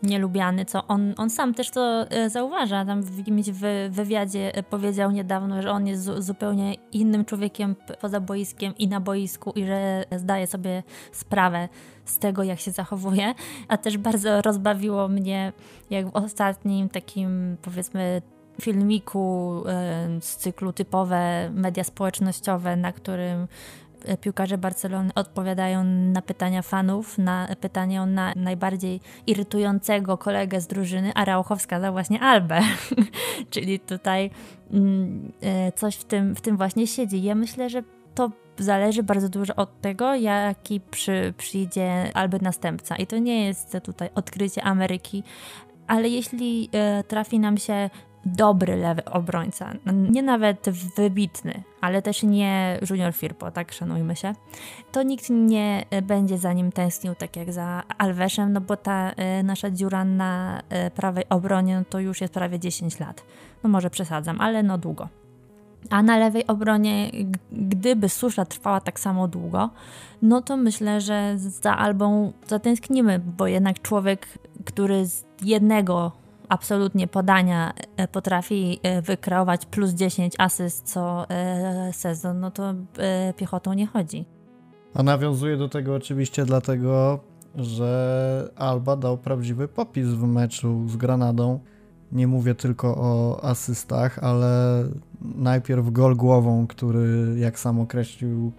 nielubiany, 0.04 0.66
co 0.66 0.88
on, 0.88 1.14
on 1.18 1.30
sam 1.30 1.54
też 1.54 1.70
to 1.70 2.12
e, 2.12 2.30
zauważa. 2.30 2.86
Tam 2.86 3.04
w 3.04 3.18
jakimś 3.18 3.50
wywiadzie 3.90 4.56
e, 4.56 4.64
powiedział 4.64 5.12
niedawno, 5.12 5.62
że 5.62 5.72
on 5.72 5.88
jest 5.88 6.04
zupełnie 6.18 6.74
innym 6.92 7.26
człowiekiem 7.26 7.76
poza 8.02 8.20
boiskiem 8.20 8.74
i 8.78 8.88
na 8.88 9.00
boisku 9.00 9.52
i 9.56 9.66
że 9.66 10.04
zdaje 10.18 10.48
sobie 10.48 10.84
sprawę 11.12 11.70
z 12.06 12.20
tego, 12.20 12.44
jak 12.44 12.60
się 12.60 12.72
zachowuje. 12.72 13.34
A 13.68 13.78
też 13.78 13.98
bardzo 13.98 14.42
rozbawiło 14.42 15.08
mnie, 15.08 15.54
jak 15.90 16.08
w 16.08 16.16
ostatnim 16.16 16.90
takim, 16.90 17.58
powiedzmy, 17.62 18.22
filmiku 18.62 19.64
e, 19.68 20.08
z 20.22 20.38
cyklu 20.38 20.74
typowe 20.74 21.50
media 21.54 21.84
społecznościowe, 21.84 22.76
na 22.76 22.92
którym 22.92 23.48
piłkarze 24.22 24.58
Barcelony 24.58 25.14
odpowiadają 25.16 25.84
na 25.84 26.22
pytania 26.22 26.62
fanów, 26.62 27.18
na 27.18 27.48
pytanie 27.62 28.06
na 28.06 28.34
najbardziej 28.36 29.02
irytującego 29.28 30.18
kolegę 30.18 30.62
z 30.62 30.68
drużyny, 30.68 31.12
a 31.16 31.26
Raucho 31.26 31.56
wskazał 31.56 31.94
właśnie 31.94 32.22
Albę. 32.22 32.62
Czyli 33.50 33.80
tutaj 33.80 34.30
mm, 34.72 35.32
e, 35.42 35.72
coś 35.72 35.96
w 35.96 36.04
tym, 36.04 36.36
w 36.36 36.42
tym 36.42 36.58
właśnie 36.58 36.88
siedzi. 36.88 37.24
Ja 37.24 37.36
myślę, 37.36 37.70
że 37.70 37.84
to 38.16 38.32
zależy 38.58 39.04
bardzo 39.04 39.30
dużo 39.30 39.56
od 39.56 39.82
tego, 39.82 40.16
jaki 40.16 40.82
przy, 40.92 41.34
przyjdzie 41.38 42.12
Alby 42.14 42.40
następca. 42.42 42.96
I 42.96 43.08
to 43.08 43.18
nie 43.18 43.46
jest 43.46 43.78
tutaj 43.84 44.10
odkrycie 44.16 44.64
Ameryki, 44.64 45.24
ale 45.88 46.10
jeśli 46.10 46.70
e, 46.72 47.04
trafi 47.04 47.40
nam 47.40 47.58
się 47.58 47.90
dobry 48.26 48.76
lewy 48.76 49.06
obrońca. 49.06 49.74
Nie 49.94 50.24
nawet 50.24 50.70
wybitny, 50.96 51.64
ale 51.82 52.02
też 52.02 52.24
nie 52.24 52.80
Junior 52.90 53.14
Firpo, 53.14 53.52
tak 53.52 53.72
szanujmy 53.72 54.16
się. 54.16 54.34
To 54.92 55.04
nikt 55.04 55.30
nie 55.30 55.86
będzie 56.04 56.38
za 56.38 56.54
nim 56.54 56.72
tęsknił 56.72 57.16
tak 57.16 57.36
jak 57.36 57.54
za 57.54 57.84
Alveszem, 57.98 58.54
no 58.54 58.62
bo 58.62 58.78
ta 58.78 59.12
e, 59.12 59.44
nasza 59.44 59.72
dziura 59.72 60.06
na 60.06 60.62
e, 60.70 60.92
prawej 60.92 61.24
obronie 61.30 61.80
no 61.80 61.86
to 61.90 62.00
już 62.00 62.22
jest 62.22 62.34
prawie 62.34 62.60
10 62.60 63.00
lat. 63.00 63.24
No 63.64 63.70
może 63.70 63.90
przesadzam, 63.90 64.42
ale 64.42 64.64
no 64.64 64.78
długo. 64.78 65.08
A 65.90 66.04
na 66.04 66.18
lewej 66.18 66.48
obronie, 66.48 67.12
gdyby 67.52 68.10
susza 68.10 68.46
trwała 68.46 68.82
tak 68.82 69.00
samo 69.00 69.28
długo, 69.28 69.70
no 70.22 70.42
to 70.42 70.58
myślę, 70.58 71.02
że 71.02 71.34
za 71.38 71.78
Albą 71.78 72.34
zatęsknimy, 72.48 73.20
bo 73.20 73.48
jednak 73.48 73.82
człowiek, 73.82 74.28
który 74.66 75.06
z 75.06 75.26
jednego 75.42 76.12
absolutnie 76.50 77.08
podania 77.08 77.74
e, 77.98 78.08
potrafi 78.08 78.80
e, 78.84 79.02
wykreować 79.02 79.66
plus 79.66 79.92
10 79.92 80.34
asyst 80.38 80.92
co 80.92 81.30
e, 81.30 81.94
sezon, 81.94 82.40
no 82.40 82.52
to 82.52 82.74
piechotą 83.38 83.74
nie 83.74 83.88
chodzi. 83.88 84.26
A 84.94 85.04
nawiązuje 85.04 85.58
do 85.58 85.70
tego 85.70 85.96
oczywiście 85.96 86.46
dlatego, 86.46 87.20
że 87.56 88.50
Alba 88.56 88.96
dał 88.96 89.18
prawdziwy 89.18 89.68
popis 89.68 90.08
w 90.08 90.24
meczu 90.24 90.88
z 90.88 90.96
Granadą. 90.96 91.60
Nie 92.12 92.28
mówię 92.28 92.56
tylko 92.56 92.96
o 92.98 93.44
asystach, 93.44 94.20
ale 94.20 94.84
najpierw 95.22 95.92
gol 95.92 96.16
głową, 96.16 96.68
który 96.68 97.36
jak 97.40 97.60
sam 97.60 97.80
określił, 97.80 98.52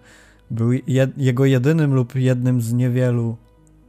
był 0.51 0.71
jego 1.17 1.45
jedynym 1.45 1.95
lub 1.95 2.15
jednym 2.15 2.61
z 2.61 2.73
niewielu 2.73 3.37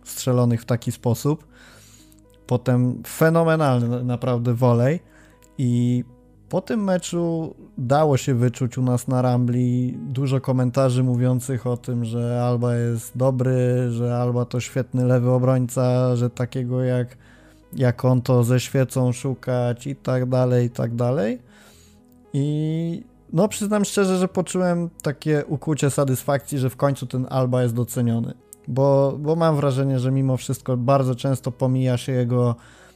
strzelonych 0.03 0.61
w 0.61 0.65
taki 0.65 0.91
sposób 0.91 1.50
potem 2.51 3.03
fenomenalny 3.07 4.03
naprawdę 4.03 4.53
wolej 4.53 4.99
i 5.57 6.03
po 6.49 6.61
tym 6.61 6.83
meczu 6.83 7.55
dało 7.77 8.17
się 8.17 8.35
wyczuć 8.35 8.77
u 8.77 8.81
nas 8.81 9.07
na 9.07 9.21
Rambli 9.21 9.97
dużo 9.97 10.41
komentarzy 10.41 11.03
mówiących 11.03 11.67
o 11.67 11.77
tym, 11.77 12.05
że 12.05 12.43
Alba 12.43 12.75
jest 12.75 13.17
dobry, 13.17 13.91
że 13.91 14.17
Alba 14.17 14.45
to 14.45 14.59
świetny 14.59 15.05
lewy 15.05 15.29
obrońca, 15.29 16.15
że 16.15 16.29
takiego 16.29 16.83
jak, 16.83 17.17
jak 17.73 18.05
on 18.05 18.21
to 18.21 18.43
ze 18.43 18.59
świecą 18.59 19.11
szukać 19.11 19.87
i 19.87 19.95
tak 19.95 20.29
dalej, 20.29 20.65
i 20.65 20.69
tak 20.69 20.95
dalej. 20.95 21.39
I 22.33 23.03
no 23.33 23.47
przyznam 23.47 23.85
szczerze, 23.85 24.17
że 24.17 24.27
poczułem 24.27 24.89
takie 25.01 25.45
ukłucie 25.45 25.89
satysfakcji, 25.89 26.57
że 26.57 26.69
w 26.69 26.75
końcu 26.75 27.07
ten 27.07 27.27
Alba 27.29 27.63
jest 27.63 27.75
doceniony 27.75 28.33
bo, 28.71 29.15
bo 29.19 29.35
mam 29.35 29.55
wrażenie, 29.55 29.99
że 29.99 30.11
mimo 30.11 30.37
wszystko 30.37 30.77
bardzo 30.77 31.15
często 31.15 31.51
pomija 31.51 31.97
się 31.97 32.11
jego 32.11 32.55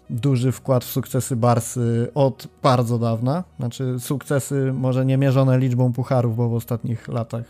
duży 0.10 0.52
wkład 0.52 0.84
w 0.84 0.90
sukcesy 0.90 1.36
Barsy 1.36 2.12
od 2.16 2.48
bardzo 2.64 3.00
dawna. 3.00 3.44
Znaczy 3.60 3.96
sukcesy 4.00 4.74
może 4.74 5.06
nie 5.06 5.18
mierzone 5.18 5.60
liczbą 5.60 5.94
pucharów, 5.94 6.36
bo 6.36 6.50
w 6.50 6.54
ostatnich 6.54 7.08
latach 7.08 7.46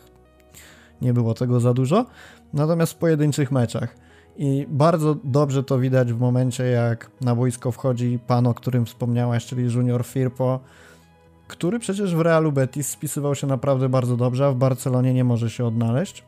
nie 1.01 1.13
było 1.13 1.34
tego 1.34 1.59
za 1.59 1.73
dużo, 1.73 2.05
natomiast 2.53 2.93
w 2.93 2.95
pojedynczych 2.95 3.51
meczach. 3.51 3.95
I 4.38 4.65
bardzo 4.69 5.15
dobrze 5.23 5.63
to 5.63 5.80
widać 5.80 6.13
w 6.13 6.19
momencie, 6.19 6.63
jak 6.63 7.11
na 7.21 7.36
boisko 7.36 7.71
wchodzi 7.71 8.19
pan, 8.28 8.47
o 8.47 8.53
którym 8.53 8.86
wspomniałaś, 8.86 9.45
czyli 9.45 9.73
Junior 9.73 10.05
Firpo, 10.05 10.59
który 11.47 11.80
przecież 11.80 12.15
w 12.15 12.21
Realu 12.21 12.51
Betis 12.51 12.89
spisywał 12.89 13.36
się 13.36 13.47
naprawdę 13.47 13.89
bardzo 13.89 14.17
dobrze, 14.17 14.47
a 14.47 14.51
w 14.51 14.55
Barcelonie 14.55 15.13
nie 15.13 15.23
może 15.23 15.49
się 15.49 15.65
odnaleźć. 15.65 16.23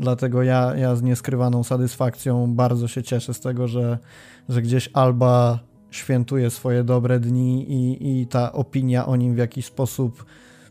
Dlatego 0.00 0.42
ja, 0.42 0.76
ja 0.76 0.96
z 0.96 1.02
nieskrywaną 1.02 1.64
satysfakcją 1.64 2.54
bardzo 2.54 2.88
się 2.88 3.02
cieszę 3.02 3.34
z 3.34 3.40
tego, 3.40 3.68
że, 3.68 3.98
że 4.48 4.62
gdzieś 4.62 4.90
Alba 4.92 5.58
świętuje 5.90 6.50
swoje 6.50 6.84
dobre 6.84 7.20
dni 7.20 7.72
i, 7.72 8.20
i 8.20 8.26
ta 8.26 8.52
opinia 8.52 9.06
o 9.06 9.16
nim 9.16 9.34
w 9.34 9.38
jakiś 9.38 9.66
sposób 9.66 10.24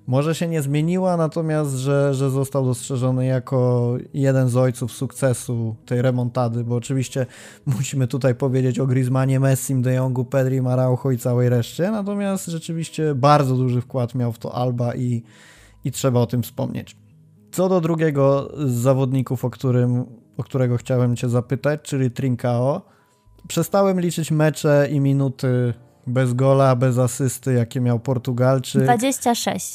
może 0.08 0.36
się 0.36 0.48
nie 0.48 0.62
zmieniła, 0.62 1.18
natomiast 1.18 1.76
że, 1.76 2.14
że 2.14 2.30
został 2.30 2.66
dostrzeżony 2.66 3.26
jako 3.26 3.94
jeden 4.14 4.50
z 4.50 4.58
ojców 4.58 4.92
sukcesu 4.92 5.76
tej 5.86 6.02
remontady, 6.02 6.64
bo 6.64 6.76
oczywiście 6.76 7.26
musimy 7.66 8.08
tutaj 8.08 8.36
powiedzieć 8.36 8.80
o 8.80 8.88
Griezmannie, 8.88 9.40
Messim, 9.40 9.82
De 9.82 9.94
Jongu, 9.94 10.26
Pedri, 10.26 10.62
Maraucho 10.62 11.12
i 11.12 11.18
całej 11.18 11.50
reszcie, 11.50 11.92
natomiast 11.92 12.46
rzeczywiście 12.46 13.16
bardzo 13.16 13.56
duży 13.56 13.82
wkład 13.82 14.16
miał 14.16 14.32
w 14.32 14.40
to 14.40 14.56
Alba 14.56 14.96
i, 14.96 15.24
i 15.84 15.92
trzeba 15.92 16.20
o 16.20 16.26
tym 16.26 16.44
wspomnieć. 16.44 16.96
Co 17.56 17.70
do 17.70 17.82
drugiego 17.82 18.52
z 18.58 18.72
zawodników, 18.72 19.46
o, 19.46 19.50
którym, 19.50 20.06
o 20.38 20.44
którego 20.44 20.78
chciałem 20.78 21.16
Cię 21.16 21.30
zapytać, 21.30 21.82
czyli 21.82 22.12
Trincao, 22.12 22.82
przestałem 23.48 24.00
liczyć 24.00 24.32
mecze 24.32 24.88
i 24.92 25.00
minuty 25.00 25.74
bez 26.08 26.34
gola, 26.34 26.76
bez 26.76 26.98
asysty, 26.98 27.54
jakie 27.54 27.82
miał 27.82 28.00
Portugalczyk. 28.00 28.84
26. 28.84 29.66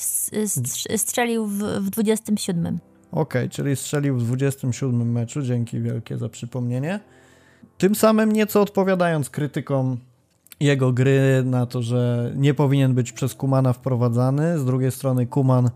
Strzelił 0.97 1.47
w, 1.47 1.59
w 1.59 1.91
27. 1.91 2.67
Okej, 2.67 2.81
okay, 3.13 3.49
czyli 3.49 3.77
strzelił 3.77 4.17
w 4.17 4.23
27 4.25 5.13
meczu. 5.13 5.43
Dzięki 5.43 5.81
wielkie 5.81 6.19
za 6.19 6.29
przypomnienie. 6.29 7.01
Tym 7.79 7.95
samym 7.95 8.33
nieco 8.33 8.63
odpowiadając 8.63 9.31
krytykom 9.31 9.97
jego 10.61 10.93
gry 10.93 11.43
na 11.45 11.67
to, 11.67 11.83
że 11.83 12.33
nie 12.37 12.55
powinien 12.55 12.95
być 12.95 13.13
przez 13.13 13.35
Kumana 13.35 13.73
wprowadzany. 13.73 14.59
Z 14.59 14.65
drugiej 14.65 14.91
strony 14.91 15.27
Kuman 15.27 15.71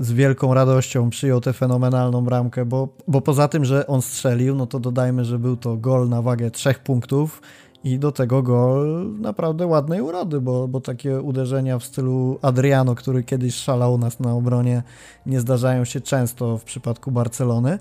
z 0.00 0.12
wielką 0.12 0.54
radością 0.54 1.10
przyjął 1.10 1.40
tę 1.40 1.52
fenomenalną 1.52 2.24
bramkę, 2.24 2.64
bo, 2.64 2.88
bo 3.08 3.20
poza 3.20 3.48
tym, 3.48 3.64
że 3.64 3.86
on 3.86 4.02
strzelił, 4.02 4.54
no 4.54 4.66
to 4.66 4.80
dodajmy, 4.80 5.24
że 5.24 5.38
był 5.38 5.56
to 5.56 5.76
gol 5.76 6.08
na 6.08 6.22
wagę 6.22 6.50
trzech 6.50 6.78
punktów 6.78 7.42
I 7.84 7.98
do 7.98 8.12
tego 8.12 8.42
gol 8.42 9.10
naprawdę 9.20 9.66
ładnej 9.66 10.00
urody, 10.00 10.40
bo, 10.40 10.68
bo 10.68 10.80
takie 10.80 11.20
uderzenia 11.20 11.78
w 11.78 11.84
stylu 11.84 12.38
Adriano, 12.42 12.94
który 12.94 13.24
kiedyś 13.24 13.54
szalał 13.54 13.98
nas 13.98 14.20
na 14.20 14.32
obronie, 14.32 14.82
nie 15.26 15.40
zdarzają 15.40 15.84
się 15.84 16.00
często 16.00 16.58
w 16.58 16.64
przypadku 16.64 17.10
Barcelony. 17.10 17.78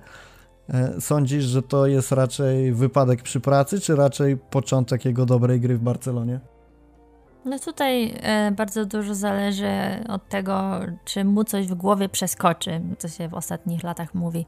E, 0.69 1.01
sądzisz, 1.01 1.43
że 1.43 1.61
to 1.61 1.87
jest 1.87 2.11
raczej 2.11 2.73
wypadek 2.73 3.21
przy 3.21 3.39
pracy, 3.39 3.79
czy 3.79 3.95
raczej 3.95 4.37
początek 4.37 5.05
jego 5.05 5.25
dobrej 5.25 5.59
gry 5.59 5.77
w 5.77 5.81
Barcelonie? 5.81 6.39
No 7.45 7.59
tutaj 7.59 8.13
e, 8.21 8.51
bardzo 8.51 8.85
dużo 8.85 9.15
zależy 9.15 9.71
od 10.09 10.29
tego, 10.29 10.79
czy 11.05 11.25
mu 11.25 11.43
coś 11.43 11.67
w 11.67 11.73
głowie 11.73 12.09
przeskoczy, 12.09 12.81
co 12.97 13.07
się 13.07 13.27
w 13.27 13.33
ostatnich 13.33 13.83
latach 13.83 14.15
mówi. 14.15 14.45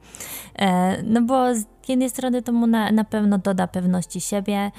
E, 0.55 1.03
no 1.03 1.21
bo 1.21 1.55
z 1.55 1.65
jednej 1.87 2.09
strony 2.09 2.41
to 2.41 2.51
mu 2.51 2.67
na, 2.67 2.91
na 2.91 3.03
pewno 3.03 3.37
doda 3.37 3.67
pewności 3.67 4.21
siebie 4.21 4.71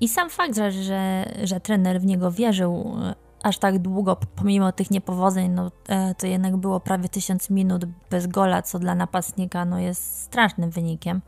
i 0.00 0.08
sam 0.08 0.30
fakt, 0.30 0.56
że, 0.56 0.72
że, 0.72 1.24
że 1.44 1.60
trener 1.60 2.00
w 2.00 2.04
niego 2.04 2.30
wierzył 2.30 2.96
e, 3.02 3.14
aż 3.42 3.58
tak 3.58 3.78
długo, 3.78 4.16
pomimo 4.36 4.72
tych 4.72 4.90
niepowodzeń, 4.90 5.50
no 5.50 5.70
e, 5.88 6.14
to 6.14 6.26
jednak 6.26 6.56
było 6.56 6.80
prawie 6.80 7.08
tysiąc 7.08 7.50
minut 7.50 7.84
bez 8.10 8.26
gola, 8.26 8.62
co 8.62 8.78
dla 8.78 8.94
napastnika 8.94 9.64
no, 9.64 9.78
jest 9.78 10.22
strasznym 10.22 10.70
wynikiem. 10.70 11.20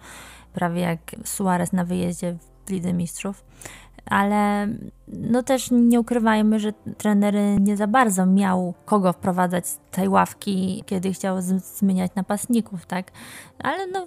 Prawie 0.52 0.80
jak 0.80 1.16
Suarez 1.24 1.72
na 1.72 1.84
wyjeździe 1.84 2.36
w 2.66 2.70
Lidze 2.70 2.92
Mistrzów 2.92 3.44
ale 4.10 4.68
no 5.08 5.42
też 5.42 5.70
nie 5.70 6.00
ukrywajmy, 6.00 6.60
że 6.60 6.72
trener 6.72 7.34
nie 7.60 7.76
za 7.76 7.86
bardzo 7.86 8.26
miał 8.26 8.74
kogo 8.84 9.12
wprowadzać 9.12 9.66
z 9.66 9.78
tej 9.90 10.08
ławki, 10.08 10.82
kiedy 10.86 11.12
chciał 11.12 11.36
zmieniać 11.76 12.12
napastników, 12.14 12.86
tak? 12.86 13.10
Ale 13.58 13.86
no 13.86 14.06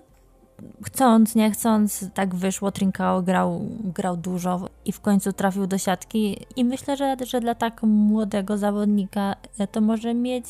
chcąc, 0.84 1.36
nie 1.36 1.52
chcąc, 1.52 2.06
tak 2.14 2.36
wyszło. 2.36 2.72
Trinkao 2.72 3.22
grał, 3.22 3.62
grał 3.84 4.18
dużo 4.18 4.70
i 4.86 4.92
w 4.92 5.02
końcu 5.02 5.34
trafił 5.34 5.68
do 5.68 5.78
siatki. 5.78 6.46
I 6.56 6.66
myślę, 6.66 6.98
że, 6.98 7.16
że 7.26 7.42
dla 7.42 7.56
tak 7.56 7.84
młodego 7.84 8.58
zawodnika 8.58 9.36
to 9.72 9.82
może 9.82 10.14
mieć 10.14 10.46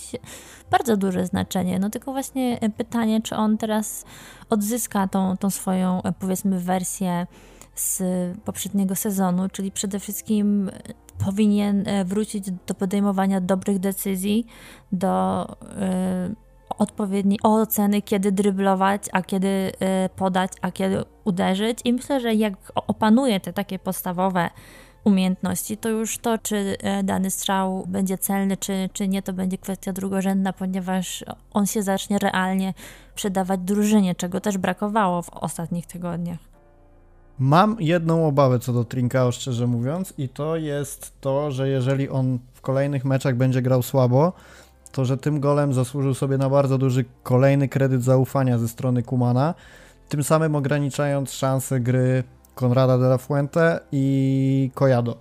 bardzo 0.71 0.97
duże 0.97 1.25
znaczenie. 1.25 1.79
No 1.79 1.89
tylko 1.89 2.11
właśnie 2.11 2.59
pytanie, 2.77 3.21
czy 3.21 3.35
on 3.35 3.57
teraz 3.57 4.05
odzyska 4.49 5.07
tą, 5.07 5.37
tą 5.37 5.49
swoją, 5.49 6.01
powiedzmy, 6.19 6.59
wersję 6.59 7.27
z 7.79 8.01
poprzedniego 8.45 8.95
sezonu, 8.95 9.49
czyli 9.49 9.71
przede 9.71 9.99
wszystkim 9.99 10.71
powinien 11.25 11.87
e, 11.87 12.05
wrócić 12.05 12.51
do 12.51 12.73
podejmowania 12.73 13.41
dobrych 13.41 13.79
decyzji, 13.79 14.45
do 14.91 15.45
y, 15.51 16.35
odpowiedniej 16.77 17.39
oceny, 17.43 18.01
kiedy 18.01 18.31
dryblować, 18.31 19.01
a 19.11 19.21
kiedy 19.21 19.71
podać, 20.15 20.51
a 20.61 20.71
kiedy 20.71 21.03
uderzyć. 21.23 21.79
I 21.85 21.93
myślę, 21.93 22.19
że 22.19 22.33
jak 22.33 22.53
opanuje 22.75 23.39
te 23.39 23.53
takie 23.53 23.79
podstawowe 23.79 24.49
umiejętności, 25.03 25.77
to 25.77 25.89
już 25.89 26.17
to, 26.17 26.37
czy 26.37 26.77
dany 27.03 27.31
strzał 27.31 27.85
będzie 27.87 28.17
celny, 28.17 28.57
czy, 28.57 28.89
czy 28.93 29.07
nie, 29.07 29.21
to 29.21 29.33
będzie 29.33 29.57
kwestia 29.57 29.93
drugorzędna, 29.93 30.53
ponieważ 30.53 31.23
on 31.53 31.65
się 31.65 31.83
zacznie 31.83 32.19
realnie 32.19 32.73
przydawać 33.15 33.59
drużynie, 33.59 34.15
czego 34.15 34.41
też 34.41 34.57
brakowało 34.57 35.21
w 35.21 35.29
ostatnich 35.29 35.85
tygodniach. 35.85 36.48
Mam 37.39 37.77
jedną 37.79 38.27
obawę 38.27 38.59
co 38.59 38.73
do 38.73 38.83
Trinkao, 38.83 39.31
szczerze 39.31 39.67
mówiąc, 39.67 40.13
i 40.17 40.29
to 40.29 40.55
jest 40.55 41.21
to, 41.21 41.51
że 41.51 41.69
jeżeli 41.69 42.09
on 42.09 42.39
w 42.53 42.61
kolejnych 42.61 43.05
meczach 43.05 43.35
będzie 43.35 43.61
grał 43.61 43.81
słabo, 43.81 44.33
to 44.91 45.05
że 45.05 45.17
tym 45.17 45.39
golem 45.39 45.73
zasłużył 45.73 46.13
sobie 46.13 46.37
na 46.37 46.49
bardzo 46.49 46.77
duży 46.77 47.05
kolejny 47.23 47.69
kredyt 47.69 48.03
zaufania 48.03 48.57
ze 48.57 48.67
strony 48.67 49.03
Kumana, 49.03 49.55
tym 50.09 50.23
samym 50.23 50.55
ograniczając 50.55 51.31
szanse 51.31 51.79
gry 51.79 52.23
Konrada 52.55 52.97
de 52.97 53.05
la 53.05 53.17
Fuente 53.17 53.79
i 53.91 54.71
Kojado. 54.73 55.17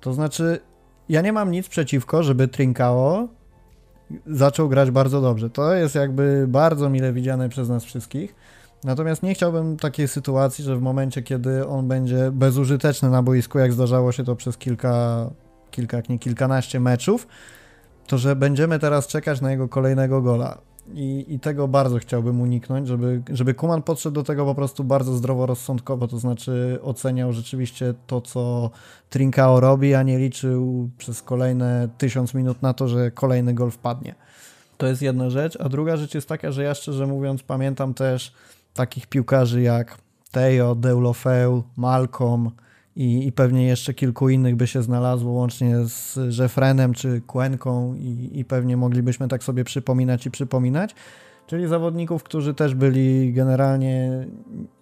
To 0.00 0.12
znaczy, 0.12 0.60
ja 1.08 1.20
nie 1.20 1.32
mam 1.32 1.50
nic 1.50 1.68
przeciwko, 1.68 2.22
żeby 2.22 2.48
Trinkao 2.48 3.28
zaczął 4.26 4.68
grać 4.68 4.90
bardzo 4.90 5.20
dobrze. 5.20 5.50
To 5.50 5.74
jest 5.74 5.94
jakby 5.94 6.44
bardzo 6.48 6.90
mile 6.90 7.12
widziane 7.12 7.48
przez 7.48 7.68
nas 7.68 7.84
wszystkich 7.84 8.34
Natomiast 8.84 9.22
nie 9.22 9.34
chciałbym 9.34 9.76
takiej 9.76 10.08
sytuacji, 10.08 10.64
że 10.64 10.76
w 10.76 10.82
momencie, 10.82 11.22
kiedy 11.22 11.66
on 11.66 11.88
będzie 11.88 12.30
bezużyteczny 12.32 13.10
na 13.10 13.22
boisku, 13.22 13.58
jak 13.58 13.72
zdarzało 13.72 14.12
się 14.12 14.24
to 14.24 14.36
przez 14.36 14.58
kilka, 14.58 15.26
kilka, 15.70 16.02
nie 16.08 16.18
kilkanaście 16.18 16.80
meczów, 16.80 17.26
to 18.06 18.18
że 18.18 18.36
będziemy 18.36 18.78
teraz 18.78 19.06
czekać 19.06 19.40
na 19.40 19.50
jego 19.50 19.68
kolejnego 19.68 20.22
gola. 20.22 20.58
I, 20.94 21.24
I, 21.28 21.40
tego 21.40 21.68
bardzo 21.68 21.98
chciałbym 21.98 22.40
uniknąć, 22.40 22.88
żeby, 22.88 23.22
żeby 23.30 23.54
Kuman 23.54 23.82
podszedł 23.82 24.14
do 24.14 24.22
tego 24.22 24.44
po 24.44 24.54
prostu 24.54 24.84
bardzo 24.84 25.16
zdroworozsądkowo, 25.16 26.08
to 26.08 26.18
znaczy 26.18 26.78
oceniał 26.82 27.32
rzeczywiście 27.32 27.94
to, 28.06 28.20
co 28.20 28.70
Trinkao 29.10 29.60
robi, 29.60 29.94
a 29.94 30.02
nie 30.02 30.18
liczył 30.18 30.90
przez 30.98 31.22
kolejne 31.22 31.88
tysiąc 31.98 32.34
minut 32.34 32.62
na 32.62 32.74
to, 32.74 32.88
że 32.88 33.10
kolejny 33.10 33.54
gol 33.54 33.70
wpadnie. 33.70 34.14
To 34.78 34.86
jest 34.86 35.02
jedna 35.02 35.30
rzecz, 35.30 35.58
a 35.60 35.68
druga 35.68 35.96
rzecz 35.96 36.14
jest 36.14 36.28
taka, 36.28 36.52
że 36.52 36.62
ja 36.62 36.74
szczerze 36.74 37.06
mówiąc 37.06 37.42
pamiętam 37.42 37.94
też 37.94 38.32
takich 38.76 39.06
piłkarzy 39.06 39.62
jak 39.62 39.98
Teo, 40.30 40.74
Deulofeu, 40.74 41.62
Malcolm 41.76 42.50
i, 42.96 43.26
i 43.26 43.32
pewnie 43.32 43.66
jeszcze 43.66 43.94
kilku 43.94 44.28
innych 44.28 44.56
by 44.56 44.66
się 44.66 44.82
znalazło, 44.82 45.32
łącznie 45.32 45.76
z 45.86 46.18
Jeffrenem 46.38 46.94
czy 46.94 47.20
Kłenką 47.20 47.94
i, 47.94 48.30
i 48.32 48.44
pewnie 48.44 48.76
moglibyśmy 48.76 49.28
tak 49.28 49.44
sobie 49.44 49.64
przypominać 49.64 50.26
i 50.26 50.30
przypominać. 50.30 50.94
Czyli 51.46 51.66
zawodników, 51.66 52.22
którzy 52.22 52.54
też 52.54 52.74
byli 52.74 53.32
generalnie 53.32 54.26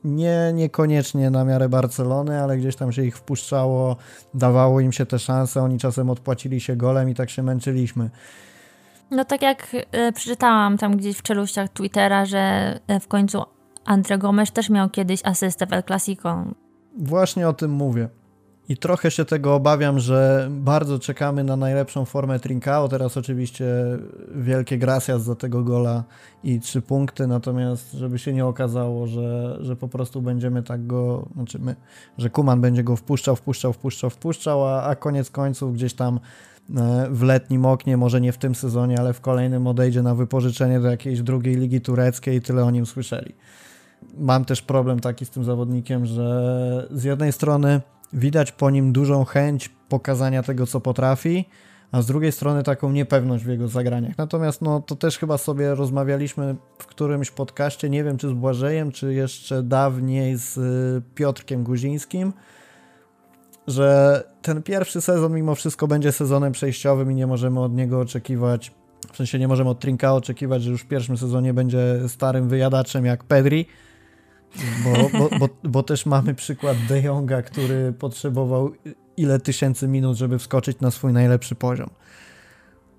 nie, 0.05 0.53
niekoniecznie 0.55 1.31
na 1.31 1.45
miarę 1.45 1.69
Barcelony, 1.69 2.43
ale 2.43 2.57
gdzieś 2.57 2.77
tam 2.77 2.93
się 2.93 3.03
ich 3.03 3.17
wpuszczało, 3.17 3.97
dawało 4.35 4.81
im 4.81 4.93
się 4.93 5.07
te 5.07 5.19
szanse, 5.19 5.63
oni 5.63 5.79
czasem 5.79 6.11
odpłacili 6.11 6.61
się 6.61 6.77
golem 6.77 7.11
i 7.11 7.15
tak 7.15 7.31
się 7.31 7.43
męczyliśmy. 7.43 8.11
No 9.11 9.25
tak 9.25 9.43
jak 9.43 9.77
e, 9.93 10.13
przeczytałam 10.13 10.79
tam 10.79 10.97
gdzieś 10.97 11.17
w 11.17 11.23
czeluściach 11.23 11.69
Twittera, 11.69 12.27
że 12.27 12.39
e, 12.87 13.01
w 13.01 13.09
końcu 13.09 13.43
Andre 13.85 14.19
Gomes 14.19 14.53
też 14.53 14.71
miał 14.71 14.91
kiedyś 14.91 15.21
asystę 15.25 15.67
w 15.67 15.73
El 15.73 15.83
Clasico. 15.83 16.45
Właśnie 16.99 17.49
o 17.49 17.53
tym 17.53 17.71
mówię. 17.71 18.09
I 18.69 18.77
trochę 18.77 19.11
się 19.11 19.25
tego 19.25 19.55
obawiam, 19.55 19.99
że 19.99 20.49
bardzo 20.51 20.99
czekamy 20.99 21.45
na 21.45 21.57
najlepszą 21.57 22.05
formę 22.05 22.41
Trincao. 22.41 22.89
Teraz 22.89 23.17
oczywiście 23.17 23.67
wielkie 24.35 24.79
gracias 24.79 25.23
za 25.23 25.35
tego 25.35 25.65
gola 25.65 26.05
i 26.45 26.61
trzy 26.61 26.83
punkty, 26.83 27.27
natomiast 27.27 27.93
żeby 27.93 28.19
się 28.19 28.33
nie 28.33 28.47
okazało, 28.47 29.07
że, 29.07 29.57
że 29.61 29.77
po 29.77 29.89
prostu 29.89 30.23
będziemy 30.23 30.63
tak 30.63 30.87
go, 30.87 31.29
znaczy 31.35 31.59
my, 31.59 31.77
że 32.19 32.31
Kuman 32.31 32.61
będzie 32.61 32.85
go 32.85 32.97
wpuszczał, 32.97 33.37
wpuszczał, 33.37 33.73
wpuszczał, 33.73 34.11
wpuszczał, 34.11 34.69
a, 34.69 34.83
a 34.83 34.97
koniec 34.97 35.31
końców 35.31 35.75
gdzieś 35.75 35.95
tam 35.95 36.21
e, 36.77 37.09
w 37.11 37.23
letnim 37.23 37.67
oknie, 37.67 37.97
może 37.97 38.21
nie 38.21 38.33
w 38.33 38.39
tym 38.39 38.55
sezonie, 38.55 38.99
ale 38.99 39.13
w 39.13 39.21
kolejnym 39.21 39.67
odejdzie 39.67 40.03
na 40.03 40.15
wypożyczenie 40.15 40.81
do 40.81 40.91
jakiejś 40.91 41.23
drugiej 41.23 41.57
ligi 41.57 41.81
tureckiej 41.81 42.37
i 42.37 42.41
tyle 42.41 42.65
o 42.65 42.71
nim 42.71 42.87
słyszeli 42.87 43.35
mam 44.19 44.45
też 44.45 44.63
problem 44.63 45.01
taki 45.01 45.27
z 45.27 45.31
tym 45.31 45.45
zawodnikiem, 45.45 46.07
że 46.07 46.89
z 46.91 47.05
jednej 47.05 47.33
strony 47.33 47.81
widać 48.13 48.53
po 48.53 48.71
nim 48.71 48.93
dużą 48.93 49.25
chęć 49.25 49.69
pokazania 49.89 50.43
tego, 50.43 50.67
co 50.67 50.81
potrafi, 50.81 51.45
a 51.93 52.03
z 52.03 52.07
drugiej 52.07 52.33
strony 52.33 52.63
taką 52.63 52.93
niepewność 52.93 53.45
w 53.45 53.49
jego 53.49 53.69
zagraniach. 53.69 54.19
Natomiast 54.19 54.63
no, 54.63 54.81
to 54.81 54.97
też 54.97 55.19
chyba 55.19 55.39
sobie 55.39 55.75
rozmawialiśmy 55.75 56.57
w 56.79 56.87
którymś 56.87 57.31
podcaście, 57.31 57.91
nie 57.91 58.05
wiem 58.05 58.19
czy 58.19 58.29
z 58.29 58.33
Błażejem, 58.33 58.93
czy 58.93 59.15
jeszcze 59.15 59.63
dawniej 59.63 60.37
z 60.39 60.57
y, 60.57 61.03
Piotrkiem 61.15 61.65
Guzińskim, 61.65 62.33
że 63.67 64.23
ten 64.43 64.63
pierwszy 64.63 65.01
sezon 65.01 65.35
mimo 65.35 65.55
wszystko 65.55 65.87
będzie 65.87 66.13
sezonem 66.13 66.53
przejściowym 66.53 67.13
i 67.13 67.15
nie 67.15 67.27
możemy 67.27 67.61
od 67.61 67.75
niego 67.75 68.01
oczekiwać, 68.01 68.73
w 69.13 69.17
sensie 69.17 69.39
nie 69.39 69.49
możemy 69.49 69.71
od 69.71 69.81
Trinka 69.81 70.15
oczekiwać, 70.15 70.63
że 70.63 70.71
już 70.71 70.83
w 70.83 70.87
pierwszym 70.87 71.17
sezonie 71.17 71.55
będzie 71.55 72.09
starym 72.09 72.49
wyjadaczem 72.49 73.05
jak 73.05 73.25
Pedri, 73.25 73.67
bo, 74.85 75.19
bo, 75.19 75.39
bo, 75.39 75.49
bo, 75.65 75.83
też 75.83 76.07
mamy 76.07 76.35
przykład 76.35 76.77
De 76.89 77.01
Jonga, 77.01 77.43
który 77.43 77.93
potrzebował 77.93 78.73
ile 79.17 79.41
tysięcy 79.41 79.89
minut, 79.89 80.17
żeby 80.17 80.39
wskoczyć 80.39 80.81
na 80.81 80.91
swój 80.91 81.13
najlepszy 81.13 81.55
poziom. 81.55 81.91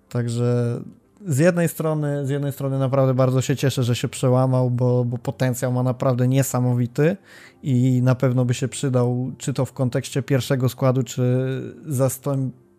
Także 0.09 0.81
z 1.27 1.37
jednej 1.37 1.69
strony, 1.69 2.25
z 2.25 2.29
jednej 2.29 2.51
strony 2.51 2.79
naprawdę 2.79 3.13
bardzo 3.13 3.41
się 3.41 3.55
cieszę, 3.55 3.83
że 3.83 3.95
się 3.95 4.07
przełamał, 4.07 4.71
bo, 4.71 5.05
bo 5.05 5.17
potencjał 5.17 5.71
ma 5.71 5.83
naprawdę 5.83 6.27
niesamowity 6.27 7.17
i 7.63 8.01
na 8.01 8.15
pewno 8.15 8.45
by 8.45 8.53
się 8.53 8.67
przydał, 8.67 9.31
czy 9.37 9.53
to 9.53 9.65
w 9.65 9.73
kontekście 9.73 10.23
pierwszego 10.23 10.69
składu, 10.69 11.03
czy 11.03 11.47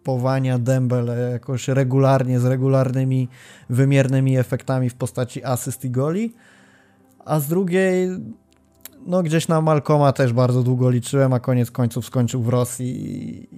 zastępowania 0.06 0.58
Dembele 0.58 1.30
jakoś 1.30 1.68
regularnie, 1.68 2.40
z 2.40 2.44
regularnymi, 2.44 3.28
wymiernymi 3.70 4.38
efektami 4.38 4.90
w 4.90 4.94
postaci 4.94 5.44
asyst 5.44 5.84
i 5.84 5.90
goli. 5.90 6.34
A 7.24 7.40
z 7.40 7.48
drugiej, 7.48 8.08
no 9.06 9.22
gdzieś 9.22 9.48
na 9.48 9.60
Malcoma 9.60 10.12
też 10.12 10.32
bardzo 10.32 10.62
długo 10.62 10.90
liczyłem, 10.90 11.32
a 11.32 11.40
koniec 11.40 11.70
końców 11.70 12.06
skończył 12.06 12.42
w 12.42 12.48
Rosji 12.48 12.86
i, 12.86 13.48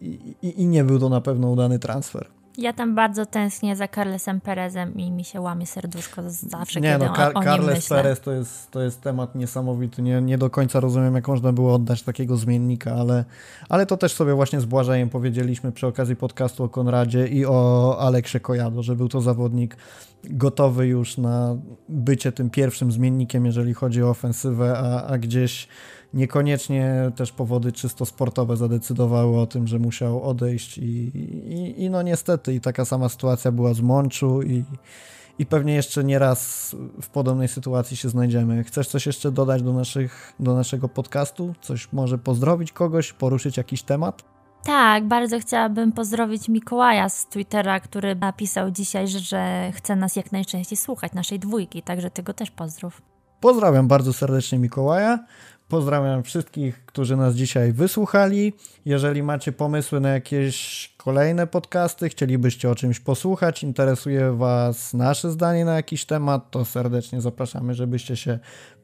i, 0.00 0.34
i, 0.42 0.62
i, 0.62 0.66
nie 0.66 0.84
był 0.84 0.98
to 0.98 1.08
na 1.08 1.20
pewno 1.20 1.50
udany 1.50 1.78
transfer. 1.78 2.26
Ja 2.58 2.72
tam 2.72 2.94
bardzo 2.94 3.26
tęsknię 3.26 3.76
za 3.76 3.88
Carlesem 3.88 4.40
Perezem 4.40 4.96
i 4.96 5.10
mi 5.10 5.24
się 5.24 5.40
łamie 5.40 5.66
serduszko 5.66 6.22
zawsze, 6.26 6.80
nie, 6.80 6.92
kiedy 6.92 7.04
no, 7.04 7.12
Car- 7.12 7.32
o, 7.34 7.40
o 7.40 7.42
Carles 7.42 7.90
nim 7.90 7.98
Perez 7.98 8.20
to 8.20 8.32
jest, 8.32 8.70
to 8.70 8.82
jest 8.82 9.00
temat 9.00 9.34
niesamowity. 9.34 10.02
Nie, 10.02 10.22
nie 10.22 10.38
do 10.38 10.50
końca 10.50 10.80
rozumiem, 10.80 11.14
jak 11.14 11.28
można 11.28 11.52
było 11.52 11.74
oddać 11.74 12.02
takiego 12.02 12.36
zmiennika, 12.36 12.94
ale, 12.94 13.24
ale 13.68 13.86
to 13.86 13.96
też 13.96 14.12
sobie 14.12 14.34
właśnie 14.34 14.60
z 14.60 14.64
Błażejem 14.64 15.10
powiedzieliśmy 15.10 15.72
przy 15.72 15.86
okazji 15.86 16.16
podcastu 16.16 16.64
o 16.64 16.68
Konradzie 16.68 17.28
i 17.28 17.46
o 17.46 17.96
Aleksie 18.00 18.40
Kojado, 18.40 18.82
że 18.82 18.96
był 18.96 19.08
to 19.08 19.20
zawodnik 19.20 19.76
gotowy 20.24 20.86
już 20.86 21.18
na 21.18 21.56
bycie 21.88 22.32
tym 22.32 22.50
pierwszym 22.50 22.92
zmiennikiem, 22.92 23.46
jeżeli 23.46 23.74
chodzi 23.74 24.02
o 24.02 24.10
ofensywę, 24.10 24.78
a, 24.78 25.06
a 25.06 25.18
gdzieś 25.18 25.68
niekoniecznie 26.14 27.12
też 27.16 27.32
powody 27.32 27.72
czysto 27.72 28.06
sportowe 28.06 28.56
zadecydowały 28.56 29.40
o 29.40 29.46
tym, 29.46 29.66
że 29.66 29.78
musiał 29.78 30.22
odejść 30.22 30.78
i, 30.78 30.82
i, 30.84 31.84
i 31.84 31.90
no 31.90 32.02
niestety 32.02 32.54
i 32.54 32.60
taka 32.60 32.84
sama 32.84 33.08
sytuacja 33.08 33.52
była 33.52 33.74
z 33.74 33.80
Mączu 33.80 34.42
i, 34.42 34.64
i 35.38 35.46
pewnie 35.46 35.74
jeszcze 35.74 36.04
nie 36.04 36.18
raz 36.18 36.70
w 37.02 37.08
podobnej 37.08 37.48
sytuacji 37.48 37.96
się 37.96 38.08
znajdziemy. 38.08 38.64
Chcesz 38.64 38.88
coś 38.88 39.06
jeszcze 39.06 39.32
dodać 39.32 39.62
do, 39.62 39.72
naszych, 39.72 40.32
do 40.40 40.54
naszego 40.54 40.88
podcastu? 40.88 41.54
Coś 41.60 41.92
może 41.92 42.18
pozdrowić 42.18 42.72
kogoś, 42.72 43.12
poruszyć 43.12 43.56
jakiś 43.56 43.82
temat? 43.82 44.24
Tak, 44.64 45.08
bardzo 45.08 45.40
chciałabym 45.40 45.92
pozdrowić 45.92 46.48
Mikołaja 46.48 47.08
z 47.08 47.26
Twittera, 47.26 47.80
który 47.80 48.14
napisał 48.14 48.70
dzisiaj, 48.70 49.08
że, 49.08 49.18
że 49.18 49.72
chce 49.74 49.96
nas 49.96 50.16
jak 50.16 50.32
najczęściej 50.32 50.76
słuchać, 50.76 51.12
naszej 51.12 51.38
dwójki, 51.38 51.82
także 51.82 52.10
tego 52.10 52.34
też 52.34 52.50
pozdrów. 52.50 53.02
Pozdrawiam 53.40 53.88
bardzo 53.88 54.12
serdecznie 54.12 54.58
Mikołaja. 54.58 55.18
Pozdrawiam 55.68 56.22
wszystkich, 56.22 56.86
którzy 56.86 57.16
nas 57.16 57.34
dzisiaj 57.34 57.72
wysłuchali. 57.72 58.52
Jeżeli 58.84 59.22
macie 59.22 59.52
pomysły 59.52 60.00
na 60.00 60.08
jakieś 60.08 60.94
kolejne 60.96 61.46
podcasty, 61.46 62.08
chcielibyście 62.08 62.70
o 62.70 62.74
czymś 62.74 63.00
posłuchać, 63.00 63.62
interesuje 63.62 64.32
Was 64.32 64.94
nasze 64.94 65.30
zdanie 65.30 65.64
na 65.64 65.74
jakiś 65.74 66.04
temat, 66.04 66.50
to 66.50 66.64
serdecznie 66.64 67.20
zapraszamy, 67.20 67.74
żebyście 67.74 68.16
się 68.16 68.38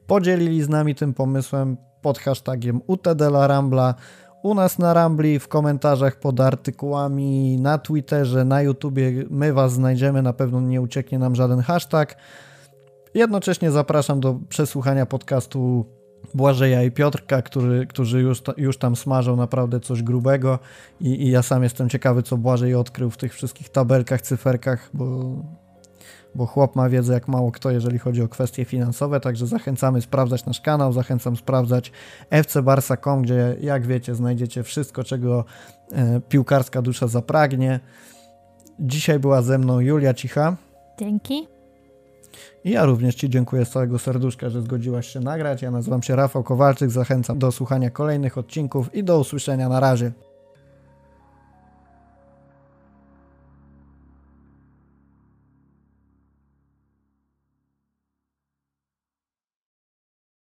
podzielili 0.07 0.63
z 0.63 0.69
nami 0.69 0.95
tym 0.95 1.13
pomysłem 1.13 1.77
pod 2.01 2.19
hashtagiem 2.19 2.81
UTDLaRambla 2.87 3.95
u 4.43 4.53
nas 4.53 4.79
na 4.79 4.93
Rambli, 4.93 5.39
w 5.39 5.47
komentarzach 5.47 6.19
pod 6.19 6.39
artykułami, 6.39 7.57
na 7.57 7.77
Twitterze, 7.77 8.45
na 8.45 8.61
YouTubie. 8.61 9.11
My 9.29 9.53
Was 9.53 9.73
znajdziemy, 9.73 10.21
na 10.21 10.33
pewno 10.33 10.61
nie 10.61 10.81
ucieknie 10.81 11.19
nam 11.19 11.35
żaden 11.35 11.59
hashtag. 11.59 12.15
Jednocześnie 13.13 13.71
zapraszam 13.71 14.19
do 14.19 14.39
przesłuchania 14.49 15.05
podcastu 15.05 15.85
Błażeja 16.33 16.83
i 16.83 16.91
Piotrka, 16.91 17.41
który, 17.41 17.87
którzy 17.87 18.21
już, 18.21 18.41
już 18.57 18.77
tam 18.77 18.95
smażą 18.95 19.35
naprawdę 19.35 19.79
coś 19.79 20.03
grubego 20.03 20.59
I, 20.99 21.07
i 21.07 21.31
ja 21.31 21.41
sam 21.41 21.63
jestem 21.63 21.89
ciekawy, 21.89 22.23
co 22.23 22.37
Błażej 22.37 22.75
odkrył 22.75 23.09
w 23.09 23.17
tych 23.17 23.33
wszystkich 23.33 23.69
tabelkach, 23.69 24.21
cyferkach, 24.21 24.89
bo, 24.93 25.35
bo 26.35 26.45
chłop 26.45 26.75
ma 26.75 26.89
wiedzę 26.89 27.13
jak 27.13 27.27
mało 27.27 27.51
kto, 27.51 27.71
jeżeli 27.71 27.99
chodzi 27.99 28.21
o 28.21 28.27
kwestie 28.27 28.65
finansowe, 28.65 29.19
także 29.19 29.47
zachęcamy 29.47 30.01
sprawdzać 30.01 30.45
nasz 30.45 30.61
kanał, 30.61 30.93
zachęcam 30.93 31.35
sprawdzać 31.35 31.91
fcbarsa.com, 32.43 33.21
gdzie 33.21 33.55
jak 33.61 33.87
wiecie 33.87 34.15
znajdziecie 34.15 34.63
wszystko, 34.63 35.03
czego 35.03 35.45
e, 35.91 36.21
piłkarska 36.29 36.81
dusza 36.81 37.07
zapragnie. 37.07 37.79
Dzisiaj 38.79 39.19
była 39.19 39.41
ze 39.41 39.57
mną 39.57 39.79
Julia 39.79 40.13
Cicha. 40.13 40.55
Dzięki. 40.99 41.52
I 42.65 42.71
ja 42.71 42.85
również 42.85 43.15
Ci 43.15 43.29
dziękuję 43.29 43.65
z 43.65 43.69
całego 43.69 43.99
serduszka, 43.99 44.49
że 44.49 44.61
zgodziłaś 44.61 45.07
się 45.07 45.19
nagrać. 45.19 45.61
Ja 45.61 45.71
nazywam 45.71 46.03
się 46.03 46.15
Rafał 46.15 46.43
Kowalczyk, 46.43 46.89
zachęcam 46.89 47.39
do 47.39 47.51
słuchania 47.51 47.89
kolejnych 47.89 48.37
odcinków 48.37 48.95
i 48.95 49.03
do 49.03 49.19
usłyszenia 49.19 49.69
na 49.69 49.79
razie. 49.79 50.11